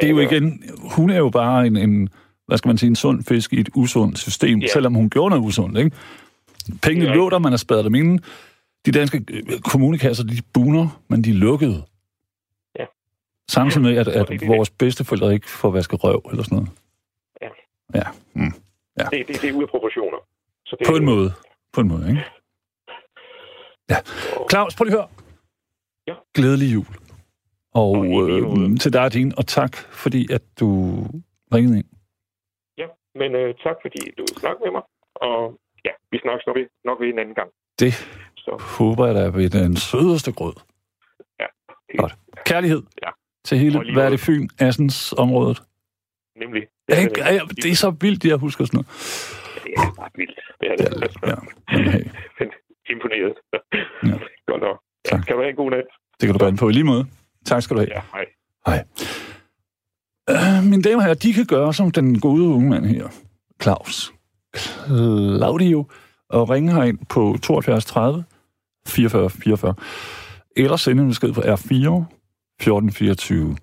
Det 0.01 0.05
er 0.05 0.11
jo 0.11 0.19
igen, 0.19 0.63
hun 0.97 1.11
er 1.11 1.17
jo 1.19 1.29
bare 1.31 1.67
en, 1.67 1.77
en 1.77 2.09
hvad 2.47 2.59
skal 2.59 2.69
man 2.69 2.79
sige, 2.79 2.89
en 2.89 2.97
sund 2.97 3.25
fisk 3.25 3.53
i 3.53 3.61
et 3.61 3.69
usundt 3.75 4.19
system, 4.19 4.59
Ja. 4.59 4.67
selvom 4.73 4.95
hun 4.95 5.11
gjorde 5.11 5.31
noget 5.31 5.45
usundt, 5.45 5.79
ikke? 5.79 5.91
Pengene 6.83 7.07
er 7.11 7.15
lå 7.15 7.31
der, 7.31 7.39
man 7.39 7.53
har 7.53 7.57
spadet 7.57 7.85
dem 7.85 7.95
inde. 7.95 8.23
De 8.87 8.92
danske 8.92 9.25
øh, 9.31 9.61
kommunekasser, 9.61 10.25
de 10.25 10.37
buner, 10.55 11.03
men 11.09 11.25
de 11.25 11.31
er 11.31 11.35
lukkede. 11.35 11.87
Ja. 12.79 12.87
Samtidig 13.49 13.83
med, 13.83 13.97
at, 13.97 14.09
er 14.09 14.23
at 14.23 14.29
det. 14.29 14.49
vores 14.49 14.70
bedsteforældre 14.70 15.35
ikke 15.35 15.49
får 15.49 15.70
vasket 15.70 16.05
røv 16.05 16.23
eller 16.31 16.42
sådan 16.42 16.57
noget. 16.57 16.70
Ja. 17.42 17.49
Ja, 17.94 18.07
mm. 18.35 18.53
det, 18.99 19.29
det, 19.29 19.42
det 19.42 19.51
er 19.51 19.53
ude 19.53 19.62
af 19.62 19.68
proportioner. 19.68 20.18
Så 20.66 20.77
det, 20.79 20.87
på 20.87 20.97
en 20.97 21.05
måde. 21.05 21.33
På 21.73 21.81
en 21.81 21.88
måde, 21.88 22.09
ikke? 22.09 22.25
Ja. 23.90 23.97
Claus, 24.51 24.77
prøv 24.77 24.85
lige 24.85 24.97
at 24.97 25.01
høre. 25.01 25.09
Ja. 26.07 26.14
Glædelig 26.35 26.75
jul. 26.75 26.87
Og 27.75 27.90
Og 27.90 28.31
øh, 28.31 28.79
til 28.81 28.92
dig 28.92 29.05
og 29.05 29.12
din, 29.12 29.33
og 29.38 29.47
tak, 29.47 29.77
fordi 29.77 30.33
at 30.33 30.42
du 30.61 30.68
ringede 31.55 31.79
ind. 31.79 31.88
Ja, 32.79 32.87
men 33.14 33.35
øh, 33.35 33.55
tak 33.64 33.77
fordi 33.83 34.01
du 34.18 34.25
snakkede 34.40 34.64
med 34.64 34.73
mig. 34.73 34.83
Og 35.14 35.59
ja, 35.85 35.90
vi 36.11 36.18
snakkes 36.18 36.47
nok 36.47 36.57
nok 36.85 37.01
ved 37.01 37.09
en 37.09 37.18
anden 37.18 37.35
gang. 37.35 37.51
Det 37.81 37.92
Så 38.44 38.62
håber 38.78 39.07
jeg 39.07 39.14
da 39.14 39.24
ved 39.28 39.50
den 39.50 39.76
sødeste 39.76 40.33
grød. 40.33 40.52
Ja. 41.40 41.46
Godt. 41.98 42.14
Kærlighed 42.46 42.83
Ja. 43.02 43.09
til 43.44 43.59
hele, 43.59 43.92
hvad 43.92 44.04
er 44.07 44.11
det, 44.11 44.20
Fyn, 44.20 44.48
Assens 44.59 45.14
området? 45.18 45.62
nemlig... 46.38 46.62
Ja, 46.88 47.00
ikke? 47.00 47.12
Ja, 47.20 47.33
ja, 47.35 47.40
det 47.62 47.70
er 47.70 47.74
så 47.74 47.90
vildt, 47.90 48.24
jeg 48.24 48.37
husker 48.37 48.64
sådan 48.64 48.76
noget. 48.78 48.87
Det 49.64 49.72
er 49.76 50.04
ret 50.04 50.12
vildt. 50.14 50.40
Det 50.61 50.70
er 50.70 50.76
det. 50.76 51.16
Ja, 51.26 51.35
hey, 51.76 52.04
Men 52.38 52.48
imponeret. 52.90 53.33
Ja. 54.02 54.16
Godt 54.46 54.61
nok. 54.62 54.80
Tak. 55.04 55.26
Kan 55.26 55.37
du 55.37 55.40
have 55.42 55.50
en 55.50 55.57
god 55.57 55.70
nat? 55.70 55.85
det 56.20 56.26
kan 56.26 56.33
du 56.33 56.38
bande 56.38 56.59
på 56.59 56.68
i 56.68 56.72
lige 56.72 56.85
måde. 56.85 57.07
Tak 57.46 57.62
skal 57.62 57.76
du 57.76 57.80
have. 57.80 57.90
Ja, 57.94 58.02
hej. 58.12 58.24
Hej. 58.66 58.85
Øh, 60.30 60.64
mine 60.70 60.83
damer 60.83 60.96
og 60.96 61.02
herrer, 61.02 61.14
de 61.14 61.33
kan 61.33 61.46
gøre 61.46 61.74
som 61.74 61.90
den 61.90 62.20
gode 62.20 62.42
unge 62.44 62.70
mand 62.70 62.87
her, 62.87 63.09
Claus. 63.62 64.12
Claudio, 65.38 65.87
og 66.28 66.50
ringe 66.50 66.72
herind 66.72 66.98
på 67.09 67.37
72 67.42 67.85
30 67.85 68.24
44 68.88 69.31
44. 69.31 69.75
Eller 70.57 70.77
sende 70.77 71.03
en 71.03 71.09
besked 71.09 71.33
på 71.33 71.40
R4 71.40 71.47
1424. 71.47 73.57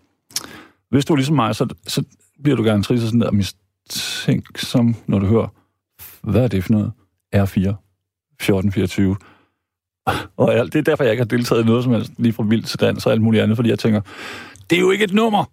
Hvis 0.89 1.05
du 1.05 1.13
er 1.13 1.17
ligesom 1.17 1.36
mig, 1.36 1.55
så, 1.55 1.67
så 1.88 2.03
bliver 2.43 2.55
du 2.55 2.63
gerne 2.63 2.84
trist 2.84 3.03
og 3.03 3.07
sådan 3.07 3.21
der 3.21 3.31
mistænksom, 3.31 4.95
når 5.07 5.19
du 5.19 5.25
hører, 5.25 5.47
hvad 6.23 6.43
er 6.43 6.47
det 6.47 6.63
for 6.63 6.71
noget? 6.71 6.91
R4 7.36 7.39
1424. 7.39 9.15
Og 10.38 10.53
alt, 10.53 10.73
det 10.73 10.79
er 10.79 10.84
derfor, 10.84 11.03
jeg 11.03 11.13
ikke 11.13 11.21
har 11.21 11.27
deltaget 11.27 11.63
i 11.63 11.65
noget 11.65 11.84
som 11.84 11.93
helst, 11.93 12.12
lige 12.17 12.34
fra 12.34 12.43
vildt 12.43 12.67
til 12.67 12.79
dans 12.79 13.05
og 13.05 13.12
alt 13.12 13.21
muligt 13.21 13.43
andet, 13.43 13.57
fordi 13.57 13.69
jeg 13.69 13.79
tænker, 13.79 14.01
det 14.69 14.75
er 14.75 14.79
jo 14.79 14.91
ikke 14.91 15.03
et 15.03 15.13
nummer. 15.13 15.45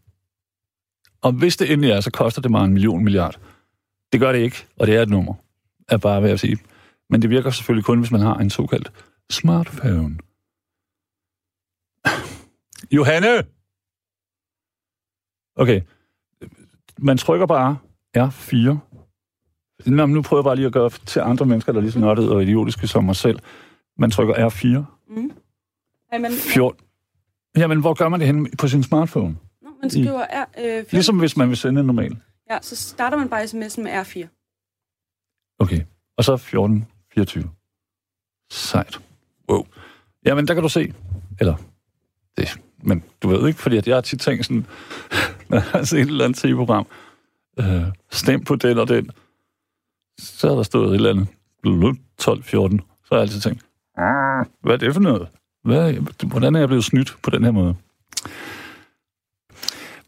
Og 1.23 1.33
hvis 1.33 1.57
det 1.57 1.73
endelig 1.73 1.91
er, 1.91 2.01
så 2.01 2.11
koster 2.11 2.43
det 2.43 2.51
mig 2.51 2.65
en 2.65 2.73
million 2.73 3.05
milliard. 3.05 3.39
Det 4.13 4.21
gør 4.21 4.33
det 4.33 4.39
ikke, 4.39 4.67
og 4.79 4.87
det 4.87 4.97
er 4.97 5.03
et 5.03 5.09
nummer, 5.09 5.35
er 5.89 5.97
bare 5.97 6.21
hvad 6.21 6.31
jeg 6.31 6.41
sige. 6.41 6.59
Men 7.11 7.23
det 7.23 7.31
virker 7.31 7.51
selvfølgelig 7.51 7.85
kun, 7.85 7.99
hvis 7.99 8.11
man 8.11 8.21
har 8.21 8.35
en 8.35 8.51
såkaldt 8.51 8.93
smartphone. 9.31 10.19
Johanne! 12.91 13.45
Okay. 15.57 15.81
Man 16.99 17.19
trykker 17.19 17.47
bare 17.47 17.79
R4. 18.17 18.77
Nå, 19.87 20.07
nu 20.07 20.23
prøver 20.23 20.41
jeg 20.41 20.45
bare 20.45 20.57
lige 20.57 20.67
at 20.67 20.73
gøre 20.73 20.91
til 20.91 21.21
andre 21.21 21.47
mennesker, 21.47 21.73
der 21.73 21.79
er 21.79 21.83
lige 21.83 21.93
så 21.93 21.99
nørdede 21.99 22.33
og 22.33 22.43
idiotiske 22.43 22.87
som 22.87 23.05
mig 23.05 23.17
selv. 23.17 23.39
Man 23.99 24.11
trykker 24.11 24.35
R4. 24.35 24.85
Mm. 25.15 25.33
Ej, 26.13 26.19
men, 26.19 26.33
14. 26.33 26.85
Jamen, 27.57 27.81
hvor 27.81 27.95
gør 27.95 28.09
man 28.09 28.21
det 28.21 28.27
hen 28.27 28.51
på 28.59 28.69
sin 28.69 28.83
smartphone? 28.83 29.37
Nå, 29.63 29.69
man 29.83 29.91
skriver 29.91 30.27
R, 30.31 30.47
øh, 30.59 30.65
14, 30.65 30.87
Ligesom 30.91 31.19
hvis 31.19 31.37
man 31.37 31.49
vil 31.49 31.57
sende 31.57 31.81
en 31.81 31.87
normal. 31.87 32.17
Ja, 32.51 32.59
så 32.63 32.77
starter 32.77 33.17
man 33.17 33.29
bare 33.29 33.45
sms'en 33.45 33.83
med 33.83 33.93
R4. 33.93 34.29
Okay. 35.59 35.85
Og 36.17 36.25
så 36.25 36.37
14, 36.37 36.87
24. 37.15 37.51
Sejt. 38.51 39.01
Wow. 39.51 39.67
Jamen, 40.27 40.49
der 40.49 40.55
kan 40.55 40.63
du 40.63 40.69
se. 40.69 40.95
Eller, 41.41 41.57
det, 42.37 42.49
men 42.83 43.05
du 43.23 43.29
ved 43.29 43.49
ikke, 43.49 43.61
fordi 43.61 43.77
at 43.77 43.87
jeg 43.87 43.97
har 43.97 44.01
tit 44.01 44.21
tænkt 44.21 44.47
sådan, 44.47 44.67
når 45.49 45.57
jeg 45.57 45.63
har 45.65 45.83
set 45.83 46.01
et 46.01 46.07
eller 46.07 46.25
andet 46.25 46.39
tv-program, 46.39 46.87
øh, 47.61 47.83
stem 48.11 48.45
på 48.45 48.57
den 48.57 48.79
og 48.79 48.89
den, 48.89 49.11
så 50.19 50.49
har 50.49 50.55
der 50.57 50.63
stået 50.63 50.89
et 50.91 50.95
eller 50.95 51.11
andet, 51.11 51.29
blut, 51.63 51.97
12, 52.19 52.43
14. 52.43 52.79
Så 52.81 52.85
har 53.11 53.17
jeg 53.17 53.23
altid 53.23 53.41
tænkt, 53.41 53.65
"Ah, 53.97 54.47
hvad 54.61 54.73
er 54.75 54.77
det 54.77 54.95
for 54.95 55.01
noget? 55.01 55.29
Hvad, 55.65 55.95
hvordan 56.29 56.55
er 56.55 56.59
jeg 56.59 56.69
blevet 56.69 56.85
snydt 56.85 57.17
på 57.23 57.31
den 57.31 57.45
her 57.45 57.51
måde? 57.51 57.77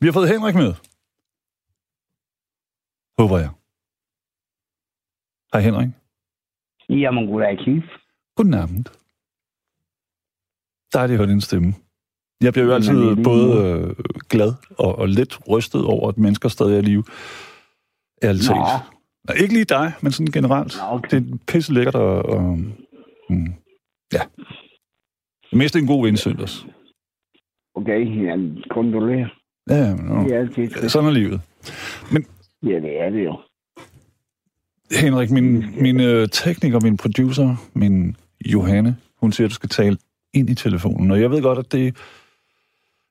Vi 0.00 0.06
har 0.06 0.12
fået 0.12 0.28
Henrik 0.28 0.54
med. 0.54 0.74
Håber 3.18 3.38
jeg. 3.38 3.50
Hej 5.52 5.60
Henrik. 5.62 5.88
Jamen, 6.88 7.26
goddag, 7.26 7.58
Keith. 7.64 7.86
Godnavn. 8.36 8.86
Dejligt 10.92 11.20
at 11.20 11.26
høre 11.26 11.32
din 11.32 11.40
stemme. 11.40 11.74
Jeg 12.42 12.52
bliver 12.52 12.66
jo 12.66 12.72
Jamen, 12.72 12.88
altid 12.88 13.24
både 13.24 13.56
øh, 13.64 13.94
glad 14.28 14.52
og, 14.78 14.98
og 14.98 15.08
lidt 15.08 15.38
rystet 15.48 15.84
over, 15.84 16.08
at 16.08 16.18
mennesker 16.18 16.48
stadig 16.48 16.74
er 16.74 16.78
i 16.78 16.82
live. 16.82 17.04
Ærligt 18.22 18.48
Nå. 18.48 18.54
talt. 18.54 18.82
Nej, 19.28 19.36
ikke 19.36 19.54
lige 19.54 19.64
dig, 19.64 19.92
men 20.02 20.12
sådan 20.12 20.32
generelt. 20.32 20.76
Nå, 20.76 20.96
okay. 20.96 21.20
Det 21.20 21.32
er 21.32 21.36
pisse 21.46 21.72
lækkert 21.72 21.94
og... 21.94 22.22
og 22.22 22.58
mm, 23.30 23.54
ja. 24.12 24.20
Mest 25.52 25.76
en 25.76 25.86
god 25.86 26.08
indsønders. 26.08 26.66
Okay, 27.74 28.26
jeg 28.26 28.64
kondolerer. 28.70 29.28
Ja, 29.70 29.94
men, 29.96 30.04
Det 30.04 30.30
no. 30.30 30.34
er 30.34 30.38
altid 30.38 30.88
sådan 30.88 31.08
er 31.08 31.12
livet. 31.12 31.40
Ja, 32.62 32.80
det 32.80 33.00
er 33.00 33.10
det 33.10 33.24
jo. 33.24 33.38
Henrik, 35.00 35.30
min, 35.30 35.64
min 35.82 36.00
øh, 36.00 36.28
tekniker, 36.28 36.80
min 36.80 36.96
producer, 36.96 37.56
min 37.74 38.16
Johanne, 38.46 38.96
hun 39.16 39.32
siger, 39.32 39.46
at 39.46 39.50
du 39.50 39.54
skal 39.54 39.68
tale 39.68 39.96
ind 40.34 40.50
i 40.50 40.54
telefonen. 40.54 41.10
Og 41.10 41.20
jeg 41.20 41.30
ved 41.30 41.42
godt, 41.42 41.58
at 41.58 41.72
det 41.72 41.96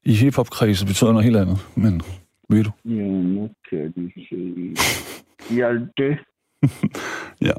i 0.05 0.13
hiphop-kredse 0.13 0.86
betyder 0.86 1.12
noget 1.12 1.25
helt 1.25 1.38
andet. 1.38 1.58
Men 1.75 2.01
ved 2.49 2.63
du? 2.63 2.71
Ja, 2.86 3.08
nu 3.36 3.49
kan 3.69 3.91
de 3.91 4.12
se. 4.29 4.36
Hjælp 5.55 5.89
det. 5.97 6.19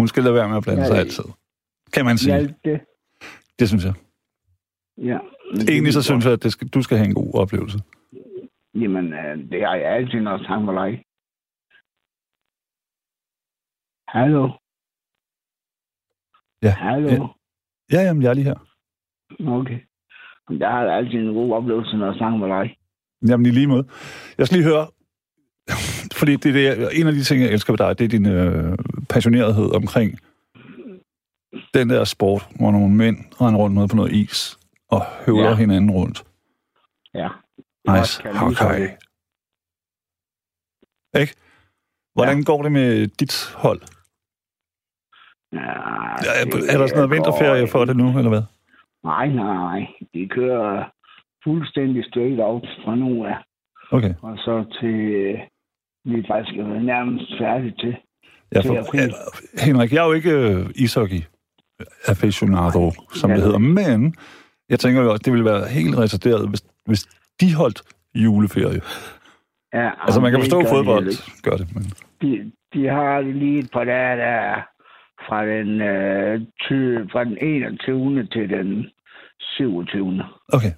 Hun 0.00 0.08
skal 0.08 0.22
lade 0.22 0.34
være 0.34 0.48
med 0.48 0.56
at 0.56 0.62
blande 0.62 0.82
Ja, 0.82 0.86
sig 0.86 0.94
ja. 0.94 1.00
altid. 1.00 1.24
Kan 1.92 2.04
man 2.04 2.18
sige. 2.18 2.36
Hjælp 2.38 2.56
det. 2.64 2.80
Det 3.58 3.68
synes 3.68 3.84
jeg. 3.84 3.94
Ja. 4.98 5.18
Egentlig 5.68 5.92
så 5.92 5.98
er 5.98 6.02
synes 6.02 6.24
jeg, 6.24 6.32
at 6.32 6.42
det 6.42 6.52
skal, 6.52 6.68
du 6.68 6.82
skal 6.82 6.96
have 6.96 7.08
en 7.08 7.14
god 7.14 7.34
oplevelse. 7.34 7.78
Jamen, 8.74 9.12
øh, 9.12 9.50
det 9.50 9.66
har 9.66 9.74
jeg 9.74 9.92
altid, 9.92 10.20
når 10.20 10.30
jeg 10.30 10.62
med 10.64 10.74
dig. 10.74 11.04
Hallo? 14.08 14.48
Ja, 16.62 16.70
Hallo? 16.70 17.26
Ja. 17.92 17.98
Ja, 17.98 18.02
jamen, 18.06 18.22
jeg 18.22 18.30
er 18.30 18.34
lige 18.34 18.44
her. 18.44 18.58
Okay. 19.48 19.78
Der 20.58 20.70
har 20.70 20.82
jeg 20.82 20.94
altid 20.94 21.18
en 21.18 21.34
god 21.34 21.52
oplevelse, 21.52 21.96
når 21.96 22.06
jeg 22.06 22.14
snakker 22.14 22.38
med 22.38 22.48
dig. 22.48 22.76
Jamen, 23.28 23.46
i 23.46 23.50
lige 23.50 23.66
måde. 23.66 23.84
Jeg 24.38 24.46
skal 24.46 24.58
lige 24.58 24.68
høre, 24.68 24.86
fordi 26.18 26.36
det 26.36 26.68
er 26.68 26.74
det, 26.74 27.00
en 27.00 27.06
af 27.06 27.12
de 27.12 27.22
ting, 27.22 27.42
jeg 27.42 27.52
elsker 27.52 27.72
ved 27.72 27.78
dig, 27.78 27.98
det 27.98 28.04
er 28.04 28.08
din 28.08 28.26
øh, 28.26 28.78
passionerethed 29.08 29.74
omkring 29.74 30.18
den 31.74 31.90
der 31.90 32.04
sport, 32.04 32.48
hvor 32.58 32.70
nogle 32.70 32.94
mænd 32.94 33.16
render 33.40 33.60
rundt 33.60 33.76
med 33.76 33.88
på 33.88 33.96
noget 33.96 34.12
is 34.12 34.58
og 34.88 35.02
høvler 35.26 35.48
ja. 35.48 35.54
Hinanden 35.54 35.90
rundt. 35.90 36.24
Ja. 37.14 37.28
Nice. 37.88 38.22
Jeg 38.24 38.42
Okay. 38.42 38.88
Ikke? 41.20 41.34
Hvordan 42.14 42.38
ja. 42.38 42.44
går 42.44 42.62
det 42.62 42.72
med 42.72 43.08
dit 43.08 43.52
hold? 43.56 43.80
Ja, 45.52 45.58
Ja, 46.26 46.32
er 46.72 46.78
der 46.78 46.86
sådan 46.86 46.96
noget 46.96 47.10
vinterferie 47.10 47.66
for 47.68 47.84
det 47.84 47.96
nu, 47.96 48.08
eller 48.18 48.28
hvad? 48.28 48.42
Nej, 49.04 49.26
nej, 49.28 49.54
nej. 49.54 49.80
De 50.14 50.28
kører 50.28 50.84
fuldstændig 51.44 52.04
straight 52.04 52.40
out 52.40 52.66
fra 52.84 52.94
nu 52.94 53.24
af. 53.24 53.36
Okay. 53.92 54.14
Og 54.22 54.36
så 54.38 54.64
til... 54.80 54.94
øh, 54.94 55.38
Vi 56.04 56.18
er 56.18 56.24
faktisk 56.28 56.56
nærmest 56.92 57.32
færdige 57.40 57.74
til. 57.80 57.96
Ja, 58.54 58.60
Til 58.60 58.68
for, 58.68 58.78
april. 58.86 59.00
ja, 59.00 59.64
Henrik, 59.66 59.92
jeg 59.92 60.02
er 60.02 60.06
jo 60.06 60.12
ikke 60.12 60.30
øh, 60.30 60.66
ishockey 60.74 61.22
aficionado, 62.08 62.90
som 63.14 63.30
Ja, 63.30 63.36
det 63.36 63.42
det- 63.42 63.52
hedder, 63.52 63.58
men 63.58 64.14
jeg 64.68 64.78
tænker 64.80 65.02
jo, 65.02 65.12
at 65.12 65.24
det 65.24 65.32
ville 65.32 65.44
være 65.44 65.68
helt 65.68 65.98
retarderet, 65.98 66.48
hvis, 66.48 66.62
hvis 66.86 67.02
de 67.40 67.54
holdt 67.54 67.82
juleferie. 68.14 68.80
Ja, 69.74 69.90
Altså, 70.04 70.20
man 70.20 70.30
kan 70.30 70.40
det 70.40 70.44
forstå 70.46 70.60
de 70.62 70.66
fodbold, 70.74 71.06
gør 71.42 71.56
det, 71.56 71.66
men... 71.74 71.82
De, 72.22 72.52
de 72.74 72.86
har 72.88 73.20
lige 73.20 73.58
et 73.58 73.70
par 73.72 73.84
dage, 73.84 74.16
der 74.16 74.24
er 74.24 74.62
fra 75.30 75.46
den, 75.46 75.80
øh, 75.80 76.40
ty, 76.40 76.76
fra 77.12 77.24
den 77.24 77.38
21. 77.38 78.26
til 78.32 78.48
den 78.50 78.90
27. 79.40 80.24
Okay. 80.52 80.72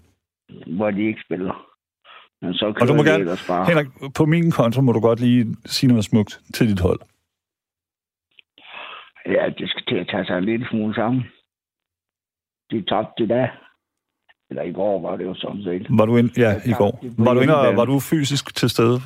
hvor 0.77 0.91
de 0.91 1.03
ikke 1.07 1.23
spiller. 1.27 1.67
Men 2.43 2.55
så 2.55 2.67
Og 2.81 2.89
du 2.89 2.95
må 2.95 3.03
gerne- 3.03 3.25
bare. 3.49 3.65
Henrik, 3.67 3.87
på 4.17 4.25
min 4.25 4.51
konto 4.51 4.81
må 4.81 4.93
du 4.93 5.01
godt 5.01 5.21
lige 5.21 5.57
sige 5.67 5.89
noget 5.89 6.05
smukt 6.05 6.41
til 6.55 6.69
dit 6.69 6.81
hold. 6.81 7.01
Ja, 9.27 9.49
det 9.59 9.69
skal 9.71 9.85
til 9.89 9.97
at 9.97 10.09
tage 10.11 10.25
sig 10.27 10.39
en 10.39 10.45
lille 10.45 10.67
smule 10.71 10.95
sammen. 10.95 11.23
De 12.71 12.85
tabte 12.85 13.23
i 13.25 13.27
dag. 13.27 13.49
Eller 14.51 14.63
i 14.63 14.73
går 14.73 15.01
var 15.01 15.17
det 15.17 15.25
jo 15.25 15.35
sådan 15.35 15.63
set. 15.63 15.87
Var 15.99 16.07
du 16.07 16.17
ind, 16.17 16.31
ja, 16.39 16.51
i 16.67 16.73
går. 16.73 16.93
Var 17.19 17.35
du, 17.35 17.41
og, 17.41 17.45
hjemmebane. 17.47 17.77
var 17.77 17.85
du 17.85 18.01
fysisk 18.01 18.55
til 18.57 18.71
stede? 18.71 18.99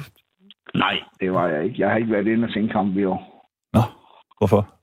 Nej, 0.75 0.97
det 1.21 1.33
var 1.33 1.49
jeg 1.49 1.65
ikke. 1.65 1.77
Jeg 1.81 1.91
har 1.91 1.97
ikke 1.97 2.13
været 2.13 2.27
inde 2.27 2.45
og 2.45 2.51
se 2.53 2.59
en 2.61 2.69
kamp 2.69 2.97
i 2.97 3.05
år. 3.05 3.21
Nå, 3.73 3.81
hvorfor? 4.39 4.76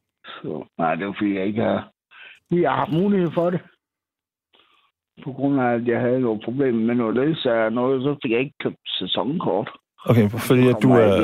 Så, 0.43 0.65
nej, 0.77 0.95
det 0.95 1.07
var 1.07 1.15
fordi, 1.19 1.35
jeg 1.35 1.45
ikke 1.45 1.61
har... 1.61 1.89
Vi 2.49 2.63
har 2.63 2.75
haft 2.75 2.93
mulighed 2.93 3.31
for 3.33 3.49
det. 3.49 3.59
På 5.23 5.31
grund 5.31 5.61
af, 5.61 5.73
at 5.73 5.87
jeg 5.87 5.99
havde 5.99 6.21
nogle 6.21 6.41
problemer 6.45 6.85
med 6.85 6.95
noget 6.95 7.15
ledsager 7.15 7.65
og 7.65 7.73
noget, 7.73 8.03
så 8.03 8.15
fik 8.21 8.31
jeg 8.31 8.39
ikke 8.39 8.57
købt 8.63 8.77
sæsonkort. 8.99 9.69
Okay, 10.05 10.29
fordi 10.29 10.67
at 10.67 10.75
du 10.83 10.91
er 10.91 11.17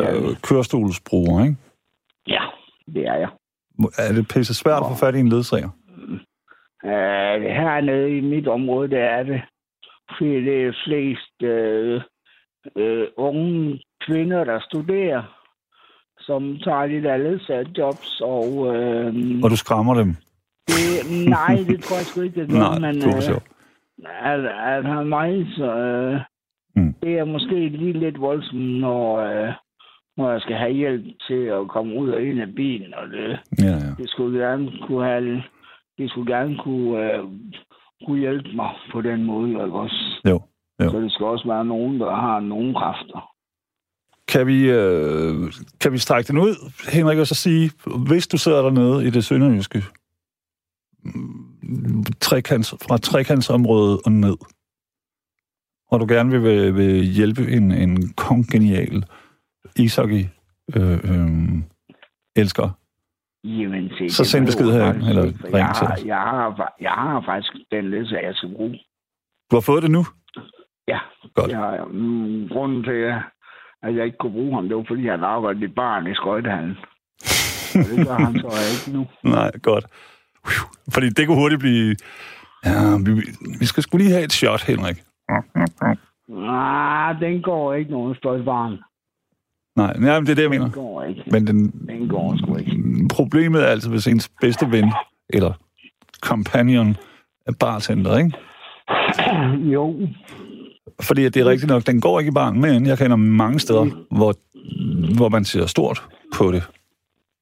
kørestolsbruger, 0.48 1.44
ikke? 1.44 1.56
Ja, 2.28 2.44
det 2.86 3.08
er 3.08 3.16
jeg. 3.16 3.30
Er 3.98 4.14
det 4.14 4.32
pisse 4.34 4.56
svært 4.56 4.82
at 4.84 4.90
få 4.92 5.06
fat 5.06 5.16
i 5.16 5.20
en 5.20 5.30
ledsager? 5.30 5.70
Uh, 6.84 7.42
hernede 7.60 8.18
i 8.18 8.22
mit 8.22 8.48
område, 8.48 8.90
der 8.90 9.04
er 9.04 9.24
det. 9.24 9.42
Fordi 10.18 10.46
det 10.46 10.66
er 10.66 10.74
flest 10.86 11.38
uh, 11.44 12.02
uh, 12.84 13.08
unge 13.28 13.82
kvinder, 14.06 14.44
der 14.44 14.60
studerer, 14.60 15.39
som 16.30 16.42
tager 16.66 16.88
de 16.94 17.04
der 17.08 17.18
ledsagerjobs, 17.18 18.22
og 18.22 18.48
uh, 18.54 19.44
Og 19.44 19.48
du 19.54 19.58
skræmmer 19.64 19.94
dem? 20.02 20.10
det, 20.68 20.84
nej, 21.38 21.56
det 21.70 21.78
tror 21.84 21.96
jeg 22.00 22.06
sgu 22.06 22.22
ikke, 22.22 22.42
det 22.42 22.50
gør, 22.50 22.60
Nej, 22.80 22.80
men 22.86 22.96
øh, 23.16 23.22
sjovt. 23.22 23.48
at, 24.32 24.40
at 24.76 24.86
han 24.86 25.08
mig, 25.18 25.32
så 25.58 25.70
uh, 26.16 26.22
Mm. 26.76 26.94
det 27.04 27.20
er 27.20 27.26
måske 27.26 27.70
lige 27.70 28.00
lidt 28.00 28.22
voldsomt, 28.22 28.80
når, 28.80 29.06
uh, 29.24 29.54
når 30.18 30.32
jeg 30.32 30.42
skal 30.42 30.56
have 30.56 30.72
hjælp 30.74 31.06
til 31.28 31.42
at 31.58 31.68
komme 31.68 32.00
ud 32.02 32.10
og 32.10 32.22
ind 32.22 32.42
af 32.42 32.56
bilen, 32.56 32.94
og 32.94 33.08
det, 33.08 33.40
Ja, 33.64 33.66
ja. 33.86 33.92
det 33.98 34.10
skulle 34.10 34.40
gerne 34.40 34.72
kunne 34.88 35.06
have, 35.06 35.44
det 35.98 36.10
skulle 36.10 36.36
gerne 36.36 36.58
kunne, 36.58 37.14
øh, 37.14 37.24
kunne 38.06 38.20
hjælpe 38.20 38.50
mig 38.56 38.70
på 38.92 39.02
den 39.02 39.24
måde, 39.24 39.50
ikke 39.50 39.62
også? 39.86 40.22
Jo, 40.30 40.42
jo. 40.84 40.90
Så 40.92 41.00
det 41.00 41.12
skal 41.12 41.26
også 41.26 41.48
være 41.48 41.66
nogen, 41.66 42.00
der 42.00 42.16
har 42.16 42.40
nogen 42.40 42.74
kræfter. 42.74 43.30
Kan 44.30 44.48
vi, 44.48 44.70
øh, 44.70 45.54
kan 45.82 45.92
vi 45.92 45.98
strække 45.98 46.28
den 46.28 46.38
ud, 46.38 46.72
Henrik, 46.92 47.18
og 47.18 47.28
så 47.28 47.36
sige, 47.36 47.72
hvis 48.08 48.28
du 48.28 48.38
sidder 48.38 48.62
dernede 48.62 49.08
i 49.08 49.10
det 49.10 49.26
sønderjyske, 49.26 49.84
mm, 51.04 52.04
trekants, 52.22 52.70
fra 52.88 52.98
trekantsområdet 52.98 54.00
og 54.06 54.12
ned, 54.12 54.38
og 55.92 56.00
du 56.00 56.06
gerne 56.10 56.32
vil, 56.32 56.44
vil, 56.44 56.76
vil 56.76 57.04
hjælpe 57.06 57.52
en, 57.52 57.72
en 57.72 58.14
kongenial 58.14 59.04
ishockey 59.76 60.26
øh, 60.76 60.92
øh, 61.04 61.30
elsker, 62.36 62.70
Jamen, 63.44 63.90
se, 63.98 64.10
Så 64.10 64.24
send 64.26 64.46
besked 64.46 64.80
faktisk 64.80 65.10
eller 65.10 65.24
ring 65.24 65.34
jeg 65.68 65.76
til 65.78 65.88
har, 65.88 65.94
os. 65.94 66.06
jeg, 66.06 66.18
har, 66.18 66.76
jeg 66.82 66.92
har 66.92 67.24
faktisk 67.26 67.54
den 67.72 67.90
ledelse, 67.92 68.16
jeg 68.16 68.36
skal 68.36 68.50
bruge. 68.56 68.80
du 69.52 69.56
har 69.56 69.62
fået 69.62 69.84
det 69.84 69.92
nu? 69.92 70.06
Ja, 70.88 71.00
Godt. 71.34 71.52
jeg. 71.52 71.84
Mm, 71.92 72.48
grunden 72.48 72.84
til, 72.84 72.92
at 72.92 73.22
jeg 73.84 74.06
ikke 74.06 74.18
kunne 74.18 74.32
bruge 74.32 74.56
ham, 74.56 74.68
det 74.68 74.78
var, 74.78 74.84
fordi 74.88 75.08
han 75.08 75.24
arbejdede 75.24 75.66
i 75.66 75.68
barn 75.68 76.08
i 76.08 76.16
skøjtehallen. 76.16 76.78
Det 77.74 78.08
gør 78.08 78.14
han 78.26 78.34
så 78.40 78.50
ikke 78.74 78.98
nu. 78.98 79.08
Nej, 79.24 79.52
godt. 79.62 79.86
Fordi 80.94 81.10
det 81.10 81.28
kunne 81.28 81.38
hurtigt 81.38 81.60
blive... 81.60 81.96
Ja, 82.66 82.98
vi, 83.06 83.12
vi 83.60 83.66
skal 83.66 83.84
skulle 83.84 84.04
lige 84.06 84.14
have 84.14 84.26
et 84.26 84.32
shot, 84.32 84.64
Henrik. 84.68 84.98
Nej, 86.30 87.14
den 87.14 87.42
går 87.42 87.74
ikke 87.74 87.92
nogen 87.92 88.16
støjbarn. 88.16 88.78
Nej, 89.76 89.98
nej 89.98 90.20
men 90.20 90.26
det 90.26 90.32
er 90.32 90.36
det, 90.36 90.44
jeg 90.44 90.52
Den 90.52 90.60
mener. 90.60 90.72
går 90.72 91.04
ikke. 91.04 91.24
Men 91.32 91.48
den, 91.48 91.70
Den 91.88 92.08
går 92.08 92.38
sgu 92.38 92.56
ikke. 92.58 92.78
problemet 93.16 93.62
er 93.64 93.68
altså, 93.68 93.90
hvis 93.90 94.08
ens 94.08 94.30
bedste 94.42 94.72
ven, 94.72 94.92
eller 95.30 95.54
companion, 96.22 96.96
er 97.48 97.52
bartender, 97.60 98.18
ikke? 98.18 98.34
jo, 99.74 100.08
Fordi 101.02 101.24
det 101.24 101.38
er 101.38 101.46
rigtigt 101.46 101.70
nok, 101.70 101.88
den 101.88 102.02
går 102.02 102.20
ikke 102.20 102.30
i 102.30 102.34
barn, 102.34 102.62
men 102.62 102.86
jeg 102.86 102.98
kender 102.98 103.16
mange 103.16 103.60
steder, 103.60 103.86
hvor, 104.18 104.34
hvor 105.18 105.30
man 105.30 105.46
ser 105.46 105.66
stort 105.66 106.04
på 106.36 106.52
det. 106.52 106.64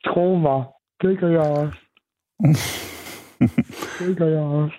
Tro 0.06 0.36
mig, 0.36 0.64
det 1.02 1.20
kan 1.20 1.32
jeg 1.32 1.40
også. 1.40 1.78
det 4.00 4.18
kan 4.18 4.28
jeg 4.28 4.44
også. 4.44 4.78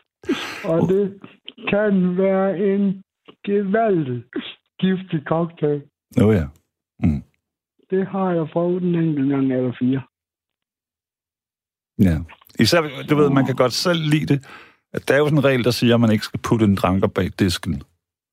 Og 0.64 0.88
det 0.88 1.20
kan 1.68 2.18
være 2.18 2.58
en 2.58 3.02
gevaldig 3.46 4.22
giftig 4.80 5.20
cocktail. 5.26 5.82
Jo 6.20 6.32
ja. 6.32 6.46
Det 7.90 8.06
har 8.06 8.32
jeg 8.32 8.46
prøvet 8.52 8.82
en 8.82 8.94
enkelt 8.94 9.30
gang 9.30 9.52
eller 9.52 9.72
fire. 9.78 10.02
ja. 11.98 12.18
Især, 12.60 12.80
du 13.10 13.16
ved, 13.16 13.30
man 13.30 13.46
kan 13.46 13.54
godt 13.54 13.72
selv 13.72 14.00
lide 14.02 14.26
det. 14.26 14.46
Der 15.08 15.14
er 15.14 15.18
jo 15.18 15.26
sådan 15.26 15.38
en 15.38 15.44
regel, 15.44 15.64
der 15.64 15.70
siger, 15.70 15.94
at 15.94 16.00
man 16.00 16.12
ikke 16.12 16.24
skal 16.24 16.40
putte 16.40 16.64
en 16.64 16.74
dranker 16.74 17.08
bag 17.08 17.30
disken. 17.38 17.82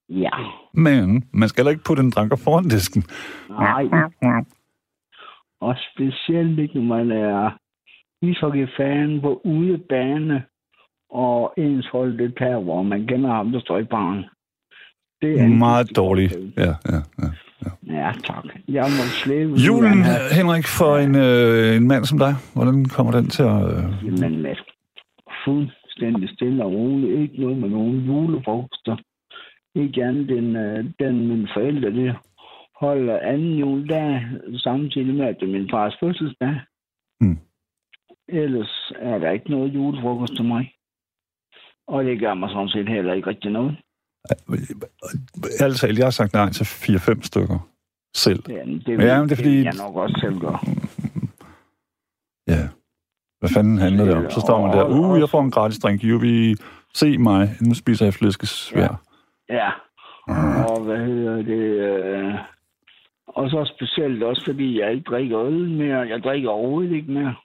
Ja, 0.09 0.29
Men 0.73 1.23
man 1.33 1.49
skal 1.49 1.61
heller 1.61 1.71
ikke 1.71 1.83
putte 1.83 2.03
en 2.03 2.09
dranker 2.09 2.35
foran 2.35 2.63
disken. 2.63 3.03
nej. 3.49 4.43
Og 5.61 5.75
specielt 5.93 6.59
ikke, 6.59 6.73
når 6.79 6.95
man 6.97 7.11
er 7.11 7.57
ishockey-fan 8.21 9.21
på 9.21 9.41
udebane, 9.45 10.43
og 11.09 11.53
ens 11.57 11.87
hold 11.91 12.17
det 12.17 12.33
tager, 12.37 12.59
hvor 12.59 12.83
man 12.83 13.07
kender 13.07 13.29
ham, 13.33 13.51
der 13.51 13.59
står 13.59 13.77
i 13.77 13.83
baren. 13.83 14.23
Det 15.21 15.41
er 15.41 15.47
Meget 15.47 15.83
vigtig 15.83 15.95
dårlig. 15.95 16.29
forskel. 16.29 16.53
Ja, 16.57 16.73
ja, 16.93 16.99
ja. 17.21 17.29
Ja, 18.01 18.11
tak. 18.23 18.45
Jeg 18.67 18.83
må 18.83 19.03
slæbe 19.23 19.51
ud 19.51 19.57
Julen. 19.57 20.03
Henrik, 20.37 20.65
for 20.79 20.97
en, 20.97 21.15
øh, 21.15 21.75
en 21.75 21.87
mand 21.87 22.05
som 22.05 22.17
dig, 22.17 22.33
hvordan 22.55 22.85
kommer 22.85 23.11
den 23.11 23.27
til 23.29 23.43
at... 23.43 23.63
Øh... 23.77 23.83
Jamen, 24.05 24.45
fuldstændig 25.45 26.29
stille 26.29 26.63
og 26.63 26.71
roligt. 26.71 27.19
Ikke 27.21 27.41
noget 27.41 27.57
med 27.57 27.69
nogen 27.69 27.95
julefrokoster. 28.05 28.95
Ikke 29.75 30.03
andet 30.03 30.31
end 30.37 30.57
øh, 30.57 30.85
den, 30.99 31.27
mine 31.27 31.47
forældre 31.53 31.89
det 31.91 32.15
holder 32.79 33.19
anden 33.19 33.53
juledag, 33.57 34.21
samtidig 34.57 35.15
med, 35.15 35.25
at 35.25 35.35
det 35.39 35.47
er 35.49 35.51
min 35.59 35.69
fars 35.71 35.93
fødselsdag. 35.99 36.59
Mm. 37.21 37.37
Ellers 38.27 38.91
er 38.99 39.17
der 39.17 39.31
ikke 39.31 39.51
noget 39.51 39.73
julefrokost 39.73 40.35
til 40.35 40.45
mig. 40.45 40.71
Og 41.87 42.03
det 42.03 42.19
gør 42.19 42.33
mig 42.33 42.49
sådan 42.49 42.69
set 42.69 42.89
heller 42.89 43.13
ikke 43.13 43.29
rigtig 43.29 43.51
noget. 43.51 43.77
Talt, 45.79 45.97
jeg 45.97 46.05
har 46.05 46.11
sagt 46.11 46.33
nej 46.33 46.49
til 46.49 46.63
4-5 46.63 47.21
stykker 47.23 47.69
selv. 48.15 48.43
Det, 48.43 48.55
er- 48.59 48.65
det, 48.65 49.03
Ja, 49.03 49.19
men 49.19 49.29
det 49.29 49.31
er 49.31 49.35
fordi- 49.35 49.63
jeg 49.63 49.73
nok 49.77 49.95
også 49.95 50.17
selv 50.21 50.39
gør. 50.39 50.63
Ja. 52.47 52.67
Hvad 53.39 53.49
fanden 53.49 53.77
handler 53.77 54.05
det 54.05 54.13
om? 54.15 54.29
Så 54.29 54.39
står 54.41 54.61
man 54.67 54.77
der, 54.77 54.85
uh, 54.85 55.19
jeg 55.19 55.29
får 55.29 55.41
en 55.41 55.51
gratis 55.51 55.79
drink, 55.79 56.03
jubi, 56.03 56.55
se 56.93 57.17
mig, 57.17 57.49
nu 57.61 57.73
spiser 57.73 58.05
jeg 58.05 58.13
flæskesvær. 58.13 58.81
Ja. 58.81 58.87
Og 60.69 60.83
hvad 60.83 60.97
hedder 60.97 61.35
det? 61.35 61.63
Øh, 61.87 62.33
og 63.27 63.49
så 63.49 63.71
specielt 63.75 64.23
også, 64.23 64.45
fordi 64.45 64.79
jeg 64.79 64.91
ikke 64.91 65.03
drikker 65.09 65.39
øl 65.41 65.69
mere. 65.69 65.97
Jeg 65.97 66.19
drikker 66.23 66.49
overhovedet 66.49 66.91
ikke 66.95 67.11
mere. 67.11 67.35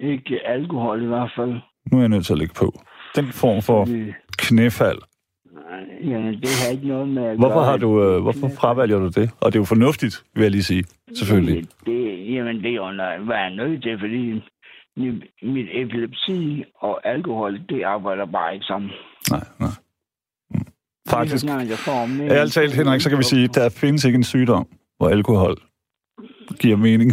Ikke 0.00 0.40
alkohol 0.46 1.02
i 1.02 1.06
hvert 1.06 1.30
fald. 1.36 1.52
Nu 1.92 1.96
er 1.98 2.00
jeg 2.02 2.08
nødt 2.08 2.26
til 2.26 2.32
at 2.32 2.38
lægge 2.38 2.54
på. 2.54 2.72
Den 3.16 3.32
form 3.32 3.62
for 3.62 3.84
Det, 3.84 4.14
knæfald. 4.38 4.98
ja, 6.04 6.18
det 6.42 6.48
har 6.64 6.72
ikke 6.72 6.88
noget 6.88 7.08
med 7.08 7.24
at 7.24 7.38
Hvorfor, 7.38 7.60
har 7.60 7.76
du, 7.76 8.02
øh, 8.04 8.22
hvorfor 8.22 8.48
fravælger 8.60 8.98
du 8.98 9.08
det? 9.08 9.30
Og 9.40 9.52
det 9.52 9.58
er 9.58 9.60
jo 9.60 9.64
fornuftigt, 9.64 10.24
vil 10.34 10.42
jeg 10.42 10.50
lige 10.50 10.62
sige. 10.62 10.84
Selvfølgelig. 11.14 11.56
Det, 11.56 11.86
det, 11.86 12.34
jamen, 12.34 12.56
det 12.62 12.70
er 12.70 12.74
jo 12.74 12.86
hvad 13.24 13.36
jeg 13.36 13.46
er 13.46 13.54
nødt 13.54 13.82
til, 13.82 13.98
fordi 14.00 14.42
mit 15.42 15.68
epilepsi 15.72 16.64
og 16.80 17.06
alkohol, 17.06 17.60
det 17.68 17.82
arbejder 17.82 18.26
bare 18.26 18.54
ikke 18.54 18.66
sammen. 18.66 18.90
Nej, 19.30 19.40
nej. 19.60 19.68
Faktisk, 21.16 21.44
ærligt 21.46 22.52
talt, 22.52 22.74
Henrik, 22.74 23.00
så 23.00 23.08
kan 23.08 23.18
vi 23.18 23.22
sige, 23.24 23.44
at 23.44 23.54
der 23.54 23.68
findes 23.68 24.04
ikke 24.04 24.16
en 24.16 24.24
sygdom, 24.24 24.66
hvor 24.98 25.08
alkohol 25.08 25.56
giver 26.60 26.76
mening. 26.76 27.12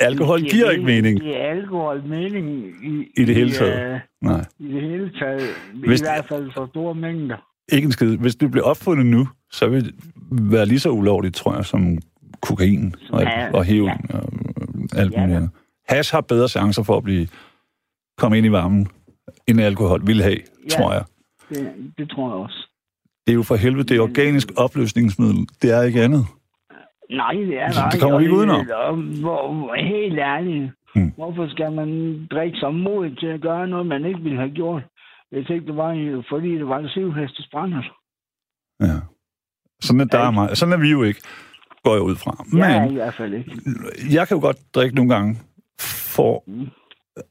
Alkohol 0.00 0.40
Det 0.42 0.50
giver 0.50 0.70
ikke 0.70 0.84
mening. 0.84 1.20
Det 1.20 1.36
er 1.40 1.50
alkohol 1.50 2.02
mening 2.08 2.66
i, 2.84 3.06
I 3.22 3.24
det 3.24 3.34
hele 3.34 3.52
taget. 3.52 3.94
øh, 3.94 4.00
Nej, 4.22 4.44
I 4.58 4.72
det 4.72 4.82
hele 4.82 5.10
taget. 5.20 5.42
Hvis 5.86 6.00
I 6.00 6.04
hvert 6.04 6.24
fald 6.28 6.50
for 6.56 6.66
store 6.66 6.94
mængder. 6.94 7.36
ikke 7.72 7.86
en 7.86 7.92
skid. 7.92 8.16
Hvis 8.16 8.34
det 8.36 8.50
bliver 8.50 8.64
opfundet 8.64 9.06
nu, 9.06 9.28
så 9.50 9.66
vil 9.68 9.84
det 9.84 9.94
være 10.30 10.66
lige 10.66 10.80
så 10.80 10.90
ulovligt, 10.90 11.34
tror 11.34 11.54
jeg, 11.56 11.64
som 11.66 11.98
kokain 12.42 12.94
og, 13.10 13.22
Ja, 13.22 13.50
og 13.52 13.64
heroin 13.64 13.92
ja. 14.10 14.16
og 14.18 14.28
alt 14.96 15.16
muligt 15.18 15.36
andet. 15.36 15.50
Hash 15.88 16.14
har 16.14 16.20
bedre 16.20 16.48
chancer 16.48 16.82
for 16.82 16.96
at 16.96 17.02
blive 17.02 17.28
komme 18.18 18.38
ind 18.38 18.46
i 18.46 18.52
varmen, 18.52 18.88
end 19.48 19.60
alkohol 19.60 20.06
vil 20.06 20.22
have, 20.22 20.36
Ja. 20.64 20.68
tror 20.68 20.92
jeg. 20.92 21.04
Det, 21.54 21.92
det 21.98 22.10
tror 22.10 22.26
jeg 22.28 22.36
også. 22.44 22.68
Det 23.26 23.32
er 23.32 23.36
jo 23.36 23.42
for 23.42 23.56
helvede, 23.56 23.84
det 23.88 23.96
er 23.96 24.00
organisk 24.00 24.48
opløsningsmiddel. 24.56 25.46
Det 25.62 25.70
er 25.76 25.82
ikke 25.82 26.02
andet. 26.02 26.24
Nej, 27.10 27.32
det 27.32 27.58
er 27.60 27.70
Så 27.72 27.80
der 27.80 27.90
det 27.90 28.00
kommer 28.00 28.18
vi 28.18 28.24
ikke 28.24 28.36
udenom. 28.36 28.66
Hvor, 29.20 29.52
hvor, 29.54 29.74
helt 29.74 30.18
ærligt. 30.18 30.70
Hmm. 30.94 31.10
Hvorfor 31.16 31.48
skal 31.48 31.72
man 31.72 31.88
drikke 32.30 32.58
sig 32.58 32.74
mod 32.74 33.16
til 33.20 33.26
at 33.26 33.40
gøre 33.40 33.68
noget, 33.68 33.86
man 33.86 34.04
ikke 34.04 34.20
ville 34.20 34.38
have 34.38 34.50
gjort? 34.50 34.82
Hvis 35.30 35.48
ikke 35.50 35.66
det 35.66 35.76
var, 35.76 36.22
fordi 36.30 36.48
det 36.54 36.68
var 36.68 36.78
en 36.78 36.88
syvhestes 36.88 37.48
brændert. 37.52 37.90
Ja. 38.80 38.96
Sådan 39.82 40.00
er, 40.00 40.04
der 40.04 40.18
er 40.18 40.30
mig. 40.30 40.56
Sådan 40.56 40.72
er 40.72 40.76
vi 40.76 40.90
jo 40.90 41.02
ikke, 41.02 41.20
går 41.84 41.92
jeg 41.94 42.02
ud 42.02 42.16
fra. 42.16 42.44
Men 42.52 42.58
Jeg 42.58 42.76
er 42.76 42.90
i 42.90 42.94
hvert 42.94 43.14
fald 43.14 43.34
ikke. 43.34 43.50
jeg 44.12 44.28
kan 44.28 44.36
jo 44.36 44.40
godt 44.40 44.56
drikke 44.74 44.94
nogle 44.96 45.14
gange 45.14 45.38
for, 46.16 46.44
Mm. 46.46 46.68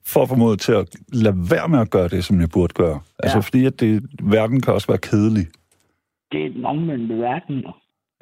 For 0.06 0.22
at 0.22 0.30
få 0.30 0.36
mod 0.36 0.58
til 0.58 0.72
at 0.72 0.96
lade 1.14 1.36
være 1.52 1.68
med 1.70 1.80
at 1.80 1.90
gøre 1.90 2.08
det, 2.08 2.24
som 2.26 2.40
jeg 2.42 2.50
burde 2.50 2.74
gøre. 2.74 3.00
Altså 3.20 3.38
Ja. 3.38 3.42
fordi, 3.42 3.66
at 3.66 3.80
det, 3.80 4.04
verden 4.22 4.62
kan 4.62 4.74
også 4.74 4.88
være 4.88 4.98
kedelig. 4.98 5.48
Det 6.32 6.46
er 6.46 6.50
den 6.50 6.66
omvendte 6.66 7.16
verden. 7.16 7.64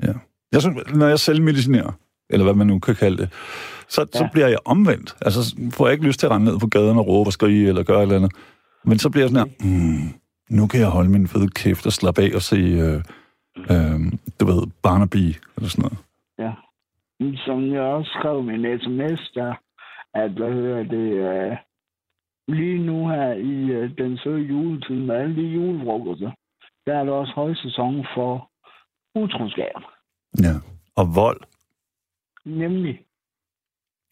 Ja. 0.04 0.14
Jeg 0.52 0.62
synes, 0.62 0.78
når 0.96 1.08
jeg 1.08 1.20
selv 1.20 1.42
medicinerer, 1.42 1.92
eller 2.30 2.44
hvad 2.44 2.54
man 2.54 2.68
nu 2.68 2.80
kan 2.80 2.96
kalde 2.96 3.18
det, 3.18 3.30
så, 3.88 4.02
ja. 4.14 4.18
så 4.18 4.28
bliver 4.34 4.48
jeg 4.48 4.58
omvendt. 4.66 5.16
Altså 5.22 5.56
får 5.74 5.88
jeg 5.88 5.94
ikke 5.94 6.06
lyst 6.06 6.20
til 6.20 6.28
at 6.28 6.32
rende 6.32 6.46
ned 6.52 6.60
på 6.60 6.68
gaden 6.68 6.98
og 6.98 7.08
råbe 7.08 7.28
og 7.28 7.34
skrige 7.34 7.68
eller 7.68 7.84
gøre 7.84 7.98
et 7.98 8.02
eller 8.04 8.16
andet. 8.16 8.32
Men 8.86 9.00
så 9.00 9.10
bliver 9.10 9.24
jeg 9.24 9.30
sådan 9.30 9.48
her, 9.62 9.68
mm, 9.70 10.14
nu 10.50 10.68
kan 10.68 10.80
jeg 10.80 10.90
holde 10.90 11.10
min 11.10 11.28
fede 11.28 11.48
kæft 11.50 11.86
og 11.86 11.94
slappe 11.94 12.22
af 12.22 12.32
og 12.36 12.42
se, 12.42 12.56
øh, 12.56 13.02
øh, 13.72 14.00
du 14.40 14.46
ved, 14.46 14.68
Barnaby 14.84 15.36
eller 15.58 15.70
sådan 15.70 15.82
noget. 15.82 15.98
Ja. 16.40 16.52
Som 17.46 17.74
jeg 17.74 17.82
også 17.82 18.12
skrev 18.20 18.44
min 18.44 18.66
sms, 18.80 19.32
der, 19.36 19.54
at 20.14 20.32
hvad 20.32 20.54
hedder 20.54 20.84
det, 20.84 21.52
uh, 21.52 21.58
lige 22.56 22.86
nu 22.86 23.08
her 23.08 23.32
i 23.34 23.84
uh, 23.84 23.98
den 23.98 24.18
søde 24.18 24.42
juletid 24.42 24.96
med 24.96 25.16
alle 25.16 25.36
de 25.36 25.42
julefrokoster, 25.42 26.32
der 26.86 26.98
er 26.98 27.04
der 27.04 27.12
også 27.12 27.34
højsæson 27.36 28.06
for 28.16 28.52
utroskab. 29.16 29.76
Ja. 30.42 30.54
Og 30.96 31.16
vold 31.16 31.40
Nemlig. 32.46 33.00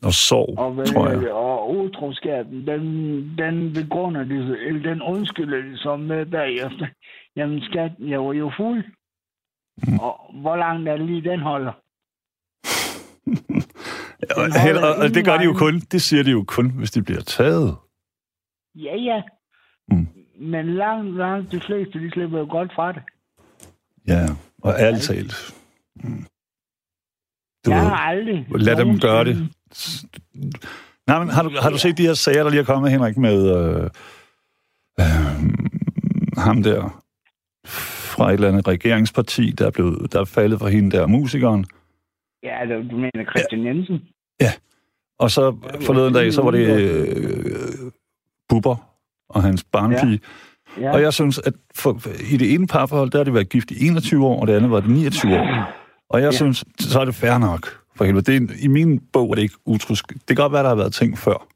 og 0.03 0.13
sorg, 0.13 0.59
Og, 0.59 0.73
hvad 0.73 0.85
tror 0.85 1.09
jeg. 1.09 1.31
og 1.31 1.75
utroskaben, 1.75 2.67
den, 2.67 2.81
den 3.37 3.73
begrunder 3.73 4.23
de, 4.23 4.57
eller 4.67 4.89
den 4.89 5.01
undskylder 5.01 5.61
de 5.61 5.77
som 5.77 5.99
med 5.99 6.25
bagefter. 6.25 6.87
Jamen 7.35 7.61
skat, 7.61 7.91
jeg 7.99 8.25
var 8.25 8.33
jo 8.33 8.51
fuld. 8.57 8.83
Mm. 9.87 9.99
Og 9.99 10.31
hvor 10.41 10.55
langt 10.55 10.89
er 10.89 10.97
det 10.97 11.05
lige, 11.05 11.29
den 11.29 11.39
holder? 11.39 11.71
Og, 14.21 14.35
holder 14.35 14.59
heller, 14.59 14.81
og 14.81 15.09
det 15.09 15.25
gør 15.25 15.37
de 15.37 15.43
jo 15.43 15.53
kun, 15.53 15.79
det 15.79 16.01
siger 16.01 16.23
de 16.23 16.31
jo 16.31 16.43
kun, 16.47 16.69
hvis 16.69 16.91
de 16.91 17.03
bliver 17.03 17.21
taget. 17.21 17.75
Ja, 18.75 18.95
ja. 18.95 19.21
Mm. 19.91 20.07
Men 20.41 20.75
langt, 20.75 21.17
langt 21.17 21.51
de 21.51 21.59
fleste, 21.59 21.99
de 21.99 22.11
slipper 22.11 22.39
jo 22.39 22.47
godt 22.49 22.71
fra 22.75 22.91
det. 22.91 23.01
Ja, 24.07 24.25
og 24.61 24.73
ærligt 24.79 25.03
talt. 25.03 25.53
mm. 26.03 26.25
Du 27.65 27.71
jeg 27.71 27.81
har 27.81 27.97
aldrig... 27.97 28.45
lad 28.49 28.75
dem 28.75 28.99
gøre 28.99 29.25
det. 29.25 29.49
Nej, 31.07 31.19
men 31.19 31.29
har 31.29 31.43
du, 31.43 31.51
har 31.61 31.69
du 31.69 31.77
set 31.77 31.97
de 31.97 32.03
her 32.07 32.13
sager, 32.13 32.43
der 32.43 32.49
lige 32.49 32.59
er 32.59 32.65
kommet, 32.65 32.91
Henrik, 32.91 33.17
med 33.17 33.55
øh, 33.57 33.89
øh, 34.99 35.05
ham 36.37 36.63
der 36.63 37.03
fra 37.65 38.29
et 38.29 38.33
eller 38.33 38.47
andet 38.47 38.67
regeringsparti, 38.67 39.51
der 39.51 39.65
er, 39.65 39.71
blevet, 39.71 40.13
der 40.13 40.19
er 40.21 40.25
faldet 40.25 40.59
for 40.59 40.67
hende 40.67 40.97
der 40.97 41.07
musikeren. 41.07 41.65
Ja, 42.43 42.57
det, 42.67 42.91
du 42.91 42.97
mener 42.97 43.31
Christian 43.31 43.65
Jensen? 43.65 43.99
Og 45.19 45.31
så 45.31 45.55
forleden 45.81 46.13
dag, 46.13 46.33
så 46.33 46.41
var 46.41 46.51
det 46.51 46.81
øh, 46.81 47.91
Bubber 48.49 48.75
og 49.29 49.43
hans 49.43 49.63
barnepige. 49.63 50.19
Ja. 50.81 50.91
Og 50.93 51.01
jeg 51.01 51.13
synes, 51.13 51.39
at 51.39 51.53
for, 51.75 52.01
i 52.31 52.37
det 52.37 52.53
ene 52.53 52.67
parforhold, 52.67 53.09
der 53.09 53.17
har 53.17 53.23
det 53.23 53.33
været 53.33 53.49
gift 53.49 53.71
i 53.71 53.87
21 53.87 54.25
år, 54.25 54.41
og 54.41 54.47
det 54.47 54.53
andet 54.53 54.71
var 54.71 54.79
det 54.79 54.89
29 54.89 55.33
år. 55.33 55.47
Og 56.09 56.19
jeg 56.19 56.21
ja. 56.21 56.25
Ja. 56.25 56.31
synes, 56.31 56.65
så 56.79 56.99
er 56.99 57.05
det 57.05 57.15
fair 57.15 57.37
nok. 57.37 57.67
For 57.95 58.05
helvede. 58.05 58.31
Det 58.31 58.51
er, 58.51 58.55
I 58.63 58.67
min 58.67 58.99
bog 59.13 59.29
er 59.29 59.35
det 59.35 59.41
ikke 59.41 59.55
utrusk. 59.65 60.13
Det 60.13 60.27
kan 60.27 60.35
godt 60.35 60.53
være, 60.53 60.63
der 60.63 60.69
har 60.69 60.75
været 60.75 60.93
ting 60.93 61.17
før. 61.17 61.47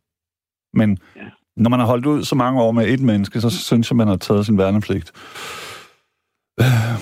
Men 0.77 0.97
ja. 1.15 1.21
Ja. 1.21 1.27
når 1.57 1.69
man 1.69 1.79
har 1.79 1.87
holdt 1.87 2.05
ud 2.05 2.23
så 2.23 2.35
mange 2.35 2.61
år 2.61 2.71
med 2.71 2.87
et 2.87 2.99
menneske, 2.99 3.41
så 3.41 3.49
synes 3.49 3.91
jeg, 3.91 3.97
man 3.97 4.07
har 4.07 4.15
taget 4.15 4.45
sin 4.45 4.57
værnepligt. 4.57 5.11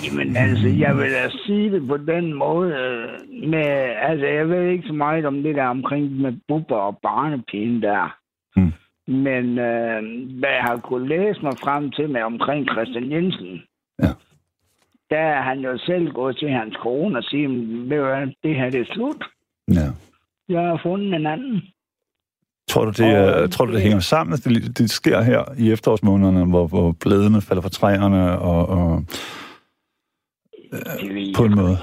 Jamen 0.04 0.36
altså, 0.36 0.68
jeg 0.68 0.96
vil 0.96 1.10
da 1.12 1.28
sige 1.46 1.70
det 1.72 1.86
på 1.88 1.96
den 1.96 2.34
måde. 2.34 2.74
øh, 2.74 3.48
Med, 3.48 3.66
altså, 4.08 4.26
jeg 4.26 4.48
ved 4.48 4.70
ikke 4.70 4.86
så 4.86 4.92
meget 4.92 5.24
om 5.24 5.42
det 5.42 5.54
der 5.54 5.64
omkring 5.66 6.12
med 6.12 6.32
bubber 6.48 6.76
og 6.76 6.98
barnepigen 7.02 7.82
der. 7.82 8.16
Hmm. 8.56 8.72
Men 9.06 9.58
øh, 9.58 10.02
hvad 10.38 10.50
jeg 10.50 10.62
har 10.62 10.76
kunnet 10.82 11.08
læse 11.08 11.42
mig 11.42 11.52
frem 11.62 11.90
til 11.90 12.10
med 12.10 12.22
omkring 12.22 12.68
Christian 12.68 13.10
Jensen, 13.12 13.62
Ja. 14.02 14.12
der 15.10 15.18
er 15.18 15.42
han 15.42 15.58
jo 15.60 15.78
selv 15.78 16.12
gået 16.12 16.36
til 16.36 16.50
hans 16.50 16.76
kone 16.76 17.18
og 17.18 17.24
sige, 17.24 17.48
ved 17.88 17.96
du 17.98 18.04
hvad, 18.04 18.26
det 18.42 18.54
her 18.56 18.70
det 18.70 18.80
er 18.80 18.94
slut. 18.94 19.24
Ja. 19.68 19.88
Jeg 20.48 20.60
har 20.68 20.80
fundet 20.82 21.14
en 21.14 21.26
anden. 21.26 21.62
Tror 22.70 22.84
du, 22.84 22.90
det, 22.90 23.06
er, 23.06 23.42
Og 23.42 23.50
tror 23.50 23.64
du, 23.64 23.72
det 23.72 23.82
hænger 23.82 24.00
sammen, 24.00 24.34
at 24.34 24.44
det, 24.44 24.78
det 24.78 24.90
sker 24.90 25.22
her 25.22 25.44
i 25.58 25.72
efterårsmånederne, 25.72 26.44
hvor, 26.44 26.66
hvor 26.66 26.92
bladene 27.00 27.40
falder 27.40 27.62
fra 27.62 27.68
træerne 27.68 28.38
og, 28.38 28.68
og 28.68 29.04
jeg 30.72 31.32
på 31.36 31.44
en 31.44 31.54
måde? 31.56 31.78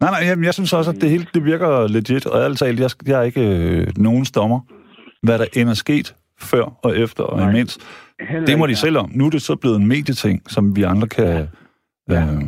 Nej, 0.00 0.10
nej, 0.10 0.20
jamen, 0.28 0.44
jeg 0.44 0.54
synes 0.54 0.72
også, 0.72 0.90
at 0.90 1.00
det 1.00 1.10
hele 1.10 1.26
det 1.34 1.44
virker 1.44 1.88
legit, 1.88 2.26
og 2.26 2.42
ærligt 2.42 2.58
talt, 2.58 2.80
jeg, 2.80 2.90
jeg 3.06 3.18
er 3.18 3.22
ikke 3.22 3.56
øh, 3.56 3.86
nogen 3.96 4.24
stommer, 4.24 4.60
hvad 5.22 5.38
der 5.38 5.44
end 5.56 5.68
er 5.68 5.74
sket 5.74 6.14
før 6.40 6.62
og 6.82 6.98
efter 6.98 7.24
og 7.24 7.38
Nej. 7.38 7.50
imens. 7.50 7.78
Heller 8.30 8.46
Det 8.46 8.58
må 8.58 8.66
de 8.66 8.76
selv 8.76 8.98
om. 8.98 9.10
Nu 9.14 9.26
er 9.26 9.30
det 9.30 9.42
så 9.42 9.56
blevet 9.56 9.76
en 9.76 9.86
medieting, 9.86 10.42
som 10.50 10.76
vi 10.76 10.82
andre 10.82 11.08
kan 11.08 11.48
Ja. 12.10 12.22
øh, 12.22 12.42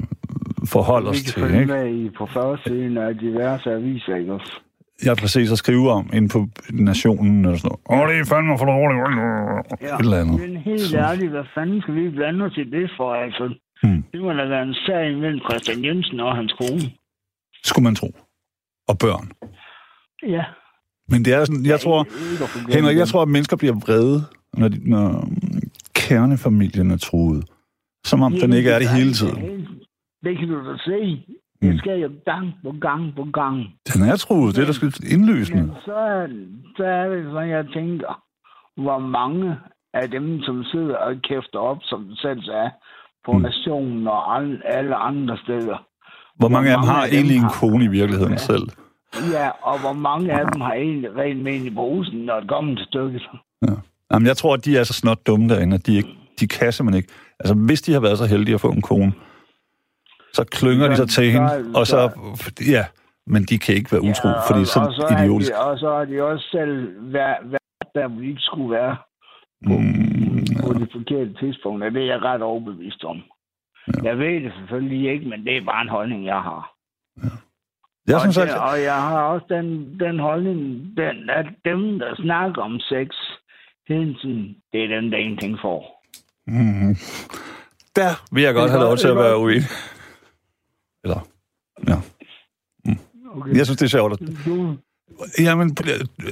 forholde 0.67 1.05
Vi 1.07 1.11
os 1.11 1.17
kan 1.23 1.33
til. 1.33 1.43
følge 1.43 1.61
Ikke? 1.61 1.73
med 1.73 1.95
i 1.95 2.11
på 2.19 2.27
førstesiden 2.35 2.99
af 2.99 3.19
diverse 3.19 3.71
aviser, 3.71 4.17
ikke 4.17 4.33
også? 4.33 4.61
Ja, 5.07 5.15
præcis, 5.15 5.53
at 5.53 5.59
skrive 5.59 5.91
om 5.91 6.11
ind 6.13 6.31
på 6.31 6.41
Nationen 6.71 7.45
og 7.45 7.59
sådan 7.59 7.77
noget. 7.89 8.03
Åh, 8.03 8.09
det 8.09 8.21
er 8.21 8.25
fandme 8.25 8.59
for 8.59 8.67
dårligt. 8.75 9.01
Ja. 9.87 9.95
Et 9.95 10.01
eller 10.05 10.19
andet. 10.23 10.41
Men 10.41 10.57
helt 10.57 10.95
ærligt, 10.95 11.31
hvad 11.31 11.45
fanden 11.55 11.81
skal 11.83 11.95
vi 11.95 12.11
blande 12.11 12.45
os 12.45 12.57
i 12.57 12.65
det 12.65 12.91
for, 12.97 13.09
altså? 13.25 13.45
Hmm. 13.83 14.03
Det 14.13 14.21
må 14.21 14.33
da 14.33 14.45
være 14.55 14.63
en 14.63 14.75
sag 14.87 15.05
mellem 15.23 15.41
Christian 15.47 15.85
Jensen 15.85 16.21
og 16.21 16.37
hans 16.37 16.53
kone. 16.61 16.83
Skulle 17.65 17.85
man 17.85 17.95
tro. 17.95 18.11
Og 18.89 18.99
børn. 18.99 19.27
Ja. 20.37 20.45
Men 21.09 21.25
det 21.25 21.33
er 21.35 21.45
sådan, 21.45 21.67
jeg 21.67 21.81
tror, 21.81 22.05
forglemme 22.05 22.75
Henrik, 22.75 22.97
jeg 22.97 23.09
tror, 23.09 23.23
at 23.23 23.29
mennesker 23.29 23.57
bliver 23.57 23.75
vrede, 23.75 24.25
når, 24.55 24.69
de, 24.69 24.91
når 24.91 25.29
kernefamilien 25.95 26.91
er 26.91 26.97
truet. 26.97 27.45
Som 28.05 28.23
om 28.23 28.33
den 28.33 28.41
Jamen, 28.41 28.57
ikke 28.57 28.71
er 28.71 28.79
det 28.79 28.89
hele 28.91 29.13
tiden. 29.13 29.39
Det 30.25 30.39
kan 30.39 30.49
du 30.49 30.57
da 30.71 30.77
se. 30.89 30.99
Mm. 31.63 31.69
Det 31.71 31.79
sker 31.79 31.95
jo 31.95 32.11
gang 32.27 32.47
på 32.65 32.73
gang 32.81 33.03
på 33.17 33.25
gang. 33.33 33.57
Den 33.95 34.03
er 34.11 34.17
truet, 34.17 34.55
det 34.57 34.63
er 34.63 34.67
der 34.67 34.73
skal 34.73 34.93
Men 35.01 35.11
indlysende. 35.21 35.75
så 35.85 35.95
er, 35.95 36.27
så 36.77 36.85
er 36.85 37.09
det 37.09 37.25
sådan, 37.33 37.49
jeg 37.51 37.65
tænker, 37.75 38.23
hvor 38.85 38.99
mange 38.99 39.57
af 39.95 40.11
dem, 40.11 40.41
som 40.43 40.65
sidder 40.65 40.97
og 40.97 41.13
kæfter 41.29 41.59
op, 41.59 41.79
som 41.83 42.01
selv 42.17 42.43
sagde, 42.43 42.71
på 43.27 43.33
Mm. 43.33 43.41
nationen 43.43 44.07
og 44.09 44.37
alle, 44.37 44.61
alle 44.77 44.95
andre 44.95 45.37
steder. 45.45 45.77
Hvor 46.37 46.49
mange 46.49 46.71
af 46.71 46.77
dem 46.77 46.81
mange 46.87 46.93
har 46.95 47.03
af 47.05 47.09
dem 47.11 47.17
egentlig 47.19 47.37
en 47.37 47.43
har- 47.43 47.57
kone 47.61 47.85
i 47.85 47.89
virkeligheden 47.89 48.33
Ja. 48.33 48.37
selv? 48.51 48.67
Ja, 49.33 49.49
og 49.63 49.81
hvor 49.81 49.93
mange 49.93 50.33
af 50.33 50.45
dem 50.53 50.61
har 50.61 50.73
egentlig 50.73 51.17
rent 51.17 51.43
med 51.43 51.55
i 51.55 51.71
brusen, 51.71 52.19
når 52.19 52.41
det 52.41 52.49
kommer 52.49 52.75
til 52.77 52.87
stykket. 52.87 53.23
Jamen, 54.13 54.27
jeg 54.27 54.37
tror, 54.37 54.55
at 54.55 54.65
de 54.65 54.77
er 54.79 54.85
så 54.85 54.93
snot 54.93 55.27
dumme 55.27 55.49
derinde, 55.49 55.75
at 55.75 55.87
de, 55.87 55.97
ikke, 55.97 56.09
de 56.41 56.47
kan 56.49 56.73
simpelthen 56.73 56.99
ikke. 57.03 57.13
Altså, 57.41 57.55
hvis 57.55 57.83
de 57.83 57.93
har 57.93 58.01
været 58.01 58.19
så 58.19 58.27
heldige 58.27 58.55
at 58.55 58.61
få 58.61 58.69
en 58.69 58.83
kone, 58.83 59.13
så 60.33 60.45
klynger 60.45 60.89
de 60.89 60.97
sig 60.97 61.09
til 61.09 61.31
hende, 61.31 61.49
og 61.75 61.87
så... 61.87 62.11
Ja, 62.69 62.85
men 63.27 63.43
de 63.45 63.59
kan 63.59 63.75
ikke 63.75 63.93
være 63.93 64.03
utro, 64.11 64.29
ja, 64.29 64.41
fordi 64.49 64.61
og, 64.61 64.67
så 64.67 64.81
og, 64.81 64.93
så 64.93 65.17
idiotisk. 65.19 65.53
de, 65.53 65.59
og 65.59 65.79
så 65.79 65.89
har 65.97 66.05
de 66.05 66.23
også 66.23 66.47
selv 66.51 66.75
været, 67.13 67.37
været 67.45 67.93
der, 67.95 68.09
hvor 68.09 68.21
de 68.21 68.29
ikke 68.29 68.41
skulle 68.41 68.71
være 68.71 68.97
på, 69.67 69.73
Mm, 69.79 70.47
på 70.67 70.73
det 70.73 70.89
forkerte 70.93 71.35
tidspunkt. 71.41 71.85
Det 71.95 72.03
er 72.03 72.07
jeg 72.07 72.23
ret 72.23 72.43
overbevist 72.43 73.05
om. 73.05 73.17
Ja. 73.89 73.93
Jeg 74.09 74.19
ved 74.19 74.35
det 74.45 74.53
selvfølgelig 74.59 75.13
ikke, 75.13 75.29
men 75.29 75.45
det 75.45 75.57
er 75.57 75.65
bare 75.65 75.83
en 75.83 75.89
holdning, 75.89 76.27
jeg 76.27 76.41
har. 76.51 76.73
Jeg 78.09 78.21
synes 78.21 78.39
og, 78.39 78.47
det, 78.47 78.55
og 78.55 78.83
jeg 78.83 79.03
har 79.03 79.23
også 79.23 79.47
den, 79.49 80.01
den 80.01 80.19
holdning, 80.19 80.59
den, 80.97 81.31
at 81.31 81.47
dem, 81.65 81.99
der 81.99 82.15
snakker 82.17 82.63
om 82.63 82.81
sex 82.81 83.09
hele 83.89 84.15
tiden, 84.23 84.57
det 84.73 84.85
er 84.85 84.89
dem, 85.01 85.11
der 85.11 85.19
ingenting 85.19 85.59
får. 85.63 86.03
mm, 86.47 86.97
der 87.97 88.13
vil 88.35 88.43
jeg 88.43 88.55
godt 88.55 88.71
Det 88.71 88.71
have 88.71 88.85
lov 88.89 88.97
til 88.97 89.09
at 89.09 89.17
være 89.17 89.37
uenig. 89.39 89.63
Eller, 91.05 91.27
ja. 91.89 91.97
Okay. 93.35 93.57
Jeg 93.57 93.67
synes, 93.67 93.79
det 93.79 93.85
er 93.85 93.89
sjovt. 93.89 94.23
Jamen, 95.39 95.77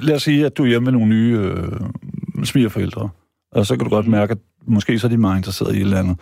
lad 0.02 0.14
os 0.14 0.22
sige, 0.22 0.46
at 0.46 0.56
du 0.56 0.62
er 0.62 0.68
hjemme 0.68 0.84
med 0.84 0.92
nogle 0.92 1.08
nye 1.08 1.38
øh, 1.38 2.44
svigerforældre, 2.44 3.08
og 3.52 3.66
så 3.66 3.76
kan 3.76 3.84
du 3.84 3.90
godt 3.90 4.06
mærke, 4.06 4.30
at 4.30 4.38
måske 4.66 4.98
så 4.98 5.06
er 5.06 5.08
de 5.08 5.16
meget 5.16 5.36
interesserede 5.36 5.74
i 5.74 5.80
et 5.80 5.82
eller 5.84 5.98
andet. 5.98 6.20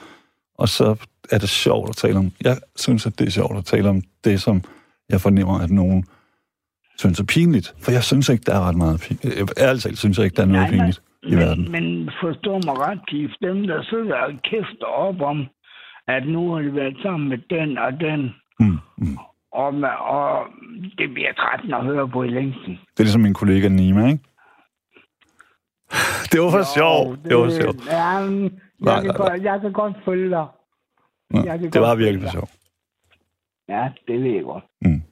Og 0.59 0.69
så 0.69 0.97
er 1.31 1.39
det 1.39 1.49
sjovt 1.49 1.89
at 1.89 1.97
tale 1.97 2.19
om... 2.19 2.33
Jeg 2.45 2.57
synes, 2.77 3.07
at 3.07 3.19
det 3.19 3.27
er 3.27 3.31
sjovt 3.31 3.57
at 3.59 3.65
tale 3.65 3.89
om 3.89 4.03
det, 4.25 4.41
som 4.43 4.63
jeg 5.09 5.21
fornemmer, 5.21 5.59
at 5.59 5.71
nogen 5.71 6.05
synes 6.99 7.21
er 7.21 7.25
pinligt. 7.25 7.75
For 7.79 7.91
jeg 7.93 8.05
synes 8.05 8.29
ikke, 8.29 8.45
der 8.47 8.55
er 8.55 8.69
ret 8.69 8.77
meget 8.77 9.01
pinligt. 9.01 9.53
Ærligt 9.59 9.83
talt 9.83 9.99
synes 9.99 10.19
jeg 10.19 10.25
ikke, 10.25 10.37
der 10.37 10.43
er 10.43 10.47
noget 10.47 10.63
Nej, 10.63 10.71
pinligt 10.71 11.03
i 11.23 11.35
verden. 11.37 11.73
men, 11.73 11.83
men 11.99 12.11
forstå 12.23 12.53
mig 12.53 12.75
ret, 12.87 13.01
Kif. 13.09 13.31
Dem, 13.43 13.67
der 13.67 13.83
sidder 13.83 14.15
og 14.15 14.33
kæfter 14.51 14.87
op 14.87 15.21
om, 15.21 15.39
at 16.09 16.27
nu 16.29 16.51
har 16.53 16.61
de 16.63 16.75
været 16.75 16.97
sammen 17.03 17.29
med 17.29 17.39
den 17.51 17.79
og 17.79 17.93
den, 18.01 18.31
Mm, 18.61 18.79
mm. 18.99 19.17
og, 19.53 19.67
og 20.15 20.47
det 20.99 21.15
bliver 21.15 21.33
trættende 21.33 21.77
at 21.77 21.85
høre 21.85 22.09
på 22.09 22.23
i 22.23 22.29
længden. 22.29 22.73
Det 22.73 23.01
er 23.01 23.03
ligesom 23.05 23.21
min 23.21 23.35
kollega 23.35 23.69
Nima, 23.69 24.07
ikke? 24.07 24.25
Det 26.33 26.41
var 26.41 26.51
for 26.51 26.65
sjov. 26.79 27.17
Det 27.25 27.37
var 27.37 27.45
for 27.45 27.61
sjov. 27.63 27.75
Ja, 27.91 28.27
men 28.31 28.61
Nej, 28.79 28.95
jeg, 28.95 29.03
kan 29.03 29.09
nej, 29.09 29.17
godt, 29.17 29.43
jeg 29.43 29.61
kan 29.61 29.73
godt 29.73 29.97
følge 30.05 30.31
dig. 30.31 30.47
Ja, 31.35 31.43
jeg 31.45 31.73
det 31.73 31.81
var 31.81 31.95
virkelig 31.95 32.23
for 32.23 32.31
sjov. 32.31 32.49
Ja, 33.69 33.93
det 34.09 34.23
ved 34.23 34.31
jeg 34.31 34.43
godt. 34.45 34.65
Mm. 34.81 35.03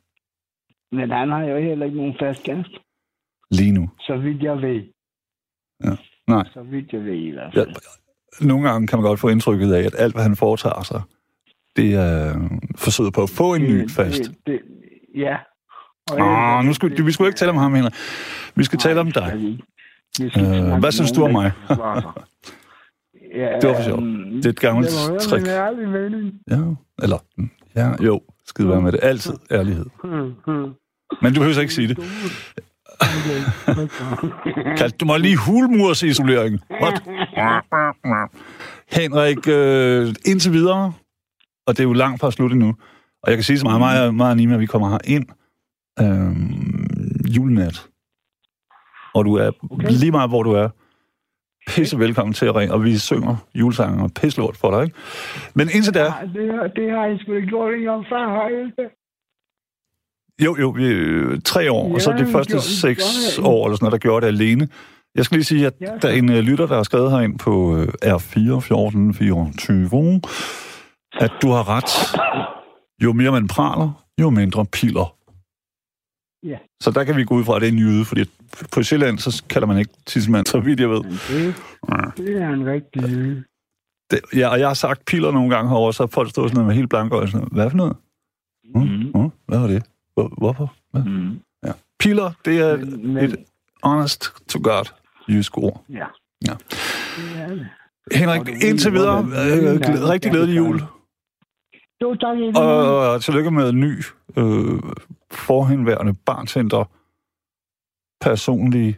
Men 0.92 1.10
han 1.10 1.30
har 1.30 1.44
jo 1.44 1.58
heller 1.58 1.86
ikke 1.86 1.96
nogen 1.98 2.16
fast 2.18 2.44
gæst, 2.44 2.70
Lige 3.50 3.72
nu. 3.72 3.90
så 4.00 4.16
vidt 4.16 4.42
jeg 4.42 4.62
ved. 4.62 4.82
Ja. 5.84 5.90
Nej. 6.26 6.44
Så 6.52 6.62
vidt 6.62 6.92
jeg 6.92 7.04
ved 7.04 7.14
i 7.14 7.30
hvert 7.30 7.54
Ja, 7.54 7.60
fald. 7.60 7.74
Nogle 8.40 8.68
gange 8.70 8.86
kan 8.86 8.98
man 8.98 9.04
godt 9.06 9.20
få 9.20 9.28
indtrykket 9.28 9.72
af, 9.72 9.82
at 9.82 9.94
alt, 9.98 10.14
hvad 10.14 10.22
han 10.22 10.36
foretager 10.36 10.82
sig, 10.82 11.02
det 11.76 11.94
er 11.94 12.34
forsøget 12.76 13.12
på 13.14 13.22
at 13.22 13.30
få 13.30 13.54
en 13.54 13.62
ny 13.62 13.90
fast. 13.90 14.18
Det, 14.22 14.34
det, 14.46 14.60
ja. 15.16 15.36
Og 16.10 16.18
Ah, 16.58 16.64
nu 16.64 16.72
skal, 16.72 17.06
vi 17.06 17.12
skulle 17.12 17.28
ikke 17.28 17.38
tale 17.38 17.50
om 17.50 17.56
ham, 17.56 17.74
Henrik. 17.74 17.92
Vi 18.54 18.64
skal 18.64 18.78
tale 18.78 19.00
om 19.00 19.10
dig. 19.10 19.58
Øh, 20.20 20.78
hvad 20.78 20.92
synes 20.92 21.12
du 21.12 21.24
om 21.24 21.32
mig? 21.32 21.52
ja, 23.36 23.48
Det 23.60 23.68
var 23.68 23.74
for 23.74 23.82
sjovt. 23.82 24.02
øhm, 24.02 24.32
Det 24.36 24.46
er 24.46 24.50
et 24.50 24.60
gammelt 24.60 24.88
det 25.12 25.20
trick. 25.20 25.44
en 25.44 25.50
ærlig 25.50 25.88
mening. 25.88 26.32
Ja, 26.50 26.74
eller, 27.02 27.18
ja, 27.76 28.04
jo, 28.04 28.20
skide 28.46 28.68
være 28.68 28.80
med 28.82 28.92
det. 28.92 29.00
Altid 29.02 29.34
ærlighed. 29.50 29.86
Men 31.22 31.34
du 31.34 31.40
behøver 31.40 31.60
ikke 31.60 31.74
sige 31.74 31.88
det. 31.88 31.98
Kald, 34.78 34.92
du 34.98 35.04
må 35.04 35.16
lige 35.16 35.36
hulmursisolering. 35.36 36.60
What? 36.82 37.02
Henrik, 38.92 39.48
øh, 39.48 40.14
indtil 40.26 40.52
videre, 40.52 40.92
og 41.66 41.76
det 41.76 41.80
er 41.80 41.84
jo 41.84 41.92
langt 41.92 42.20
fra 42.20 42.30
slut 42.30 42.52
endnu, 42.52 42.68
og 43.22 43.30
jeg 43.30 43.36
kan 43.36 43.44
sige 43.44 43.58
så 43.58 43.64
meget, 43.64 43.80
meget, 43.80 44.14
meget 44.14 44.36
Nima, 44.36 44.54
at 44.54 44.60
vi 44.60 44.66
kommer 44.66 44.90
her 44.90 44.98
ind 45.04 45.26
øh, 46.00 47.36
julenat. 47.36 47.86
Og 49.14 49.24
du 49.24 49.34
er 49.34 49.50
okay. 49.70 49.90
lige 49.90 50.10
meget, 50.10 50.30
hvor 50.30 50.42
du 50.42 50.52
er, 50.52 50.68
pisse 51.66 51.98
velkommen 51.98 52.34
til 52.34 52.46
at 52.46 52.54
ringe, 52.56 52.74
og 52.74 52.84
vi 52.84 52.98
synger 52.98 53.36
julesange 53.54 54.02
og 54.04 54.10
pisselort 54.20 54.56
for 54.56 54.70
dig, 54.70 54.82
ikke? 54.84 54.96
Men 55.54 55.68
indtil 55.74 55.94
da, 55.94 56.02
Nej, 56.08 56.22
det, 56.22 56.54
har- 56.54 56.66
det 56.76 56.90
har 56.90 57.06
jeg 57.06 57.18
sgu 57.20 57.32
ikke 57.32 57.48
gjort 57.48 57.74
engang 57.74 58.04
før, 58.08 58.28
har 58.28 58.48
jeg? 58.48 58.90
Jo, 60.44 60.56
jo, 60.60 60.68
vi, 60.68 60.84
øh, 60.86 61.40
tre 61.44 61.72
år, 61.72 61.94
og 61.94 62.00
så 62.00 62.10
Ja, 62.10 62.18
de 62.18 62.32
første 62.32 62.52
gjorde- 62.52 62.64
seks 62.66 63.02
gjorde 63.36 63.48
år, 63.50 63.66
eller 63.66 63.76
sådan 63.76 63.84
noget, 63.84 63.92
der 63.92 63.98
gjorde 64.08 64.26
det 64.26 64.32
alene. 64.32 64.68
Jeg 65.14 65.24
skal 65.24 65.36
lige 65.36 65.44
sige, 65.44 65.66
at 65.66 65.72
Ja. 65.80 65.86
der 66.02 66.08
er 66.08 66.12
en 66.12 66.28
uh, 66.28 66.34
lytter, 66.36 66.66
der 66.66 66.76
har 66.76 66.82
skrevet 66.82 67.10
herind 67.10 67.38
på 67.38 67.54
uh, 67.54 67.84
R4 68.04 68.60
14 68.60 69.14
24, 69.14 70.20
at 71.20 71.32
du 71.42 71.48
har 71.50 71.68
ret. 71.68 71.90
Jo 73.04 73.12
mere 73.12 73.30
man 73.32 73.48
praler, 73.48 74.04
jo 74.20 74.30
mindre 74.30 74.66
piler. 74.66 75.16
Ja. 76.46 76.58
Så 76.82 76.90
der 76.90 77.04
kan 77.04 77.16
vi 77.16 77.24
gå 77.24 77.34
ud 77.34 77.44
fra, 77.44 77.56
at 77.56 77.62
det 77.62 77.68
er 77.68 77.72
en 77.72 77.78
jyde, 77.78 78.04
fordi 78.04 78.24
på 78.72 78.82
Sjælland, 78.82 79.18
så 79.18 79.44
kalder 79.48 79.66
man 79.68 79.78
ikke 79.78 79.90
tidsmand, 80.06 80.46
så 80.46 80.60
vidt 80.60 80.80
jeg 80.80 80.90
ved. 80.90 81.02
Det, 81.04 81.54
det 82.16 82.42
er 82.42 82.48
en 82.48 82.66
rigtig 82.66 83.02
lyd. 83.02 83.42
Det, 84.10 84.20
ja, 84.36 84.48
og 84.48 84.58
jeg 84.60 84.66
har 84.68 84.74
sagt 84.74 85.04
piler 85.04 85.30
nogle 85.32 85.54
gange 85.54 85.68
herovre, 85.70 85.92
så 85.92 86.02
har 86.02 86.08
folk 86.08 86.30
stået 86.30 86.50
sådan 86.50 86.54
noget 86.56 86.66
med 86.66 86.74
helt 86.74 86.90
blanke 86.90 87.14
øjne. 87.16 87.40
Hvad 87.52 87.70
for 87.70 87.76
noget? 87.76 87.96
Mm. 88.74 88.80
Mm. 88.80 89.22
Mm. 89.22 89.30
Hvad 89.48 89.58
var 89.58 89.66
det? 89.66 89.82
Hvor, 90.16 90.34
hvorfor? 90.38 90.74
Hvad? 90.92 91.02
Mm. 91.02 91.40
Piler, 91.98 92.32
det 92.44 92.58
er 92.60 92.76
Men, 92.76 93.14
men, 93.14 93.24
et 93.24 93.36
honest 93.82 94.22
to 94.48 94.58
God 94.62 94.84
jysk 95.28 95.58
ord. 95.58 95.84
ja. 95.90 96.06
Ja. 96.46 96.52
Det 97.16 97.42
er 97.42 97.48
det. 97.48 97.68
Henrik, 98.12 98.46
du 98.46 98.66
indtil 98.66 98.92
videre, 98.92 99.18
øh, 99.18 99.30
er. 99.32 99.78
glæ- 99.78 100.08
rigtig 100.12 100.30
glædelig 100.30 100.56
jul. 100.56 100.80
Jo, 102.02 102.14
tak. 102.14 102.36
Og, 102.56 103.22
tillykke 103.22 103.50
med 103.50 103.68
en 103.68 103.80
ny 103.80 103.94
øh, 104.36 104.80
forhenværende 105.30 106.14
barncenter 106.26 106.84
personlig 108.20 108.96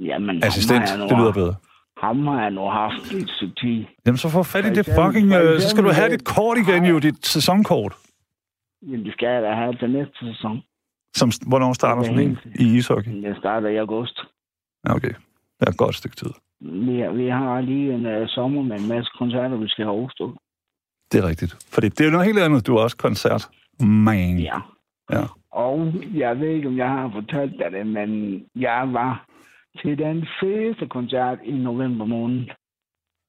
Jamen, 0.00 0.44
assistent. 0.44 0.82
Det 1.10 1.18
lyder 1.18 1.32
bedre. 1.32 1.54
ham 1.96 2.26
har 2.26 2.42
jeg 2.42 2.50
nu 2.50 2.60
haft 2.60 3.06
stykke 3.06 3.54
tid. 3.60 3.84
Jamen, 4.06 4.18
så 4.18 4.28
få 4.28 4.42
fat 4.42 4.64
i 4.64 4.68
det 4.74 4.86
fucking... 4.86 5.32
Øh, 5.32 5.60
så 5.60 5.68
skal 5.68 5.84
du 5.84 5.90
have 5.90 6.10
dit 6.10 6.24
kort 6.24 6.58
igen, 6.58 6.84
jo, 6.84 6.98
dit 6.98 7.26
sæsonkort. 7.26 7.94
Jamen, 8.86 9.04
det 9.04 9.12
skal 9.12 9.28
jeg 9.28 9.42
da 9.42 9.54
have 9.54 9.74
til 9.76 9.90
næste 9.90 10.18
sæson. 10.20 10.62
Som, 11.14 11.30
hvornår 11.46 11.72
starter 11.72 12.02
er 12.02 12.06
sådan 12.06 12.20
en 12.20 12.38
i 12.58 12.76
ishockey? 12.76 13.22
Det 13.22 13.36
starter 13.36 13.68
i 13.68 13.76
august. 13.76 14.20
Ja, 14.86 14.94
okay. 14.94 15.14
Det 15.58 15.66
er 15.66 15.70
et 15.70 15.76
godt 15.76 15.94
stykke 15.94 16.16
tid. 16.16 16.30
Vi, 16.60 17.08
vi 17.20 17.28
har 17.28 17.60
lige 17.60 17.94
en 17.94 18.06
uh, 18.06 18.28
sommer 18.28 18.62
med 18.62 18.80
en 18.80 18.88
masse 18.88 19.10
koncerter, 19.18 19.56
vi 19.56 19.68
skal 19.68 19.84
have 19.84 19.94
overstået. 19.98 20.34
Det 21.12 21.20
er 21.20 21.28
rigtigt. 21.28 21.56
Fordi 21.74 21.88
det 21.88 22.00
er 22.00 22.04
jo 22.04 22.10
noget 22.10 22.26
helt 22.26 22.38
andet. 22.38 22.66
Du 22.66 22.76
er 22.76 22.82
også 22.82 22.96
koncert. 22.96 23.48
Man. 23.80 24.38
Ja. 24.38 24.58
Ja. 25.12 25.24
Og 25.50 25.92
jeg 26.14 26.40
ved 26.40 26.48
ikke, 26.48 26.68
om 26.68 26.76
jeg 26.76 26.88
har 26.88 27.10
fortalt 27.12 27.52
dig 27.58 27.72
det, 27.72 27.86
men 27.86 28.40
jeg 28.54 28.88
var 28.92 29.26
til 29.82 29.98
den 29.98 30.26
fedeste 30.40 30.86
koncert 30.86 31.38
i 31.44 31.52
november 31.52 32.04
måned. 32.04 32.44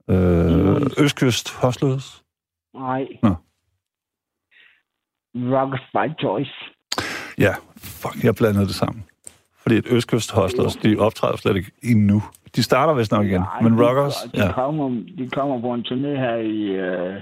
Øh, 0.09 1.03
Østkyst 1.03 1.53
Hostløs. 1.61 2.23
Nej. 2.73 3.07
Nå. 3.23 3.35
Rockers 5.35 5.85
by 5.93 6.07
Choice. 6.19 6.53
Ja, 7.37 7.53
fuck, 7.77 8.23
jeg 8.23 8.35
blandede 8.35 8.65
det 8.65 8.75
sammen. 8.75 9.03
Fordi 9.61 9.75
et 9.75 9.87
Østkyst 9.89 10.31
Hostlers, 10.31 10.75
de 10.75 10.97
optræder 10.97 11.37
slet 11.37 11.55
ikke 11.55 11.71
endnu. 11.83 12.21
De 12.55 12.63
starter 12.63 12.93
vist 12.93 13.11
nok 13.11 13.25
igen, 13.25 13.41
Nej, 13.41 13.61
men 13.61 13.85
Rockers, 13.85 14.13
de, 14.15 14.45
ja. 14.45 14.51
kommer, 14.51 14.89
de 15.17 15.29
kommer 15.29 15.61
på 15.61 15.73
en 15.73 15.85
turné 15.87 16.07
her 16.25 16.35
i, 16.35 16.61
øh, 16.61 17.21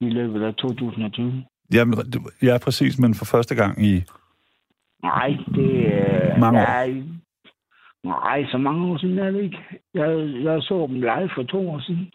i 0.00 0.10
løbet 0.10 0.42
af 0.42 0.54
2020. 0.54 1.44
Jamen, 1.72 1.98
ja, 2.42 2.58
præcis, 2.58 2.98
men 2.98 3.14
for 3.14 3.24
første 3.24 3.54
gang 3.54 3.84
i 3.84 4.02
Nej, 5.02 5.28
det 5.54 5.70
øh, 5.92 6.40
Mange 6.40 6.60
år. 6.60 6.64
er... 6.64 7.02
Nej, 8.04 8.46
så 8.50 8.58
mange 8.58 8.86
år 8.86 8.98
siden 8.98 9.18
er 9.18 9.30
det 9.30 9.42
ikke. 9.42 9.58
Jeg, 9.94 10.08
jeg 10.44 10.62
så 10.62 10.86
dem 10.86 10.94
live 10.94 11.30
for 11.34 11.42
to 11.42 11.70
år 11.70 11.80
siden. 11.80 12.12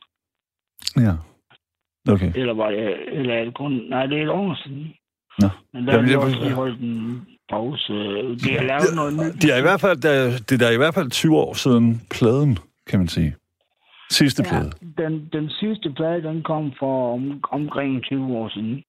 Ja. 0.98 1.14
Okay. 2.14 2.32
Eller 2.36 2.54
var 2.54 2.72
det, 2.72 3.18
eller 3.20 3.34
er. 3.34 3.90
Nej, 3.90 4.06
det 4.06 4.18
er 4.18 4.24
et 4.24 4.30
år 4.30 4.56
siden. 4.64 4.94
Nå. 5.40 5.50
Men 5.74 5.88
der 5.88 5.94
Jamen, 5.94 6.06
jeg- 6.10 6.12
jeg 6.12 6.20
også 6.20 6.40
lige 6.40 6.54
holdt 6.54 6.80
en 6.80 7.28
pause. 7.50 7.94
De 8.44 8.50
har 8.58 8.64
lavet 8.64 8.96
noget 8.96 9.14
nyt. 9.14 9.42
De 9.42 9.52
er 9.52 9.58
i 9.58 9.62
hvert 9.62 9.82
fald, 9.82 9.98
der, 10.02 10.14
det 10.50 10.52
er 10.52 10.58
der 10.58 10.72
i 10.72 10.78
hvert 10.78 10.94
fald 10.94 11.10
20 11.12 11.38
år 11.38 11.54
siden 11.54 12.02
pladen, 12.12 12.58
kan 12.88 13.00
man 13.00 13.08
sige. 13.08 13.36
Sidste 14.10 14.44
plade. 14.44 14.72
Ja, 15.00 15.04
den, 15.04 15.30
den 15.34 15.50
sidste 15.50 15.90
plade, 15.96 16.24
den 16.24 16.44
kom 16.44 16.72
for 16.80 17.14
om, 17.14 17.44
omkring 17.52 18.04
20 18.04 18.26
år 18.38 18.50
siden. 18.50 18.84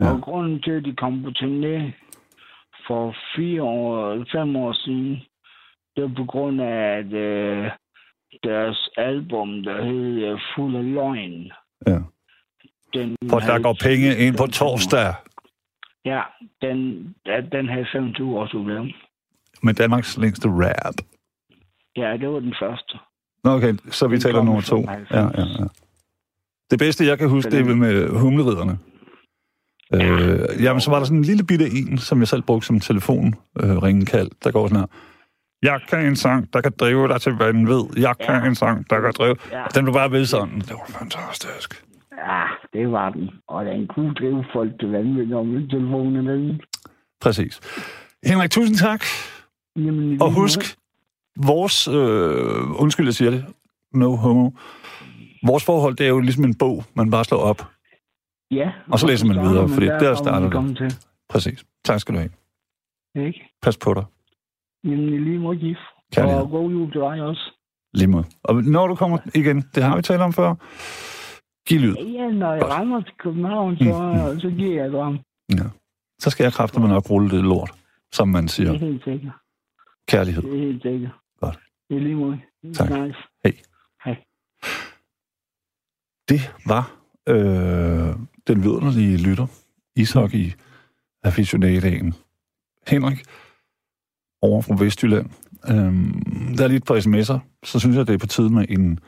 Ja. 0.00 0.04
Ja. 0.06 0.12
Og 0.12 0.20
grunden 0.22 0.62
til, 0.62 0.70
at 0.70 0.84
de 0.84 0.94
kom 0.96 1.22
på 1.22 1.28
turné 1.28 1.92
for 2.86 3.14
fire 3.36 3.62
år, 3.62 4.24
fem 4.32 4.56
år 4.56 4.72
siden, 4.72 5.10
det 5.96 6.02
var 6.04 6.12
på 6.16 6.24
grund 6.24 6.60
af, 6.60 6.98
at 6.98 7.12
øh, 7.12 7.70
deres 8.44 8.88
album, 8.96 9.48
der 9.62 9.84
hed 9.84 10.12
øh, 10.26 10.38
Fuld 10.56 10.76
af 10.76 10.84
Løgn, 10.94 11.52
Ja. 11.86 11.98
den 12.94 13.16
For 13.30 13.38
der 13.38 13.58
går 13.62 13.76
penge 13.82 14.16
ind 14.16 14.34
på 14.36 14.44
25 14.46 14.68
år. 14.68 14.70
torsdag 14.76 15.14
Ja, 16.04 16.22
den, 16.62 16.76
ja, 17.26 17.40
den 17.52 17.68
havde 17.68 17.86
25 17.92 18.38
års 18.38 18.54
jubilæum. 18.54 18.88
med 19.62 19.74
Danmarks 19.74 20.18
længste 20.18 20.48
rap. 20.48 20.94
Ja, 21.96 22.16
det 22.16 22.28
var 22.28 22.40
den 22.40 22.54
første. 22.62 22.98
Nå, 23.44 23.50
okay, 23.50 23.74
så 23.90 24.08
vi 24.08 24.14
Den 24.14 24.20
taler 24.22 24.42
nummer 24.42 24.60
to. 24.60 24.76
95. 24.76 25.10
Ja, 25.10 25.20
ja, 25.40 25.46
ja. 25.62 25.66
Det 26.70 26.78
bedste, 26.78 27.06
jeg 27.06 27.18
kan 27.18 27.28
huske, 27.28 27.50
det 27.50 27.60
er 27.60 27.74
med 27.74 28.08
humleriderne. 28.08 28.78
Øh, 29.94 30.62
jamen, 30.64 30.80
så 30.80 30.90
var 30.90 30.98
der 30.98 31.04
sådan 31.06 31.18
en 31.18 31.24
lille 31.24 31.44
bitte 31.44 31.66
en, 31.66 31.98
som 31.98 32.18
jeg 32.20 32.28
selv 32.28 32.42
brugte 32.42 32.66
som 32.66 32.80
telefon 32.80 33.34
øh, 33.60 33.68
der 34.44 34.50
går 34.50 34.66
sådan 34.68 34.80
her. 34.80 34.86
Jeg 35.62 35.80
kan 35.88 36.06
en 36.06 36.16
sang, 36.16 36.52
der 36.52 36.60
kan 36.60 36.72
drive 36.80 37.08
dig 37.08 37.20
til 37.20 37.32
vanvid. 37.32 37.82
Jeg 37.96 38.14
kan 38.18 38.42
Ja. 38.42 38.48
en 38.48 38.54
sang, 38.54 38.90
der 38.90 39.00
kan 39.00 39.12
drive... 39.18 39.36
Ja. 39.52 39.64
Den 39.74 39.84
blev 39.84 39.94
bare 39.94 40.10
ved 40.10 40.26
sådan. 40.26 40.58
Det 40.60 40.70
var 40.70 40.86
fantastisk. 40.98 41.84
Ja, 42.18 42.44
det 42.72 42.92
var 42.92 43.10
den. 43.10 43.30
Og 43.48 43.64
den 43.64 43.86
kunne 43.86 44.14
drive 44.14 44.44
folk 44.52 44.80
til 44.80 44.88
vanvid, 44.90 45.26
når 45.26 45.42
min 45.42 45.68
telefon 45.68 46.16
er 46.16 46.22
nede. 46.22 46.58
Præcis. 47.20 47.60
Henrik, 48.24 48.50
tusind 48.50 48.76
tak. 48.76 49.04
Jamen, 49.76 50.12
i 50.12 50.18
Og 50.20 50.32
husk, 50.32 50.76
vores... 51.36 51.88
Øh, 51.88 52.80
undskyld, 52.82 53.06
jeg 53.06 53.14
siger 53.14 53.30
det. 53.30 53.44
No 53.94 54.16
homo. 54.16 54.50
Vores 55.46 55.64
forhold, 55.64 55.94
det 55.96 56.04
er 56.06 56.10
jo 56.10 56.20
ligesom 56.20 56.44
en 56.44 56.54
bog, 56.58 56.84
man 56.94 57.10
bare 57.10 57.24
slår 57.24 57.38
op. 57.38 57.62
Ja. 58.50 58.72
Og 58.88 58.98
så 58.98 59.06
læser 59.06 59.26
man 59.26 59.40
videre, 59.48 59.68
fordi 59.68 59.86
der 59.86 60.06
hvor 60.06 60.14
starter 60.14 60.60
det. 60.60 60.76
til. 60.76 60.92
Præcis. 61.28 61.64
Tak 61.84 62.00
skal 62.00 62.14
du 62.14 62.18
have. 62.18 62.30
Ikke? 63.26 63.50
Pas 63.62 63.76
på 63.76 63.94
dig. 63.94 64.04
Jamen, 64.84 65.08
i 65.14 65.18
lige 65.18 65.38
måde 65.38 65.58
gif. 65.58 65.76
Kærlighed. 66.14 66.40
Og 66.40 66.50
god 66.50 66.70
jul 66.70 66.92
til 66.92 67.00
dig 67.00 67.22
også. 67.22 67.52
Lige 67.94 68.08
måde. 68.08 68.24
Og 68.44 68.54
når 68.54 68.86
du 68.86 68.94
kommer 68.94 69.18
igen, 69.34 69.64
det 69.74 69.82
har 69.82 69.96
vi 69.96 70.02
talt 70.02 70.22
om 70.22 70.32
før, 70.32 70.54
giv 71.66 71.80
lyd. 71.80 71.94
Ja, 71.96 72.30
når 72.30 72.52
jeg 72.52 72.60
Godt. 72.62 72.72
rammer 72.72 73.00
til 73.00 73.12
København, 73.18 73.76
så, 73.76 74.36
så 74.40 74.48
giver 74.50 74.74
jeg 74.82 74.86
et 74.86 74.94
ram. 74.94 75.18
Ja. 75.50 75.64
Så 76.18 76.30
skal 76.30 76.44
jeg 76.44 76.52
kræfte 76.52 76.80
mig 76.80 76.88
nok 76.88 77.10
rulle 77.10 77.30
det 77.30 77.44
lort, 77.44 77.70
som 78.12 78.28
man 78.28 78.42
Det 78.42 78.50
siger. 78.50 78.72
er 78.72 78.78
helt 78.78 79.04
sikkert. 79.04 79.32
Kærlighed. 80.08 80.42
Det 80.42 80.54
er 80.54 80.66
helt 80.66 80.82
sikkert. 80.82 81.10
Godt. 81.40 81.58
Det 81.88 81.96
er 81.96 82.00
lige 82.00 82.14
måde. 82.14 82.40
Tak. 82.74 82.90
Nice. 82.90 83.18
Det 86.28 86.40
var 86.66 86.96
øh, 87.28 88.16
den 88.46 88.62
vidunderlige 88.62 89.16
lytter, 89.16 89.46
ishockey 89.96 90.52
aficionadaen 91.24 92.14
Henrik, 92.88 93.18
over 94.42 94.62
fra 94.62 94.84
Vestjylland. 94.84 95.30
Øhm, 95.70 96.56
der 96.56 96.64
er 96.64 96.68
lidt 96.68 96.86
på 96.86 96.94
sms'er, 96.94 97.38
så 97.64 97.78
synes 97.80 97.96
jeg, 97.96 98.06
det 98.06 98.14
er 98.14 98.18
på 98.18 98.26
tide 98.26 98.50
med 98.50 98.64
en, 98.68 98.98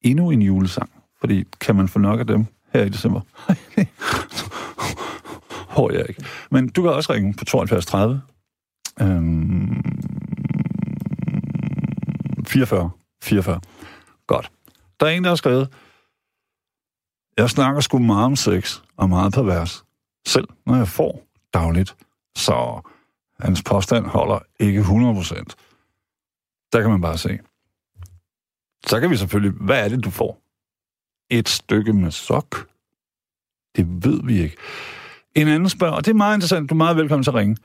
endnu 0.00 0.30
en 0.30 0.42
julesang. 0.42 0.90
Fordi 1.20 1.44
kan 1.60 1.76
man 1.76 1.88
få 1.88 1.98
nok 1.98 2.20
af 2.20 2.26
dem 2.26 2.46
her 2.72 2.84
i 2.84 2.88
december? 2.88 3.20
Hår 5.76 5.92
jeg 5.92 6.08
ikke. 6.08 6.24
Men 6.50 6.68
du 6.68 6.82
kan 6.82 6.90
også 6.90 7.12
ringe 7.12 7.34
på 7.34 7.44
72 7.44 7.86
30. 7.86 8.22
Øhm, 9.00 9.82
44. 12.46 12.90
44. 13.22 13.60
Godt. 14.26 14.52
Der 15.00 15.06
er 15.06 15.10
en, 15.10 15.24
der 15.24 15.30
har 15.30 15.36
skrevet, 15.36 15.68
jeg 17.36 17.50
snakker 17.50 17.80
sgu 17.80 17.98
meget 17.98 18.24
om 18.24 18.36
sex 18.36 18.80
og 18.96 19.08
meget 19.08 19.32
pervers. 19.32 19.84
Selv 20.26 20.48
når 20.66 20.76
jeg 20.76 20.88
får 20.88 21.26
dagligt. 21.54 21.96
Så 22.36 22.80
hans 23.40 23.62
påstand 23.62 24.06
holder 24.06 24.38
ikke 24.60 24.80
100%. 24.80 24.88
Der 26.72 26.80
kan 26.80 26.90
man 26.90 27.00
bare 27.00 27.18
se. 27.18 27.38
Så 28.86 29.00
kan 29.00 29.10
vi 29.10 29.16
selvfølgelig... 29.16 29.52
Hvad 29.60 29.84
er 29.84 29.88
det, 29.88 30.04
du 30.04 30.10
får? 30.10 30.42
Et 31.30 31.48
stykke 31.48 31.92
med 31.92 32.10
sok? 32.10 32.68
Det 33.76 34.04
ved 34.04 34.20
vi 34.24 34.40
ikke. 34.40 34.56
En 35.34 35.48
anden 35.48 35.68
spørger, 35.68 35.94
og 35.94 36.04
det 36.04 36.10
er 36.10 36.14
meget 36.14 36.36
interessant, 36.36 36.70
du 36.70 36.74
er 36.74 36.76
meget 36.76 36.96
velkommen 36.96 37.24
til 37.24 37.30
at 37.30 37.34
ringe. 37.34 37.56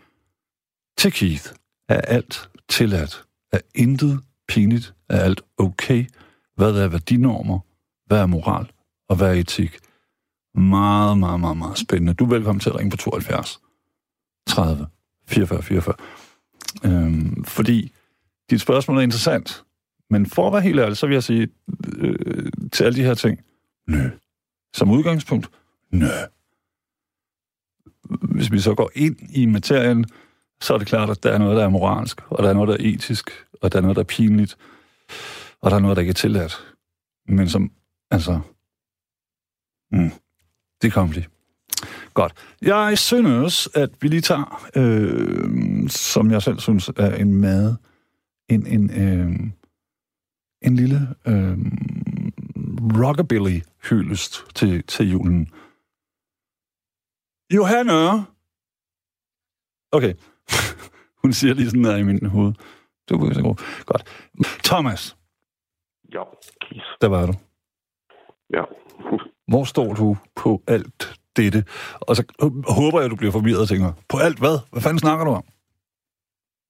Til 0.98 1.12
Keith. 1.12 1.46
Er 1.90 2.02
alt 2.02 2.50
tilladt? 2.70 3.24
Er 3.52 3.60
intet 3.76 4.20
pinligt? 4.48 4.94
Er 5.10 5.20
alt 5.20 5.42
okay? 5.58 6.06
Hvad 6.56 6.76
er 6.76 6.88
værdinormer? 6.88 7.60
Hvad 8.06 8.20
er 8.20 8.26
moral? 8.26 8.72
Og 9.10 9.16
hvad 9.16 9.28
er 9.28 9.40
etik? 9.40 9.80
Meget, 10.56 11.18
meget, 11.18 11.40
meget, 11.40 11.58
meget 11.58 11.78
spændende. 11.78 12.14
Du 12.14 12.24
er 12.24 12.30
velkommen 12.30 12.60
til 12.60 12.70
at 12.70 12.76
ringe 12.76 12.92
på 12.92 12.98
72 12.98 13.60
30 14.48 14.88
44 15.28 15.64
44. 15.64 15.96
Øhm, 16.86 17.44
fordi 17.44 17.92
dit 18.50 18.62
spørgsmål 18.62 18.98
er 18.98 19.02
interessant. 19.02 19.64
Men 20.10 20.26
for 20.26 20.48
at 20.48 20.54
være 20.54 20.62
helt 20.62 20.80
ærlig, 20.80 20.98
så 20.98 21.08
vil 21.08 21.14
jeg 21.14 21.24
sige 21.24 21.48
øh, 21.98 22.52
til 22.72 22.84
alle 22.84 22.96
de 22.96 23.04
her 23.04 23.14
ting, 23.14 23.40
nø. 23.88 24.10
Som 24.74 24.92
udgangspunkt, 24.92 25.50
nø. 25.92 26.08
Hvis 28.22 28.52
vi 28.52 28.60
så 28.60 28.76
går 28.76 28.92
ind 28.96 29.18
i 29.36 29.46
materien, 29.46 30.06
så 30.62 30.74
er 30.74 30.78
det 30.78 30.88
klart, 30.88 31.10
at 31.10 31.24
der 31.24 31.32
er 31.32 31.38
noget, 31.38 31.58
der 31.58 31.64
er 31.64 31.70
moralsk, 31.70 32.22
og 32.32 32.44
der 32.44 32.50
er 32.50 32.54
noget, 32.54 32.68
der 32.68 32.74
er 32.74 32.94
etisk, 32.94 33.30
og 33.62 33.72
der 33.72 33.78
er 33.78 33.82
noget, 33.82 33.96
der 33.96 34.02
er 34.02 34.08
pinligt, 34.08 34.58
og 35.62 35.72
der 35.72 35.78
er 35.78 35.82
noget, 35.82 35.98
der 35.98 36.02
ikke 36.02 36.10
er 36.10 36.14
tilladt. 36.14 36.76
Men 37.28 37.50
som, 37.50 37.72
altså, 38.12 38.40
mm, 39.92 40.12
det 40.82 40.94
kom 40.94 41.12
lige. 41.12 41.28
Godt. 42.14 42.34
Jeg 42.62 42.98
synes, 42.98 43.70
at 43.76 43.90
vi 44.02 44.08
lige 44.08 44.22
tager, 44.22 44.70
øh, 44.76 45.90
som 45.90 46.32
jeg 46.32 46.42
selv 46.42 46.60
synes 46.60 46.90
er 46.98 47.16
en 47.16 47.34
mad, 47.34 47.76
en, 48.50 48.68
en, 48.68 48.90
øh, 48.92 49.36
en 50.62 50.76
lille 50.76 51.08
øh, 51.28 51.58
rockabilly-hyldest 53.02 54.56
til, 54.56 54.84
til 54.84 55.12
julen. 55.12 55.50
Johanne! 57.54 58.26
Okay. 59.92 60.14
Hun 61.22 61.34
siger 61.34 61.54
lige 61.54 61.70
sådan 61.70 61.84
der 61.84 61.98
i 61.98 62.04
min 62.04 62.26
hoved. 62.26 62.54
Du 63.10 63.16
er 63.16 63.34
så 63.34 63.42
god. 63.42 63.86
Godt. 63.86 64.04
Thomas, 64.64 65.18
Ja, 66.14 66.24
der 67.02 67.08
var 67.08 67.26
du. 67.26 67.34
Ja. 68.54 68.64
Hvor 69.48 69.64
står 69.64 69.94
du 69.94 70.18
på 70.36 70.62
alt 70.68 71.20
dette? 71.38 71.60
Og 72.08 72.16
så 72.16 72.24
håber 72.80 73.02
jeg, 73.02 73.10
du 73.10 73.16
bliver 73.16 73.32
forvirret 73.32 73.62
og 73.66 73.68
tænker, 73.68 73.92
på 74.12 74.18
alt 74.28 74.40
hvad? 74.44 74.56
Hvad 74.72 74.82
fanden 74.82 75.00
snakker 75.06 75.26
du 75.26 75.32
om? 75.32 75.46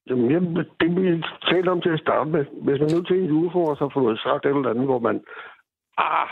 Jamen, 0.09 0.32
jeg, 0.32 0.41
det 0.80 0.89
vi 0.95 1.24
talte 1.49 1.70
om 1.70 1.82
til 1.82 1.93
at 1.97 1.99
starte 2.05 2.30
med. 2.30 2.45
Hvis 2.66 2.80
man 2.82 2.89
nu 2.95 3.01
til 3.03 3.18
en 3.20 3.30
julefrokost 3.34 3.80
har 3.80 3.91
fået 3.93 4.20
sagt 4.26 4.45
et 4.45 4.49
eller 4.49 4.70
andet, 4.70 4.86
hvor 4.86 4.99
man... 4.99 5.18
Ah, 5.97 6.27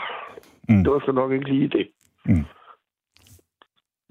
Mm. 0.68 0.84
det 0.84 0.92
var 0.92 1.00
sgu 1.00 1.12
nok 1.12 1.32
ikke 1.32 1.48
lige 1.48 1.68
det. 1.68 1.88
Mm. 2.24 2.44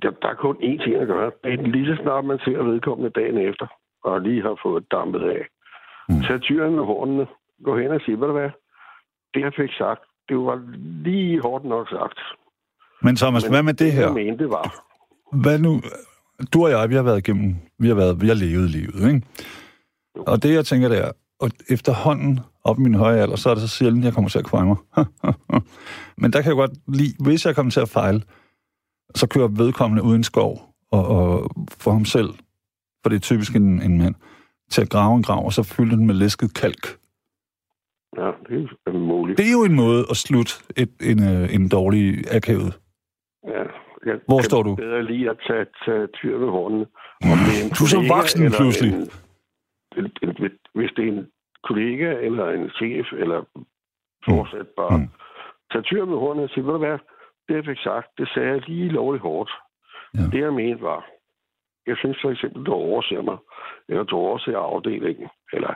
Der, 0.01 0.11
der 0.21 0.27
er 0.27 0.33
kun 0.35 0.55
én 0.55 0.83
ting 0.83 0.95
at 0.95 1.07
gøre. 1.07 1.31
Det 1.43 1.53
er 1.53 1.61
lige 1.61 1.85
så 1.85 2.01
snart 2.01 2.25
man 2.25 2.39
ser 2.45 2.63
vedkommende 2.63 3.09
dagen 3.19 3.37
efter, 3.37 3.67
og 4.03 4.21
lige 4.21 4.41
har 4.41 4.59
fået 4.63 4.91
dampet 4.91 5.21
af. 5.29 5.41
Mm. 6.09 6.21
Tag 6.21 6.41
tyren 6.41 6.75
med 6.75 6.83
hornene, 6.83 7.27
gå 7.63 7.77
hen 7.77 7.91
og 7.91 8.01
sige, 8.05 8.17
hvad 8.17 8.27
det 8.27 8.35
hvad? 8.39 8.49
Det, 9.33 9.41
jeg 9.41 9.53
fik 9.57 9.69
sagt, 9.77 10.01
det 10.29 10.37
var 10.37 10.61
lige 11.03 11.41
hårdt 11.41 11.65
nok 11.65 11.89
sagt. 11.89 12.19
Men 13.01 13.15
Thomas, 13.15 13.43
Men 13.43 13.51
hvad 13.51 13.63
med 13.63 13.73
det 13.73 13.91
her? 13.91 14.01
Jeg 14.05 14.13
mente, 14.13 14.43
det 14.43 14.49
var. 14.51 14.65
Hvad 15.43 15.59
nu? 15.59 15.81
Du 16.53 16.63
og 16.65 16.71
jeg, 16.71 16.89
vi 16.89 16.95
har 16.95 17.03
været 17.03 17.17
igennem, 17.27 17.55
vi 17.79 17.87
har, 17.87 17.95
været, 17.95 18.21
vi 18.21 18.27
har 18.27 18.35
levet 18.35 18.69
livet, 18.69 19.13
ikke? 19.13 19.21
Jo. 20.17 20.23
Og 20.27 20.43
det, 20.43 20.53
jeg 20.55 20.65
tænker, 20.65 20.89
det 20.89 20.97
er, 21.05 21.11
og 21.41 21.49
efterhånden 21.69 22.39
op 22.63 22.77
i 22.79 22.81
min 22.81 22.93
høje 22.93 23.21
alder, 23.21 23.35
så 23.35 23.49
er 23.49 23.53
det 23.53 23.61
så 23.61 23.67
sjældent, 23.77 24.05
jeg 24.05 24.13
kommer 24.13 24.29
til 24.29 24.39
at 24.39 24.45
kvejle 24.45 24.67
mig. 24.67 24.77
Men 26.21 26.33
der 26.33 26.41
kan 26.41 26.49
jeg 26.49 26.55
godt 26.55 26.71
lide, 26.97 27.13
hvis 27.23 27.45
jeg 27.45 27.55
kommer 27.55 27.71
til 27.71 27.79
at 27.79 27.89
fejle, 27.89 28.21
så 29.15 29.27
kører 29.27 29.47
vedkommende 29.47 30.03
uden 30.03 30.23
skov, 30.23 30.61
og, 30.91 31.05
og 31.07 31.49
for 31.71 31.91
ham 31.91 32.05
selv, 32.05 32.29
for 33.03 33.09
det 33.09 33.15
er 33.15 33.19
typisk 33.19 33.55
en, 33.55 33.81
en 33.81 33.97
mand, 33.97 34.15
til 34.71 34.81
at 34.81 34.89
grave 34.89 35.15
en 35.17 35.23
grav, 35.23 35.45
og 35.45 35.53
så 35.53 35.63
fylde 35.63 35.95
den 35.97 36.05
med 36.07 36.15
læsket 36.15 36.53
kalk. 36.53 36.87
Ja, 38.17 38.31
det 38.49 38.69
er 38.87 38.91
muligt. 38.91 39.37
Det 39.37 39.47
er 39.47 39.51
jo 39.51 39.63
en 39.63 39.75
måde 39.75 40.05
at 40.09 40.17
slutte 40.17 40.53
et, 40.77 40.89
en, 41.01 41.23
øh, 41.23 41.55
en 41.55 41.69
dårlig 41.69 42.33
akavet. 42.35 42.79
Ja, 43.47 43.63
Jeg 44.05 44.15
Hvor 44.27 44.41
står 44.41 44.63
du? 44.63 44.75
bedre 44.75 45.03
lige 45.03 45.29
at 45.29 45.37
tage, 45.47 45.65
tage 45.85 46.07
tyr 46.07 46.37
ved 46.37 46.49
hornene. 46.49 46.85
Om 47.31 47.37
det 47.45 47.53
er 47.59 47.63
en 47.63 47.69
Du 47.69 47.83
er 47.83 47.87
så 47.87 48.03
voksen 48.15 48.43
eller 48.43 48.57
pludselig. 48.57 48.93
En, 48.93 49.09
hvis 50.73 50.91
det 50.95 51.03
er 51.07 51.11
en 51.11 51.27
kollega 51.63 52.09
eller 52.27 52.49
en 52.49 52.69
chef, 52.69 53.13
eller 53.13 53.43
fortsat 54.25 54.67
bare 54.77 54.97
Mm. 54.97 55.03
mm. 55.03 55.09
tage 55.71 55.83
tyr 55.83 56.05
ved 56.05 56.17
hornene 56.17 56.43
og 56.43 56.49
sige, 56.49 56.65
ved 56.65 56.73
du 56.73 56.77
hvad, 56.77 56.97
det 57.47 57.55
jeg 57.55 57.65
fik 57.65 57.77
sagt, 57.83 58.07
det 58.17 58.29
sagde 58.33 58.49
jeg 58.49 58.69
lige 58.69 58.89
lovligt 58.89 59.21
hårdt. 59.23 59.51
Ja. 60.17 60.23
Det 60.31 60.39
jeg 60.41 60.53
mente 60.53 60.81
var, 60.83 61.05
jeg 61.87 61.95
synes 61.97 62.17
for 62.21 62.31
eksempel, 62.31 62.63
du 62.65 62.71
overser 62.73 63.21
mig, 63.21 63.37
eller 63.89 64.03
du 64.03 64.15
overser 64.15 64.57
afdelingen, 64.57 65.27
eller 65.53 65.73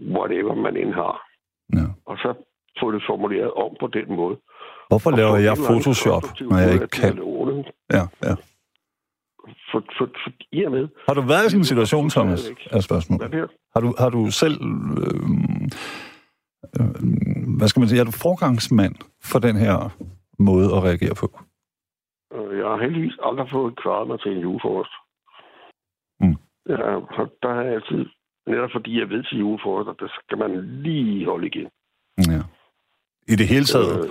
whatever 0.00 0.54
man 0.54 0.76
end 0.76 0.92
har. 0.94 1.16
Ja. 1.72 1.86
Og 2.06 2.16
så 2.18 2.34
få 2.80 2.90
det 2.92 3.02
formuleret 3.06 3.52
om 3.52 3.76
på 3.80 3.86
den 3.86 4.16
måde. 4.16 4.36
Hvorfor 4.88 5.10
laver 5.10 5.36
jeg 5.36 5.56
Photoshop, 5.68 6.22
når 6.40 6.58
jeg 6.58 6.72
ikke 6.74 6.88
kan? 6.88 7.12
Ja, 7.96 8.02
ja. 8.26 8.34
For, 9.72 9.80
for, 9.98 10.06
for, 10.24 10.30
i 10.52 10.64
og 10.64 10.72
med, 10.72 10.88
Har 11.08 11.14
du 11.14 11.20
været 11.20 11.46
i 11.46 11.50
sådan 11.50 11.60
en 11.60 11.64
situation, 11.64 12.10
Thomas? 12.10 12.50
Er 12.70 12.80
spørgsmålet. 12.80 13.28
hvad? 13.28 13.48
Har 13.74 13.80
du, 13.80 13.94
har 13.98 14.10
du 14.10 14.30
selv... 14.30 14.56
Øh, 15.02 15.20
øh, 16.78 16.94
hvad 17.58 17.68
skal 17.68 17.80
man 17.80 17.88
sige? 17.88 18.00
Er 18.00 18.04
du 18.04 18.10
forgangsmand 18.10 18.94
for 19.24 19.38
den 19.38 19.56
her 19.56 19.76
måde 20.38 20.66
at 20.76 20.82
reagere 20.88 21.14
på? 21.22 21.26
Øh, 22.34 22.58
Jeg 22.58 22.66
har 22.66 22.78
heldigvis 22.82 23.16
aldrig 23.28 23.46
fået 23.52 23.78
klaret 23.82 24.08
mig 24.08 24.20
til 24.20 24.32
en 24.32 24.40
julefrokost. 24.46 24.94
Mm. 26.20 26.36
Ja, 26.68 26.74
der 27.42 27.50
har 27.54 27.62
jeg 27.62 27.74
altid, 27.74 28.02
netop 28.46 28.70
fordi 28.76 28.98
jeg 29.00 29.08
ved 29.08 29.22
til 29.24 29.38
julefrokost, 29.38 30.00
der 30.00 30.08
skal 30.22 30.38
man 30.38 30.50
lige 30.82 31.26
holde 31.26 31.46
igen. 31.46 31.68
Ja. 32.32 32.40
I 33.32 33.36
det 33.36 33.48
hele 33.48 33.64
taget. 33.64 34.04
Øh, 34.06 34.10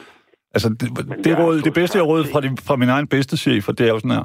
Altså, 0.56 0.70
det, 0.70 0.80
det, 1.26 1.40
råd, 1.40 1.62
det 1.62 1.74
bedste, 1.74 1.98
jeg 1.98 2.08
råd 2.08 2.24
fra, 2.32 2.40
fra 2.68 2.76
min 2.76 2.90
egen 2.90 3.08
bedste 3.08 3.38
chef, 3.38 3.68
og 3.70 3.78
det 3.78 3.88
er 3.88 3.92
jo 3.94 4.00
sådan 4.00 4.12
her, 4.12 4.24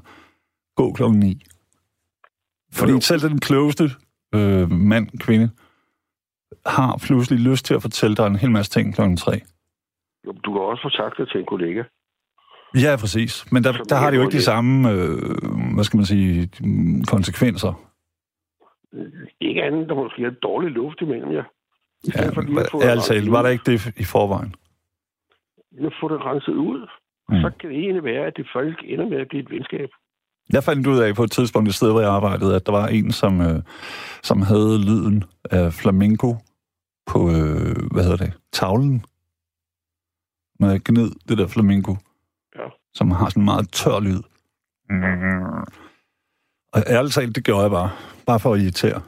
gå 0.80 0.92
klokken 0.92 1.18
9. 1.20 1.42
Fordi 2.78 2.92
Jo, 2.92 3.00
selv 3.00 3.20
den 3.20 3.40
klogeste 3.48 3.84
øh, 4.34 4.70
mand, 4.92 5.06
kvinde, 5.26 5.48
har 6.66 6.92
pludselig 7.06 7.40
lyst 7.50 7.64
til 7.66 7.74
at 7.74 7.82
fortælle 7.82 8.16
dig 8.16 8.26
en 8.26 8.36
hel 8.36 8.50
masse 8.50 8.70
ting 8.70 8.94
klokken 8.94 9.16
3. 9.16 9.32
jo, 10.26 10.32
du 10.44 10.52
kan 10.52 10.62
også 10.70 10.82
få 10.82 10.90
sagt 10.90 11.14
det 11.18 11.28
til 11.28 11.40
en 11.40 11.46
kollega. 11.46 11.82
Ja, 12.84 12.92
præcis. 13.02 13.52
Men 13.52 13.64
der, 13.64 13.72
Som 13.72 13.86
der 13.88 13.96
har 13.96 14.10
det 14.10 14.16
jo 14.16 14.22
ikke 14.22 14.38
de 14.40 14.42
samme, 14.52 14.90
øh, 14.92 15.74
hvad 15.74 15.84
skal 15.84 15.96
man 15.96 16.06
sige, 16.06 16.50
konsekvenser. 17.14 17.72
Ikke 19.40 19.62
andet, 19.62 19.88
der 19.88 19.94
måske 19.94 20.24
er 20.24 20.30
dårlig 20.30 20.70
luft 20.70 21.00
imellem 21.00 21.32
jer. 21.32 21.44
Det 22.04 22.14
ærligt 22.88 23.06
talt, 23.06 23.30
var 23.30 23.42
der 23.42 23.48
ikke 23.48 23.70
det 23.70 23.76
i 24.04 24.04
forvejen? 24.04 24.54
At 25.86 25.92
få 26.00 26.08
det 26.08 26.20
renset 26.24 26.52
ud. 26.52 26.80
Mm. 27.28 27.40
Så 27.42 27.50
kan 27.60 27.70
det 27.70 27.78
egentlig 27.78 28.04
være, 28.04 28.26
at 28.26 28.36
det 28.36 28.46
faktisk 28.52 28.78
ender 28.84 29.08
med 29.08 29.18
at 29.20 29.28
blive 29.28 29.42
et 29.42 29.50
venskab. 29.50 29.90
Jeg 30.52 30.64
fandt 30.64 30.86
ud 30.86 30.98
af 30.98 31.14
på 31.14 31.22
et 31.22 31.30
tidspunkt 31.30 31.68
et 31.68 31.74
sted, 31.74 31.90
hvor 31.90 32.00
jeg 32.00 32.10
arbejdede, 32.10 32.56
at 32.56 32.66
der 32.66 32.72
var 32.72 32.86
en, 32.86 33.12
som, 33.12 33.40
øh, 33.40 33.62
som 34.22 34.42
havde 34.42 34.84
lyden 34.86 35.24
af 35.50 35.72
flamenco 35.72 36.36
på, 37.06 37.18
øh, 37.28 37.76
hvad 37.92 38.02
hedder 38.04 38.16
det, 38.16 38.32
tavlen. 38.52 39.04
Når 40.60 40.68
jeg 40.70 40.80
gned 40.84 41.10
det 41.28 41.38
der 41.38 41.46
flamenco, 41.48 41.96
Ja. 42.56 42.68
som 42.94 43.10
har 43.10 43.28
sådan 43.28 43.40
en 43.40 43.44
meget 43.44 43.72
tør 43.72 44.00
lyd. 44.00 44.22
Og 46.72 46.80
ærligt 46.86 47.14
talt, 47.14 47.34
det 47.36 47.44
gjorde 47.44 47.62
jeg 47.62 47.70
bare. 47.70 47.90
Bare 48.26 48.40
for 48.40 48.54
at 48.54 48.60
irritere. 48.60 49.00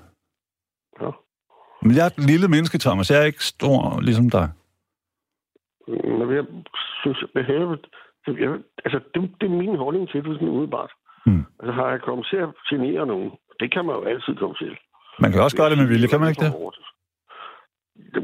Ja. 1.03 1.11
Men 1.83 1.97
jeg 1.97 2.03
er 2.07 2.11
et 2.11 2.27
lille 2.31 2.49
menneske, 2.49 2.79
Thomas. 2.79 3.11
Jeg 3.11 3.21
er 3.21 3.25
ikke 3.25 3.45
stor 3.45 4.01
ligesom 4.01 4.31
dig. 4.31 4.49
Men 5.89 6.37
jeg 6.37 6.47
synes, 7.03 7.19
jeg 7.35 7.45
have, 7.45 7.79
jeg, 8.27 8.51
altså, 8.85 8.99
det, 9.15 9.21
det 9.41 9.47
er 9.47 9.57
min 9.63 9.77
holdning 9.77 10.09
til 10.09 10.25
det 10.25 10.35
sådan 10.35 10.49
udebart. 10.49 10.93
Mm. 11.27 11.45
Altså, 11.61 11.73
har 11.73 11.89
jeg 11.91 12.01
kommet 12.01 12.27
til 12.31 12.37
at 12.37 12.49
genere 12.71 13.07
nogen? 13.07 13.31
Det 13.61 13.73
kan 13.75 13.85
man 13.87 13.95
jo 13.99 14.03
altid 14.05 14.35
komme 14.37 14.57
til. 14.63 14.73
Man 15.21 15.33
kan 15.33 15.41
også 15.43 15.57
gøre 15.57 15.71
det 15.71 15.79
med 15.79 15.87
vilje, 15.87 16.09
kan 16.09 16.21
man 16.21 16.29
ikke 16.29 16.45
det? 16.45 16.53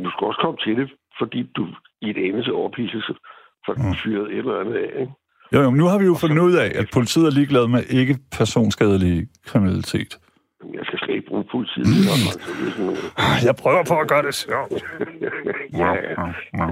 Du 0.05 0.11
skal 0.11 0.25
også 0.31 0.41
komme 0.45 0.59
til 0.65 0.77
det, 0.81 0.89
fordi 1.19 1.43
du 1.57 1.65
i 2.01 2.11
et 2.11 2.19
eneste 2.29 2.53
overpiselse 2.53 3.13
får 3.67 3.75
Mm. 3.77 3.95
fyret 4.05 4.27
et 4.33 4.39
eller 4.39 4.61
andet 4.61 4.75
af, 4.75 5.01
ikke? 5.01 5.13
Jo, 5.55 5.61
jo, 5.61 5.71
men 5.71 5.79
nu 5.79 5.87
har 5.87 5.99
vi 5.99 6.05
jo 6.05 6.15
fundet 6.15 6.39
ud 6.39 6.55
af, 6.65 6.69
at 6.81 6.87
politiet 6.95 7.27
er 7.27 7.31
ligeglad 7.31 7.67
med 7.69 7.83
ikke 8.01 8.19
personskadelig 8.39 9.29
kriminalitet. 9.47 10.19
Jeg 10.75 10.81
skal 10.87 10.99
slet 10.99 11.15
ikke 11.17 11.29
bruge 11.29 11.45
politiet. 11.53 11.87
Jeg 13.49 13.55
prøver 13.63 13.85
på 13.89 13.95
at 14.01 14.09
gøre 14.09 14.23
det 14.23 14.35
sjovt. 14.35 14.73
ja, 15.83 15.93
ja. 16.59 16.67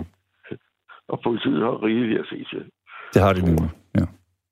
Og 1.09 1.20
politiet 1.24 1.61
har 1.62 1.83
rigeligt 1.85 2.20
at 2.20 2.27
se 2.31 2.39
til. 2.53 2.64
Det 3.14 3.22
har 3.22 3.33
de 3.33 3.41
nemlig, 3.45 3.70
ja. 3.95 4.05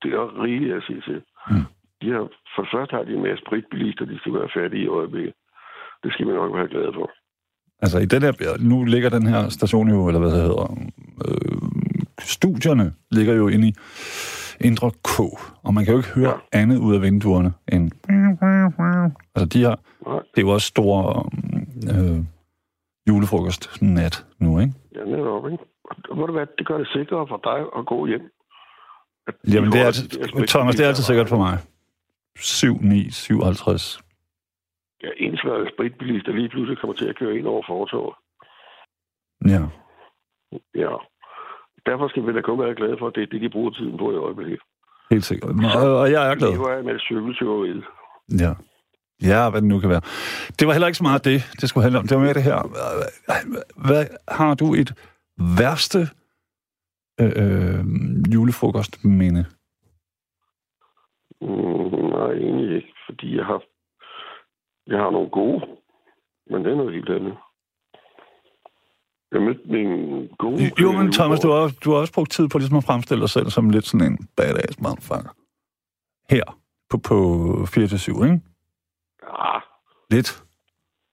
Det 0.03 0.11
er 0.13 0.43
rigeligt 0.43 0.75
at 0.75 0.83
se 0.89 1.01
til. 1.01 1.23
Mm. 1.51 1.65
De 2.03 2.07
har, 2.13 2.23
for 2.55 2.63
det 2.63 2.71
første 2.75 2.97
har 2.97 3.03
de 3.05 3.13
en 3.15 3.23
masse 3.23 3.43
spritbilister, 3.47 4.05
de 4.05 4.19
skal 4.19 4.33
være 4.35 4.49
færdige 4.57 4.83
i 4.85 4.87
øjeblikket. 4.99 5.35
Det 6.03 6.13
skal 6.13 6.27
man 6.27 6.35
nok 6.35 6.55
være 6.57 6.69
glad 6.69 6.93
for. 6.95 7.11
Altså, 7.83 7.99
i 7.99 8.05
den 8.07 8.23
her, 8.23 8.33
nu 8.71 8.85
ligger 8.85 9.09
den 9.11 9.27
her 9.27 9.49
station 9.49 9.89
jo, 9.89 10.09
eller 10.09 10.21
hvad 10.21 10.31
det 10.31 10.43
hedder, 10.43 10.67
øh, 11.27 11.69
studierne 12.21 12.95
ligger 13.11 13.35
jo 13.35 13.49
inde 13.49 13.69
i 13.69 13.75
Indre 14.61 14.91
K, 14.91 15.21
og 15.67 15.75
man 15.75 15.85
kan 15.85 15.93
jo 15.95 15.99
ikke 15.99 16.15
høre 16.15 16.35
Ja. 16.53 16.59
andet 16.61 16.79
ud 16.79 16.95
af 16.95 17.03
vinduerne 17.03 17.53
end... 17.73 17.85
Altså, 19.35 19.47
de 19.55 19.63
Nej, 20.07 20.21
det 20.35 20.39
er 20.43 20.47
jo 20.47 20.49
også 20.49 20.67
store 20.67 21.25
øh, 21.93 22.19
julefrokost 23.09 23.83
nat 23.83 24.27
nu, 24.39 24.61
ikke? 24.61 24.73
ja, 24.95 25.05
netop, 25.05 25.51
ikke? 25.53 25.65
Og, 26.11 26.17
ved 26.19 26.27
du 26.27 26.33
hvad, 26.33 26.47
det 26.59 26.67
gør 26.67 26.79
det 26.79 26.89
sikrere 26.89 27.27
for 27.29 27.41
dig 27.45 27.61
at 27.79 27.87
gå 27.87 28.07
hjem. 28.07 28.23
Jamen, 29.53 29.73
de 29.73 29.77
det 29.77 29.83
er 29.83 29.87
altid, 29.87 30.09
der 30.09 30.47
Thomas, 30.47 30.75
det 30.75 30.85
er 30.85 30.89
altid 30.89 31.05
sikkert 31.05 31.29
for 31.29 31.37
mig. 31.37 31.59
7, 32.39 32.79
9, 32.81 33.11
57. 33.11 34.01
Ja, 35.03 35.09
ensværende 35.17 35.71
spritbilister 35.75 36.33
lige 36.33 36.49
pludselig 36.49 36.79
kommer 36.79 36.97
til 36.97 37.09
at 37.09 37.19
køre 37.19 37.37
ind 37.39 37.47
over 37.47 37.63
fortoget. 37.69 38.15
Ja. 39.53 39.63
Ja. 40.75 40.93
Derfor 41.87 42.09
skal 42.09 42.27
vi 42.27 42.33
da 42.33 42.41
kun 42.41 42.59
være 42.59 42.75
glade 42.75 42.97
for, 42.99 43.07
at 43.07 43.15
det 43.15 43.23
er 43.23 43.27
det, 43.27 43.41
de 43.41 43.51
bruger 43.51 43.71
tiden 43.71 43.99
på 43.99 44.13
i 44.13 44.17
øjeblikket. 44.17 44.61
Helt 45.11 45.25
sikkert. 45.25 45.51
Og, 45.77 45.99
og 46.01 46.11
jeg 46.13 46.31
er 46.31 46.35
glad. 46.35 46.49
Det 46.49 46.59
var 46.59 46.83
med 46.83 46.99
cykeltyveriet. 46.99 47.85
Ja. 48.41 48.53
Ja, 49.23 49.51
hvad 49.51 49.61
det 49.61 49.69
nu 49.69 49.81
kan 49.81 49.91
være. 49.91 50.01
Det 50.59 50.67
var 50.67 50.73
heller 50.73 50.87
ikke 50.87 50.99
så 50.99 51.03
meget 51.03 51.25
det, 51.25 51.43
det 51.61 51.69
skulle 51.69 51.83
handle 51.83 51.99
om. 51.99 52.07
Det 52.07 52.17
var 52.17 52.23
mere 52.23 52.35
det 52.35 52.43
her. 52.43 52.59
Hvad, 53.87 54.07
har 54.29 54.55
du 54.55 54.75
et 54.75 54.95
værste 55.59 56.09
øh, 57.21 57.33
øh, 57.43 57.85
julefrokostminde? 58.35 59.45
Mm, 61.41 62.09
nej, 62.15 62.31
egentlig 62.33 62.77
ikke, 62.77 62.95
fordi 63.07 63.37
jeg 63.37 63.45
har, 63.45 63.63
jeg 64.87 64.99
har 64.99 65.11
nogle 65.11 65.31
gode, 65.31 65.61
men 66.51 66.65
det 66.65 66.73
er 66.73 66.77
noget 66.77 66.95
helt 66.95 67.11
andet. 67.11 67.37
Jeg 69.33 69.43
mødte 69.43 69.67
min 69.67 70.29
gode... 70.39 70.71
Jo, 70.83 70.93
men 70.93 71.13
Thomas, 71.13 71.41
du 71.41 71.51
har, 71.51 71.77
du 71.85 71.91
har 71.91 71.99
også 71.99 72.13
brugt 72.13 72.31
tid 72.33 72.49
på 72.49 72.59
ligesom 72.59 72.77
at 72.77 72.85
fremstille 72.85 73.21
dig 73.21 73.31
selv 73.31 73.51
som 73.51 73.71
lidt 73.71 73.85
sådan 73.85 74.13
en 74.13 74.29
badass 74.37 74.81
motherfucker. 74.81 75.33
Her 76.31 76.45
på, 76.91 76.97
på 77.09 77.17
4-7, 77.63 78.25
ikke? 78.25 78.41
Ja, 79.23 79.59
Lidt. 80.11 80.44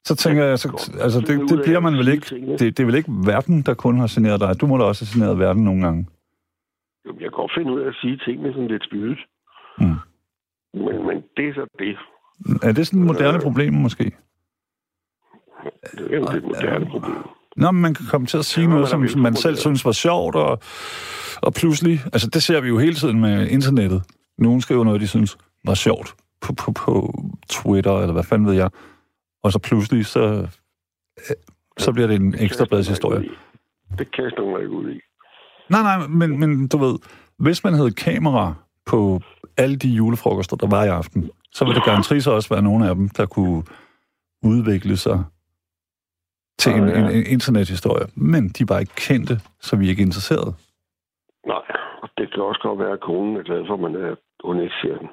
Så 0.05 0.15
tænker 0.15 0.43
jeg, 0.43 0.59
så, 0.59 0.91
altså 1.01 1.19
det, 1.19 1.49
det 1.49 1.61
bliver 1.63 1.79
man 1.79 1.93
vel 1.93 2.07
ikke. 2.07 2.25
Det, 2.59 2.59
det 2.59 2.79
er 2.79 2.85
vel 2.85 2.95
ikke 2.95 3.11
verden, 3.25 3.61
der 3.61 3.73
kun 3.73 3.99
har 3.99 4.11
generet 4.15 4.39
dig. 4.41 4.61
Du 4.61 4.67
må 4.67 4.77
da 4.77 4.83
også 4.83 5.05
have 5.05 5.19
generet 5.19 5.39
verden 5.39 5.63
nogle 5.63 5.81
gange. 5.85 6.07
Jamen, 7.05 7.21
jeg 7.21 7.29
kan 7.29 7.37
godt 7.41 7.51
finde 7.57 7.71
ud 7.73 7.79
af 7.81 7.87
at 7.87 7.95
sige 8.01 8.17
tingene 8.25 8.53
sådan 8.53 8.67
lidt 8.67 8.83
spydigt. 8.85 9.19
Mm. 9.79 9.85
Men, 10.73 11.07
men 11.07 11.17
det 11.37 11.49
er 11.49 11.53
så 11.53 11.65
det. 11.79 11.97
Er 12.63 12.71
det 12.71 12.87
sådan 12.87 12.99
et 12.99 13.05
moderne 13.05 13.37
Øh. 13.37 13.41
problem, 13.43 13.73
måske? 13.73 14.03
Det 15.97 16.13
er 16.13 16.17
jo 16.19 16.25
det 16.25 16.43
moderne 16.43 16.85
problem. 16.85 17.15
Nå, 17.57 17.71
men 17.71 17.81
man 17.81 17.93
kan 17.93 18.05
komme 18.11 18.27
til 18.27 18.37
at 18.37 18.45
sige 18.45 18.63
Ja, 18.67 18.69
noget, 18.73 18.87
som 18.89 19.07
man 19.17 19.35
selv 19.35 19.55
synes 19.55 19.85
var 19.85 19.91
sjovt, 19.91 20.35
og, 20.35 20.59
og 21.41 21.53
pludselig... 21.53 21.99
Altså, 22.13 22.29
det 22.29 22.43
ser 22.43 22.61
vi 22.61 22.67
jo 22.67 22.77
hele 22.77 22.93
tiden 22.95 23.21
med 23.21 23.47
internettet. 23.47 24.03
Nogen 24.37 24.61
skriver 24.61 24.83
noget, 24.83 25.01
de 25.01 25.07
synes 25.07 25.37
var 25.65 25.73
sjovt 25.73 26.15
på, 26.41 26.53
på, 26.53 26.71
på 26.71 27.13
Twitter, 27.49 27.99
eller 27.99 28.13
hvad 28.13 28.23
fanden 28.23 28.47
ved 28.47 28.53
jeg. 28.53 28.69
Og 29.43 29.51
så 29.51 29.59
pludselig, 29.59 30.05
så, 30.05 30.47
så 31.77 31.93
bliver 31.93 32.07
det 32.07 32.15
en 32.15 32.35
ekstra 32.39 32.77
historie. 32.77 33.29
Det 33.97 34.11
kaster 34.11 34.51
man 34.51 34.61
ikke 34.61 34.71
ud 34.73 34.91
i. 34.91 34.99
Nej, 35.69 35.81
nej, 35.81 36.07
men, 36.07 36.39
men 36.39 36.67
du 36.67 36.77
ved, 36.77 36.95
hvis 37.37 37.63
man 37.63 37.73
havde 37.73 37.91
kamera 37.91 38.53
på 38.85 39.19
alle 39.57 39.75
de 39.75 39.89
julefrokoster, 39.89 40.57
der 40.57 40.67
var 40.67 40.83
i 40.83 40.87
aften, 40.87 41.29
så 41.51 41.65
ville 41.65 41.75
det 41.75 41.85
garanteret 41.85 42.23
så 42.23 42.31
også 42.31 42.49
være 42.49 42.61
nogle 42.61 42.89
af 42.89 42.95
dem, 42.95 43.09
der 43.09 43.25
kunne 43.25 43.63
udvikle 44.43 44.97
sig 44.97 45.23
til 46.59 46.71
en, 46.71 46.83
Ah, 46.83 46.89
ja. 46.89 46.99
en, 46.99 47.15
en 47.15 47.25
internethistorie. 47.25 48.07
Men 48.15 48.49
de 48.49 48.69
var 48.69 48.79
ikke 48.79 48.95
kendte, 48.95 49.39
så 49.61 49.75
vi 49.75 49.85
er 49.85 49.89
ikke 49.89 50.01
interesserede. 50.01 50.53
Nej, 51.47 51.65
og 52.03 52.09
det 52.17 52.33
kan 52.33 52.43
også 52.43 52.59
godt 52.63 52.79
være, 52.79 52.91
at 52.91 52.99
konen 53.01 53.37
er 53.37 53.43
glad 53.43 53.61
for, 53.67 53.73
at 53.73 53.79
man 53.79 53.95
er 53.95 54.15
onetserien. 54.43 55.09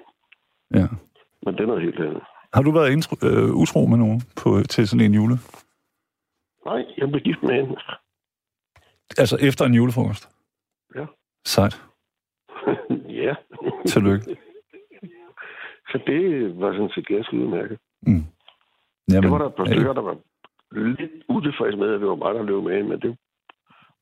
Ja. 0.75 0.87
Men 1.43 1.55
det 1.55 1.61
er 1.61 1.67
noget 1.67 1.83
helt 1.83 2.01
andet. 2.01 2.23
Har 2.55 2.63
du 2.63 2.71
været 2.71 2.93
intro, 2.93 3.17
øh, 3.23 3.55
utro 3.55 3.87
med 3.87 3.99
nogen 3.99 4.23
på, 4.37 4.63
til 4.71 4.89
sådan 4.89 5.07
en 5.07 5.15
jule? 5.15 5.37
Nej, 6.67 6.85
jeg 6.99 7.09
blev 7.09 7.21
gift 7.23 7.43
med 7.43 7.55
hende. 7.55 7.77
Altså 9.19 9.37
efter 9.41 9.65
en 9.65 9.75
julefrokost? 9.75 10.29
Ja. 10.95 11.07
Sejt. 11.45 11.83
ja. 13.25 13.35
Tillykke. 13.87 14.37
Så 15.91 16.01
det 16.07 16.21
var 16.61 16.73
sådan 16.73 16.91
set 16.95 17.07
ganske 17.07 17.37
udmærket. 17.37 17.79
Mm. 18.03 18.25
Jamen, 19.11 19.23
Det 19.23 19.31
var 19.31 19.39
der 19.39 19.47
et 19.47 19.55
par 19.55 19.65
stykker, 19.65 19.93
der 19.93 20.03
var 20.03 20.17
lidt 20.73 21.11
utilfredse 21.29 21.79
med, 21.79 21.95
at 21.95 22.01
det 22.01 22.09
var 22.09 22.15
mig, 22.15 22.35
der 22.35 22.43
løb 22.43 22.63
med, 22.63 22.83
men 22.83 23.01
det... 23.01 23.17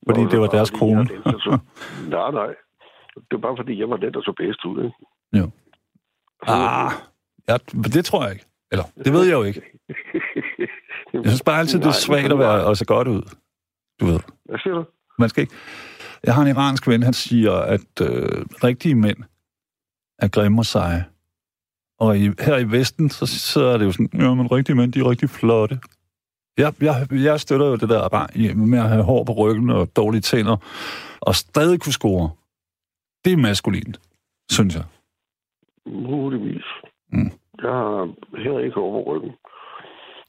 Fordi 0.07 0.21
det 0.21 0.39
var 0.39 0.47
deres 0.47 0.71
kone. 0.71 1.09
var 1.25 1.39
så... 1.39 1.59
nej, 2.15 2.31
nej. 2.31 2.55
Det 3.15 3.31
var 3.31 3.37
bare 3.37 3.57
fordi, 3.57 3.79
jeg 3.79 3.89
var 3.89 3.97
den, 3.97 4.13
der 4.13 4.21
så 4.21 4.33
bedst 4.37 4.65
ud. 4.65 4.77
Ikke? 4.83 4.95
Jo. 5.39 5.49
Ah, 6.47 6.91
ja, 7.49 7.57
det 7.93 8.05
tror 8.05 8.23
jeg 8.23 8.33
ikke. 8.33 8.45
Eller, 8.71 8.83
det 9.03 9.13
ved 9.13 9.23
jeg 9.23 9.33
jo 9.33 9.43
ikke. 9.43 9.61
Jeg 11.13 11.21
synes 11.25 11.43
bare 11.43 11.59
altid, 11.59 11.79
det 11.79 11.87
er 11.87 11.91
svagt 11.91 12.31
at 12.31 12.39
være 12.39 12.69
at 12.69 12.77
se 12.77 12.85
godt 12.85 13.07
ud. 13.07 13.21
Du 13.99 14.05
ved. 14.05 14.19
Hvad 14.45 14.59
siger 14.59 14.73
du? 14.73 14.85
Man 15.19 15.29
skal 15.29 15.41
ikke... 15.41 15.53
Jeg 16.23 16.35
har 16.35 16.41
en 16.41 16.47
iransk 16.47 16.87
ven, 16.87 17.03
han 17.03 17.13
siger, 17.13 17.53
at 17.53 18.01
øh, 18.01 18.45
rigtige 18.63 18.95
mænd 18.95 19.17
er 20.19 20.27
grimme 20.27 20.61
og 20.61 20.65
seje. 20.65 21.05
Og 21.99 22.17
i, 22.17 22.29
her 22.39 22.57
i 22.57 22.71
Vesten, 22.71 23.09
så, 23.09 23.25
så 23.25 23.63
er 23.63 23.77
det 23.77 23.85
jo 23.85 23.91
sådan, 23.91 24.09
ja, 24.13 24.33
men 24.33 24.51
rigtige 24.51 24.75
mænd, 24.75 24.93
de 24.93 24.99
er 24.99 25.09
rigtig 25.09 25.29
flotte. 25.29 25.79
Jeg, 26.57 26.73
jeg, 26.81 27.07
jeg 27.11 27.39
støtter 27.39 27.65
jo 27.65 27.75
det 27.75 27.89
der 27.89 28.09
bare 28.09 28.53
med 28.55 28.79
at 28.79 28.89
have 28.89 29.03
hår 29.03 29.23
på 29.23 29.31
ryggen 29.33 29.69
og 29.69 29.95
dårlige 29.95 30.21
tænder, 30.21 30.57
og 31.21 31.35
stadig 31.35 31.79
kunne 31.79 31.93
score. 31.93 32.29
Det 33.25 33.33
er 33.33 33.37
maskulint, 33.37 33.99
synes 34.51 34.75
jeg. 34.75 34.83
Muligvis. 35.85 36.63
Mm. 37.11 37.31
Jeg 37.63 37.71
har 37.71 38.13
heller 38.37 38.59
ikke 38.59 38.77
over 38.77 39.15
ryggen. 39.15 39.31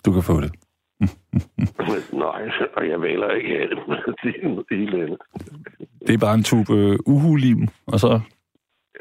Du 0.06 0.12
kan 0.12 0.22
få 0.22 0.40
det. 0.40 0.52
Nej, 2.24 2.50
og 2.76 2.88
jeg 2.88 3.00
vælger 3.02 3.30
ikke 3.30 3.48
have 3.48 3.68
det. 3.70 3.78
Det 4.22 4.34
er 4.70 4.76
helt 4.76 4.94
andet. 4.94 5.18
Det 6.06 6.14
er 6.14 6.18
bare 6.18 6.34
en 6.34 6.42
tube 6.42 6.72
øh, 6.74 6.98
uhulim, 7.06 7.68
og 7.86 8.00
så... 8.00 8.20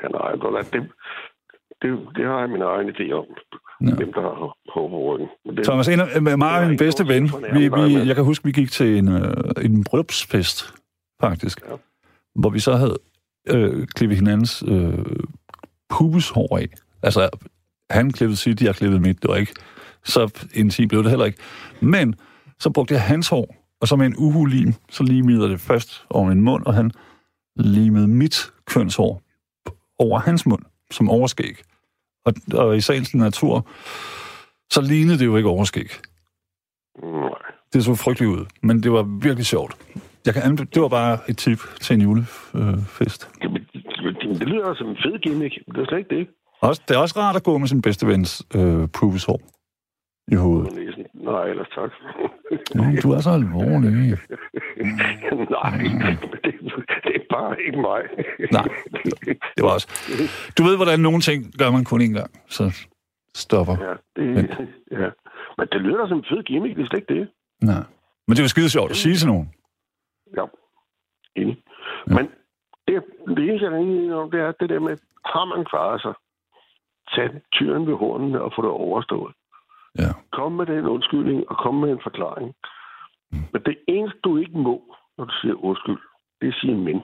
Ja, 0.04 0.08
nej, 0.08 0.38
godt, 0.38 0.74
det, 0.74 0.82
det, 1.82 2.00
det 2.16 2.26
har 2.26 2.40
jeg 2.40 2.50
min 2.50 2.62
egen 2.62 2.90
idé 2.90 3.12
om, 3.12 3.26
Ja. 3.82 3.96
hvem 3.96 4.14
der 4.14 4.22
har 4.22 4.58
hår 4.74 4.90
på 4.90 5.14
ryggen. 5.14 5.28
Det, 5.58 5.66
Thomas, 5.66 5.88
en 5.88 6.00
af, 6.00 6.06
er 6.62 6.68
min 6.70 6.78
bedste 6.78 7.08
ven, 7.08 7.24
vi, 7.54 7.60
vi, 7.68 8.08
jeg 8.08 8.16
kan 8.16 8.24
huske, 8.26 8.46
vi 8.46 8.52
gik 8.52 8.72
til 8.72 8.98
en, 8.98 9.08
øh, 9.08 9.34
en 9.66 9.84
bryllupsfest, 9.84 10.74
faktisk, 11.22 11.62
Ja. 11.70 11.76
hvor 12.36 12.50
vi 12.50 12.60
så 12.60 12.74
havde 12.74 12.98
øh, 13.50 13.88
klippet 13.88 14.18
hinandens 14.18 14.64
øh, 14.68 15.06
pubeshår 15.90 16.58
af. 16.58 16.68
Altså, 17.04 17.30
han 17.90 18.12
klippede 18.12 18.38
sit, 18.38 18.62
jeg 18.62 18.76
klippede 18.76 19.02
mit, 19.02 19.22
det 19.22 19.30
var 19.30 19.36
ikke 19.36 19.54
så 20.04 20.48
intimt 20.54 20.90
blev 20.90 21.04
det 21.04 21.10
heller 21.10 21.26
ikke. 21.26 21.40
Men 21.82 22.16
så 22.60 22.70
brugte 22.70 22.94
jeg 22.94 23.02
hans 23.02 23.30
hår, 23.30 23.56
og 23.82 23.88
så 23.88 23.96
med 23.96 24.06
en 24.06 24.16
uhulim, 24.18 24.74
så 24.90 25.04
limede 25.04 25.50
det 25.50 25.60
først 25.60 26.06
over 26.10 26.26
min 26.28 26.42
mund, 26.42 26.66
og 26.66 26.74
han 26.74 26.92
limede 27.56 28.08
mit 28.08 28.52
kønshår 28.66 29.22
over 30.00 30.20
hans 30.20 30.46
mund, 30.46 30.64
som 30.92 31.10
overskæg. 31.10 31.56
Og, 32.26 32.34
og 32.54 32.78
i 32.78 32.82
sagens 32.82 33.16
natur, 33.16 33.68
så 34.72 34.82
lignede 34.82 35.20
det 35.20 35.26
jo 35.26 35.38
ikke 35.38 35.50
overskæg. 35.50 35.90
nej. 37.04 37.30
Det 37.74 37.84
så 37.84 37.96
frygteligt 37.96 38.32
ud, 38.32 38.46
men 38.64 38.84
det 38.84 38.92
var 38.92 39.04
virkelig 39.04 39.46
sjovt. 39.46 39.76
Jeg 40.26 40.34
kan 40.34 40.44
anbe- 40.44 40.70
det 40.74 40.82
var 40.82 40.88
bare 40.88 41.20
et 41.30 41.38
tip 41.38 41.60
til 41.82 41.94
en 41.94 42.02
julefest. 42.02 43.30
Jamen, 43.44 43.62
det, 43.74 44.40
det 44.40 44.48
lyder 44.48 44.74
som 44.76 44.88
en 44.90 44.98
fed 45.04 45.20
gimmick. 45.20 45.54
Det 45.66 45.78
er 45.78 45.86
slet 45.86 45.98
ikke 45.98 46.16
det. 46.16 46.28
Også, 46.62 46.82
det 46.88 46.96
er 46.96 47.00
også 47.00 47.20
rart 47.20 47.36
at 47.36 47.44
gå 47.44 47.58
med 47.58 47.68
sin 47.68 47.82
bedste 47.82 48.08
vens 48.08 48.46
øh, 48.56 48.88
pubeshår 48.88 49.40
i 50.32 50.36
hovedet. 50.36 51.08
Nej, 51.14 51.44
ellers 51.44 51.68
tak. 51.76 51.92
Ja, 52.76 53.02
du 53.04 53.12
er 53.12 53.22
så 53.22 53.30
alvorlig. 53.30 53.92
nej, 55.58 55.78
det, 56.44 56.54
det 57.04 57.16
er 57.16 57.26
bare 57.30 57.62
ikke 57.62 57.82
mig. 57.82 58.02
Nej, 58.52 58.68
det 59.56 59.64
var 59.64 59.74
også... 59.74 59.88
Du 60.58 60.64
ved, 60.64 60.76
hvordan 60.76 61.00
nogle 61.00 61.22
ting 61.22 61.54
gør 61.60 61.72
man 61.72 61.84
kun 61.84 62.02
én 62.02 62.14
gang, 62.20 62.32
så 62.50 62.88
stopper. 63.36 63.76
Ja, 63.88 63.94
det, 64.16 64.50
ja. 64.92 65.10
Men 65.58 65.68
det 65.72 65.82
lyder 65.82 65.98
da 65.98 66.08
som 66.08 66.18
en 66.18 66.26
fed 66.30 66.44
gimmick, 66.44 66.76
det 66.76 66.84
er 66.84 66.88
slet 66.88 67.00
ikke 67.00 67.14
det. 67.14 67.30
Nej. 67.62 67.84
Men 68.28 68.36
det 68.36 68.42
var 68.42 68.48
skide 68.48 68.70
sjovt 68.70 68.92
at 68.92 68.98
sige 68.98 69.16
til 69.16 69.28
nogen. 69.28 69.54
Ja, 70.38 70.46
enig. 71.36 71.58
Men 72.08 72.30
det, 72.88 73.04
det 73.28 73.44
eneste, 73.50 73.66
jeg 73.66 73.74
er 73.74 73.78
enig 73.78 74.14
om, 74.14 74.32
det 74.32 74.40
er 74.40 74.52
det 74.52 74.70
der 74.70 74.80
med, 74.80 74.98
har 75.26 75.46
man 75.46 75.66
klaret 75.66 76.02
sig, 76.02 76.14
tag 77.16 77.30
tyren 77.54 77.88
ved 77.88 77.96
hornene 77.96 78.42
og 78.42 78.52
få 78.56 78.62
det 78.62 78.70
overstået. 78.72 79.34
Ja. 80.00 80.10
Kom 80.32 80.52
med 80.52 80.66
den 80.66 80.86
undskyldning 80.86 81.50
og 81.50 81.58
kom 81.64 81.76
med 81.76 81.90
en 81.92 82.00
forklaring. 82.04 82.56
Men 83.32 83.62
det 83.66 83.78
eneste, 83.88 84.20
du 84.24 84.38
ikke 84.38 84.58
må, 84.58 84.96
når 85.18 85.26
du 85.26 85.34
siger 85.42 85.56
undskyld, 85.64 86.00
det 86.42 86.48
er 86.48 86.52
at 86.52 86.60
sige 86.62 86.76
men. 86.78 87.02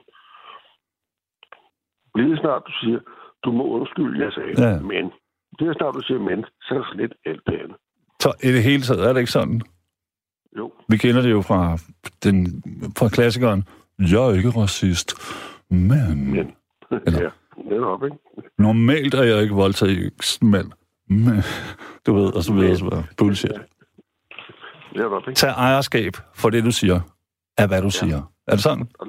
Lige 2.15 2.37
snart 2.37 2.63
du 2.67 2.71
siger, 2.81 2.99
du 3.45 3.51
må 3.51 3.63
undskylde, 3.63 4.23
jeg 4.25 4.33
sagde, 4.33 4.69
Ja. 4.69 4.79
men. 4.79 5.11
Det 5.59 5.67
er 5.67 5.73
snart 5.73 5.95
du 5.95 6.01
siger 6.01 6.19
men, 6.19 6.45
så 6.61 6.73
er 6.73 6.77
der 6.77 6.85
slet 6.93 7.13
alt 7.25 7.41
det 7.47 7.53
andet. 7.63 7.77
Så 8.19 8.29
i 8.43 8.47
det 8.55 8.63
hele 8.63 8.81
taget 8.83 9.03
er 9.07 9.13
det 9.13 9.19
ikke 9.19 9.31
sådan. 9.31 9.61
Jo, 10.57 10.71
Vi 10.89 10.97
kender 10.97 11.21
det 11.21 11.31
jo 11.31 11.41
fra, 11.41 11.77
den, 12.23 12.37
fra 12.97 13.09
klassikeren. 13.09 13.63
Jeg 13.99 14.23
er 14.29 14.33
ikke 14.33 14.49
racist, 14.61 15.09
men... 15.69 16.31
men. 16.31 16.55
Eller- 17.07 17.21
ja, 17.23 17.29
netop, 17.57 18.03
ikke? 18.03 18.17
Normalt 18.57 19.13
er 19.13 19.23
jeg 19.23 19.41
ikke 19.41 19.55
voldtægtsmand. 19.55 20.71
Men, 21.07 21.37
du 22.05 22.13
ved, 22.13 22.35
og 22.35 22.43
så 22.43 22.53
videre, 22.53 22.71
og 22.71 22.77
så 22.77 22.83
videre. 22.83 23.03
Bullshit. 23.17 23.51
Netop, 24.95 25.21
ikke? 25.27 25.37
Tag 25.37 25.49
ejerskab 25.49 26.13
for 26.35 26.49
det, 26.49 26.63
du 26.63 26.71
siger, 26.71 26.99
er 27.57 27.67
hvad 27.67 27.81
du 27.81 27.89
siger. 27.89 28.33
Er 28.47 28.51
det 28.51 28.63
sådan? 28.63 28.87
Og, 28.99 29.07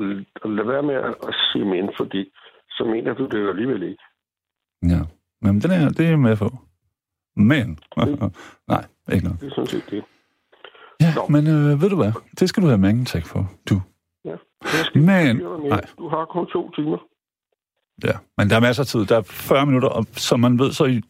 lad 0.50 0.64
være 0.64 0.82
med 0.82 0.94
at, 0.94 1.34
sige 1.52 1.64
men, 1.64 1.90
fordi 1.96 2.30
så 2.70 2.84
mener 2.84 3.14
du 3.14 3.26
det 3.26 3.40
jo 3.40 3.48
alligevel 3.48 3.82
ikke. 3.82 4.02
Ja. 4.82 5.00
Men 5.42 5.60
den 5.60 5.70
er, 5.70 5.88
det 5.88 6.00
er 6.00 6.08
jeg 6.08 6.18
med 6.18 6.36
på. 6.36 6.50
Men, 7.36 7.78
nej, 8.72 8.84
ikke 9.12 9.24
noget. 9.24 9.40
Det 9.40 9.46
er 9.46 9.54
sådan 9.54 9.66
set 9.66 9.84
det. 9.90 10.04
Ja, 11.00 11.14
Nå. 11.14 11.22
men 11.28 11.46
øh, 11.46 11.82
ved 11.82 11.90
du 11.90 11.96
hvad? 11.96 12.12
Det 12.40 12.48
skal 12.48 12.62
du 12.62 12.68
have 12.68 12.78
mange 12.78 13.04
tak 13.04 13.26
for, 13.26 13.50
du. 13.70 13.74
Ja. 14.24 14.36
Jeg 14.62 14.84
skal 14.84 15.00
Men, 15.00 15.36
nej. 15.68 15.80
Du 15.98 16.08
har 16.08 16.24
kun 16.24 16.46
to 16.46 16.70
timer. 16.70 16.98
Ja, 18.04 18.12
men 18.38 18.50
der 18.50 18.56
er 18.56 18.60
masser 18.60 18.82
af 18.82 18.86
tid. 18.86 19.06
Der 19.06 19.16
er 19.16 19.22
40 19.22 19.66
minutter, 19.66 19.88
og 19.88 20.06
som 20.12 20.40
man 20.40 20.58
ved, 20.58 20.72
så 20.72 20.84
i 20.84 21.02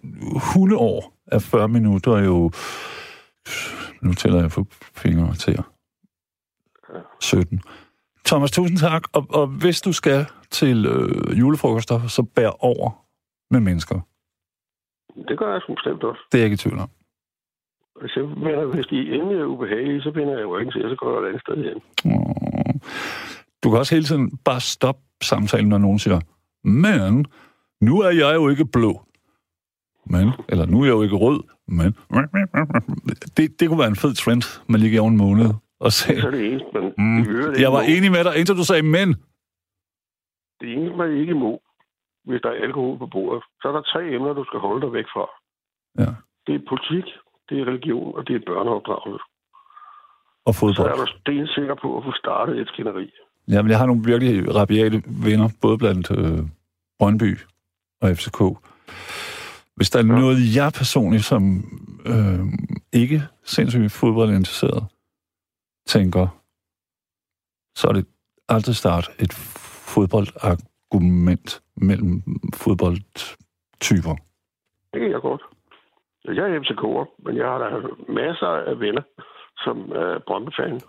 hundeår 0.55 1.15
er 1.27 1.39
40 1.39 1.69
minutter 1.69 2.19
jo... 2.19 2.51
Nu 4.03 4.13
tæller 4.13 4.41
jeg 4.41 4.51
på 4.51 4.67
fingre 4.97 5.35
til 5.35 5.53
jer. 5.53 5.63
17. 7.21 7.61
Thomas, 8.27 8.51
tusind 8.51 8.79
tak. 8.79 9.03
Og, 9.13 9.27
og 9.31 9.47
hvis 9.47 9.81
du 9.81 9.93
skal 9.93 10.27
til 10.51 10.87
øh, 10.87 11.39
julefrokoster, 11.41 12.07
så 12.07 12.23
bær 12.23 12.65
over 12.65 12.91
med 13.51 13.61
mennesker. 13.61 14.01
Det 15.29 15.39
gør 15.39 15.53
jeg 15.53 15.61
sgu 15.63 15.75
bestemt 15.75 16.05
også. 16.05 16.23
Det 16.33 16.39
er 16.39 16.43
jeg 16.43 16.47
ikke 16.47 16.55
i 16.55 16.65
tvivl 16.65 16.79
om. 16.79 16.91
Hvis, 18.01 18.17
jeg 18.17 18.25
mener, 18.25 18.65
hvis 18.65 18.87
de 18.87 18.99
endelig 19.15 19.39
er 19.41 19.45
ubehagelige, 19.45 20.03
så 20.03 20.13
finder 20.15 20.33
jeg 20.33 20.43
jo 20.43 20.59
ikke 20.59 20.73
til, 20.73 20.83
så 20.83 20.97
går 20.97 21.11
jeg 21.11 21.23
et 21.23 21.29
andet 21.29 21.43
sted 21.45 21.57
hen. 21.69 21.79
Du 23.63 23.71
kan 23.71 23.79
også 23.79 23.95
hele 23.95 24.07
tiden 24.07 24.39
bare 24.45 24.61
stoppe 24.61 25.03
samtalen, 25.23 25.69
når 25.69 25.79
nogen 25.79 25.99
siger, 25.99 26.21
men 26.65 27.27
nu 27.81 28.01
er 28.01 28.11
jeg 28.11 28.35
jo 28.35 28.49
ikke 28.49 28.65
blå. 28.73 28.93
Men, 30.07 30.29
eller 30.49 30.67
nu 30.67 30.81
er 30.81 30.85
jeg 30.85 30.93
jo 30.93 31.03
ikke 31.03 31.17
rød, 31.17 31.41
men... 31.69 31.91
Det, 33.37 33.61
det 33.61 33.69
kunne 33.69 33.79
være 33.79 33.89
en 33.97 34.03
fed 34.05 34.15
trend, 34.15 34.43
man 34.69 34.81
lige 34.81 34.95
gav 34.97 35.05
en 35.07 35.17
måned 35.17 35.49
og 35.81 35.93
sagde, 35.93 36.21
Så 36.21 36.27
er 36.27 36.31
det 36.31 36.47
eneste, 36.53 36.69
man 36.75 36.95
mm, 36.99 37.55
jeg 37.65 37.73
var 37.73 37.81
enig 37.95 38.11
med 38.11 38.25
dig, 38.25 38.37
indtil 38.39 38.57
du 38.57 38.65
sagde 38.65 38.83
men. 38.83 39.09
Det 40.61 40.69
eneste, 40.73 40.97
man 40.97 41.11
ikke 41.23 41.35
må, 41.35 41.53
hvis 42.25 42.41
der 42.43 42.51
er 42.51 42.63
alkohol 42.67 42.99
på 42.99 43.07
bordet, 43.07 43.43
så 43.61 43.69
er 43.69 43.73
der 43.73 43.83
tre 43.83 44.03
emner, 44.15 44.33
du 44.33 44.45
skal 44.45 44.61
holde 44.61 44.81
dig 44.87 44.93
væk 44.93 45.05
fra. 45.15 45.27
Ja. 46.03 46.11
Det 46.47 46.55
er 46.55 46.63
politik, 46.73 47.07
det 47.49 47.55
er 47.61 47.65
religion, 47.71 48.15
og 48.17 48.29
det 48.29 48.35
er 48.37 48.43
børneopdragelse. 48.47 49.25
Og 50.47 50.55
Så 50.55 50.67
er 50.67 50.73
fodbold. 50.75 51.07
du 51.07 51.13
stensikker 51.21 51.77
på 51.83 51.89
at 51.99 52.05
få 52.05 52.13
startet 52.23 52.55
et 52.61 52.69
skænderi. 52.69 53.11
Jamen, 53.49 53.71
jeg 53.71 53.79
har 53.79 53.87
nogle 53.87 54.05
virkelig 54.05 54.55
rabiate 54.55 55.03
venner, 55.07 55.49
både 55.63 55.79
blandt 55.79 56.11
øh, 56.11 56.39
Brøndby 56.99 57.39
og 58.01 58.17
FCK. 58.17 58.41
Hvis 59.77 59.91
der 59.91 59.99
er 59.99 60.03
noget, 60.03 60.57
jeg 60.57 60.73
personligt, 60.73 61.25
som 61.25 61.43
øh, 62.07 62.41
ikke 62.93 63.23
sindssygt 63.45 63.93
fodboldinteresseret, 63.93 64.85
tænker, 65.87 66.27
så 67.77 67.89
er 67.89 67.93
det 67.93 68.07
aldrig 68.49 68.77
start 68.77 69.11
et 69.19 69.33
fodboldargument 69.95 71.63
mellem 71.77 72.23
fodboldtyper. 72.55 74.15
Det 74.93 75.01
kan 75.01 75.11
jeg 75.11 75.21
godt. 75.21 75.43
Jeg 76.25 76.45
er 76.45 76.61
FCK'er, 76.61 77.23
men 77.25 77.37
jeg 77.37 77.47
har 77.47 77.59
da 77.59 77.69
masser 78.13 78.47
af 78.47 78.81
venner, 78.81 79.03
som 79.65 79.77
er 79.79 80.19
Brøndby-fan. 80.27 80.81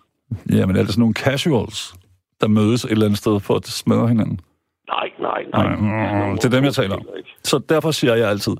Ja, 0.57 0.65
men 0.65 0.75
er 0.75 0.81
det 0.81 0.89
sådan 0.89 0.99
nogle 0.99 1.13
casuals, 1.13 1.95
der 2.41 2.47
mødes 2.47 2.85
et 2.85 2.91
eller 2.91 3.05
andet 3.05 3.19
sted 3.19 3.39
for 3.39 3.55
at 3.55 3.65
smadre 3.65 4.07
hinanden? 4.07 4.39
Nej, 4.87 5.11
nej, 5.19 5.45
nej. 5.53 5.75
Nej, 5.75 6.29
det 6.33 6.45
er 6.45 6.49
dem, 6.49 6.63
jeg 6.63 6.73
taler 6.73 6.95
om. 6.95 7.05
Så 7.43 7.59
derfor 7.69 7.91
siger 7.91 8.15
jeg 8.15 8.29
altid, 8.29 8.55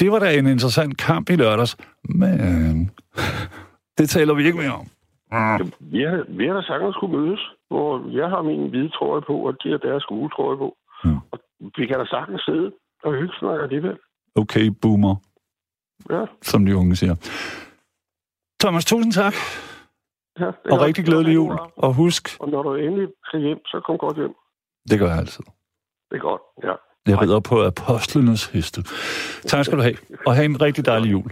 det 0.00 0.12
var 0.12 0.18
da 0.18 0.38
en 0.38 0.46
interessant 0.46 0.96
kamp 0.98 1.30
i 1.30 1.36
lørdags, 1.36 1.76
men 2.04 2.90
det 3.98 4.08
taler 4.08 4.34
vi 4.34 4.46
ikke 4.46 4.58
mere 4.58 4.74
om. 4.74 4.86
Vi 5.80 6.02
har, 6.02 6.24
vi 6.28 6.46
har 6.46 6.54
da 6.54 6.62
sagtens 6.62 6.94
skulle 6.94 7.18
mødes, 7.18 7.40
hvor 7.68 8.18
jeg 8.20 8.28
har 8.28 8.42
min 8.42 8.68
hvide 8.70 8.88
trøje 8.88 9.22
på, 9.26 9.34
og 9.46 9.52
de 9.64 9.70
har 9.70 9.78
deres 9.78 10.04
gule 10.04 10.30
trøje 10.30 10.56
på. 10.56 10.76
Ja. 11.04 11.10
Og 11.32 11.38
vi 11.78 11.86
kan 11.86 11.98
da 11.98 12.04
sagtens 12.04 12.42
sidde 12.48 12.72
og 13.04 13.12
hygge 13.14 13.34
snakke 13.40 13.62
alligevel. 13.62 13.96
Okay, 14.34 14.66
boomer, 14.82 15.16
Ja, 16.10 16.24
som 16.42 16.66
de 16.66 16.76
unge 16.76 16.96
siger. 16.96 17.14
Thomas, 18.60 18.84
tusind 18.84 19.12
tak, 19.12 19.34
ja. 20.40 20.46
og 20.72 20.80
rigtig 20.80 21.04
glædelig 21.04 21.34
jul. 21.34 21.58
Og 21.76 21.94
husk, 21.94 22.36
Og 22.40 22.48
når 22.48 22.62
du 22.62 22.74
endelig 22.74 23.08
skal 23.24 23.40
hjem, 23.40 23.58
så 23.66 23.80
kom 23.86 23.98
godt 23.98 24.16
hjem. 24.16 24.34
det 24.90 24.98
gør 24.98 25.08
jeg 25.08 25.18
altid. 25.18 25.44
Det 26.10 26.16
er 26.16 26.20
godt, 26.20 26.42
ja. 26.64 26.72
Jeg 27.06 27.20
rider 27.22 27.40
på 27.40 27.64
apostlenes 27.64 28.46
heste. 28.46 28.82
Tak 29.46 29.64
skal 29.64 29.78
du 29.78 29.82
have, 29.82 29.96
og 30.26 30.34
have 30.34 30.44
en 30.44 30.60
rigtig 30.60 30.86
dejlig 30.86 31.10
jul. 31.12 31.30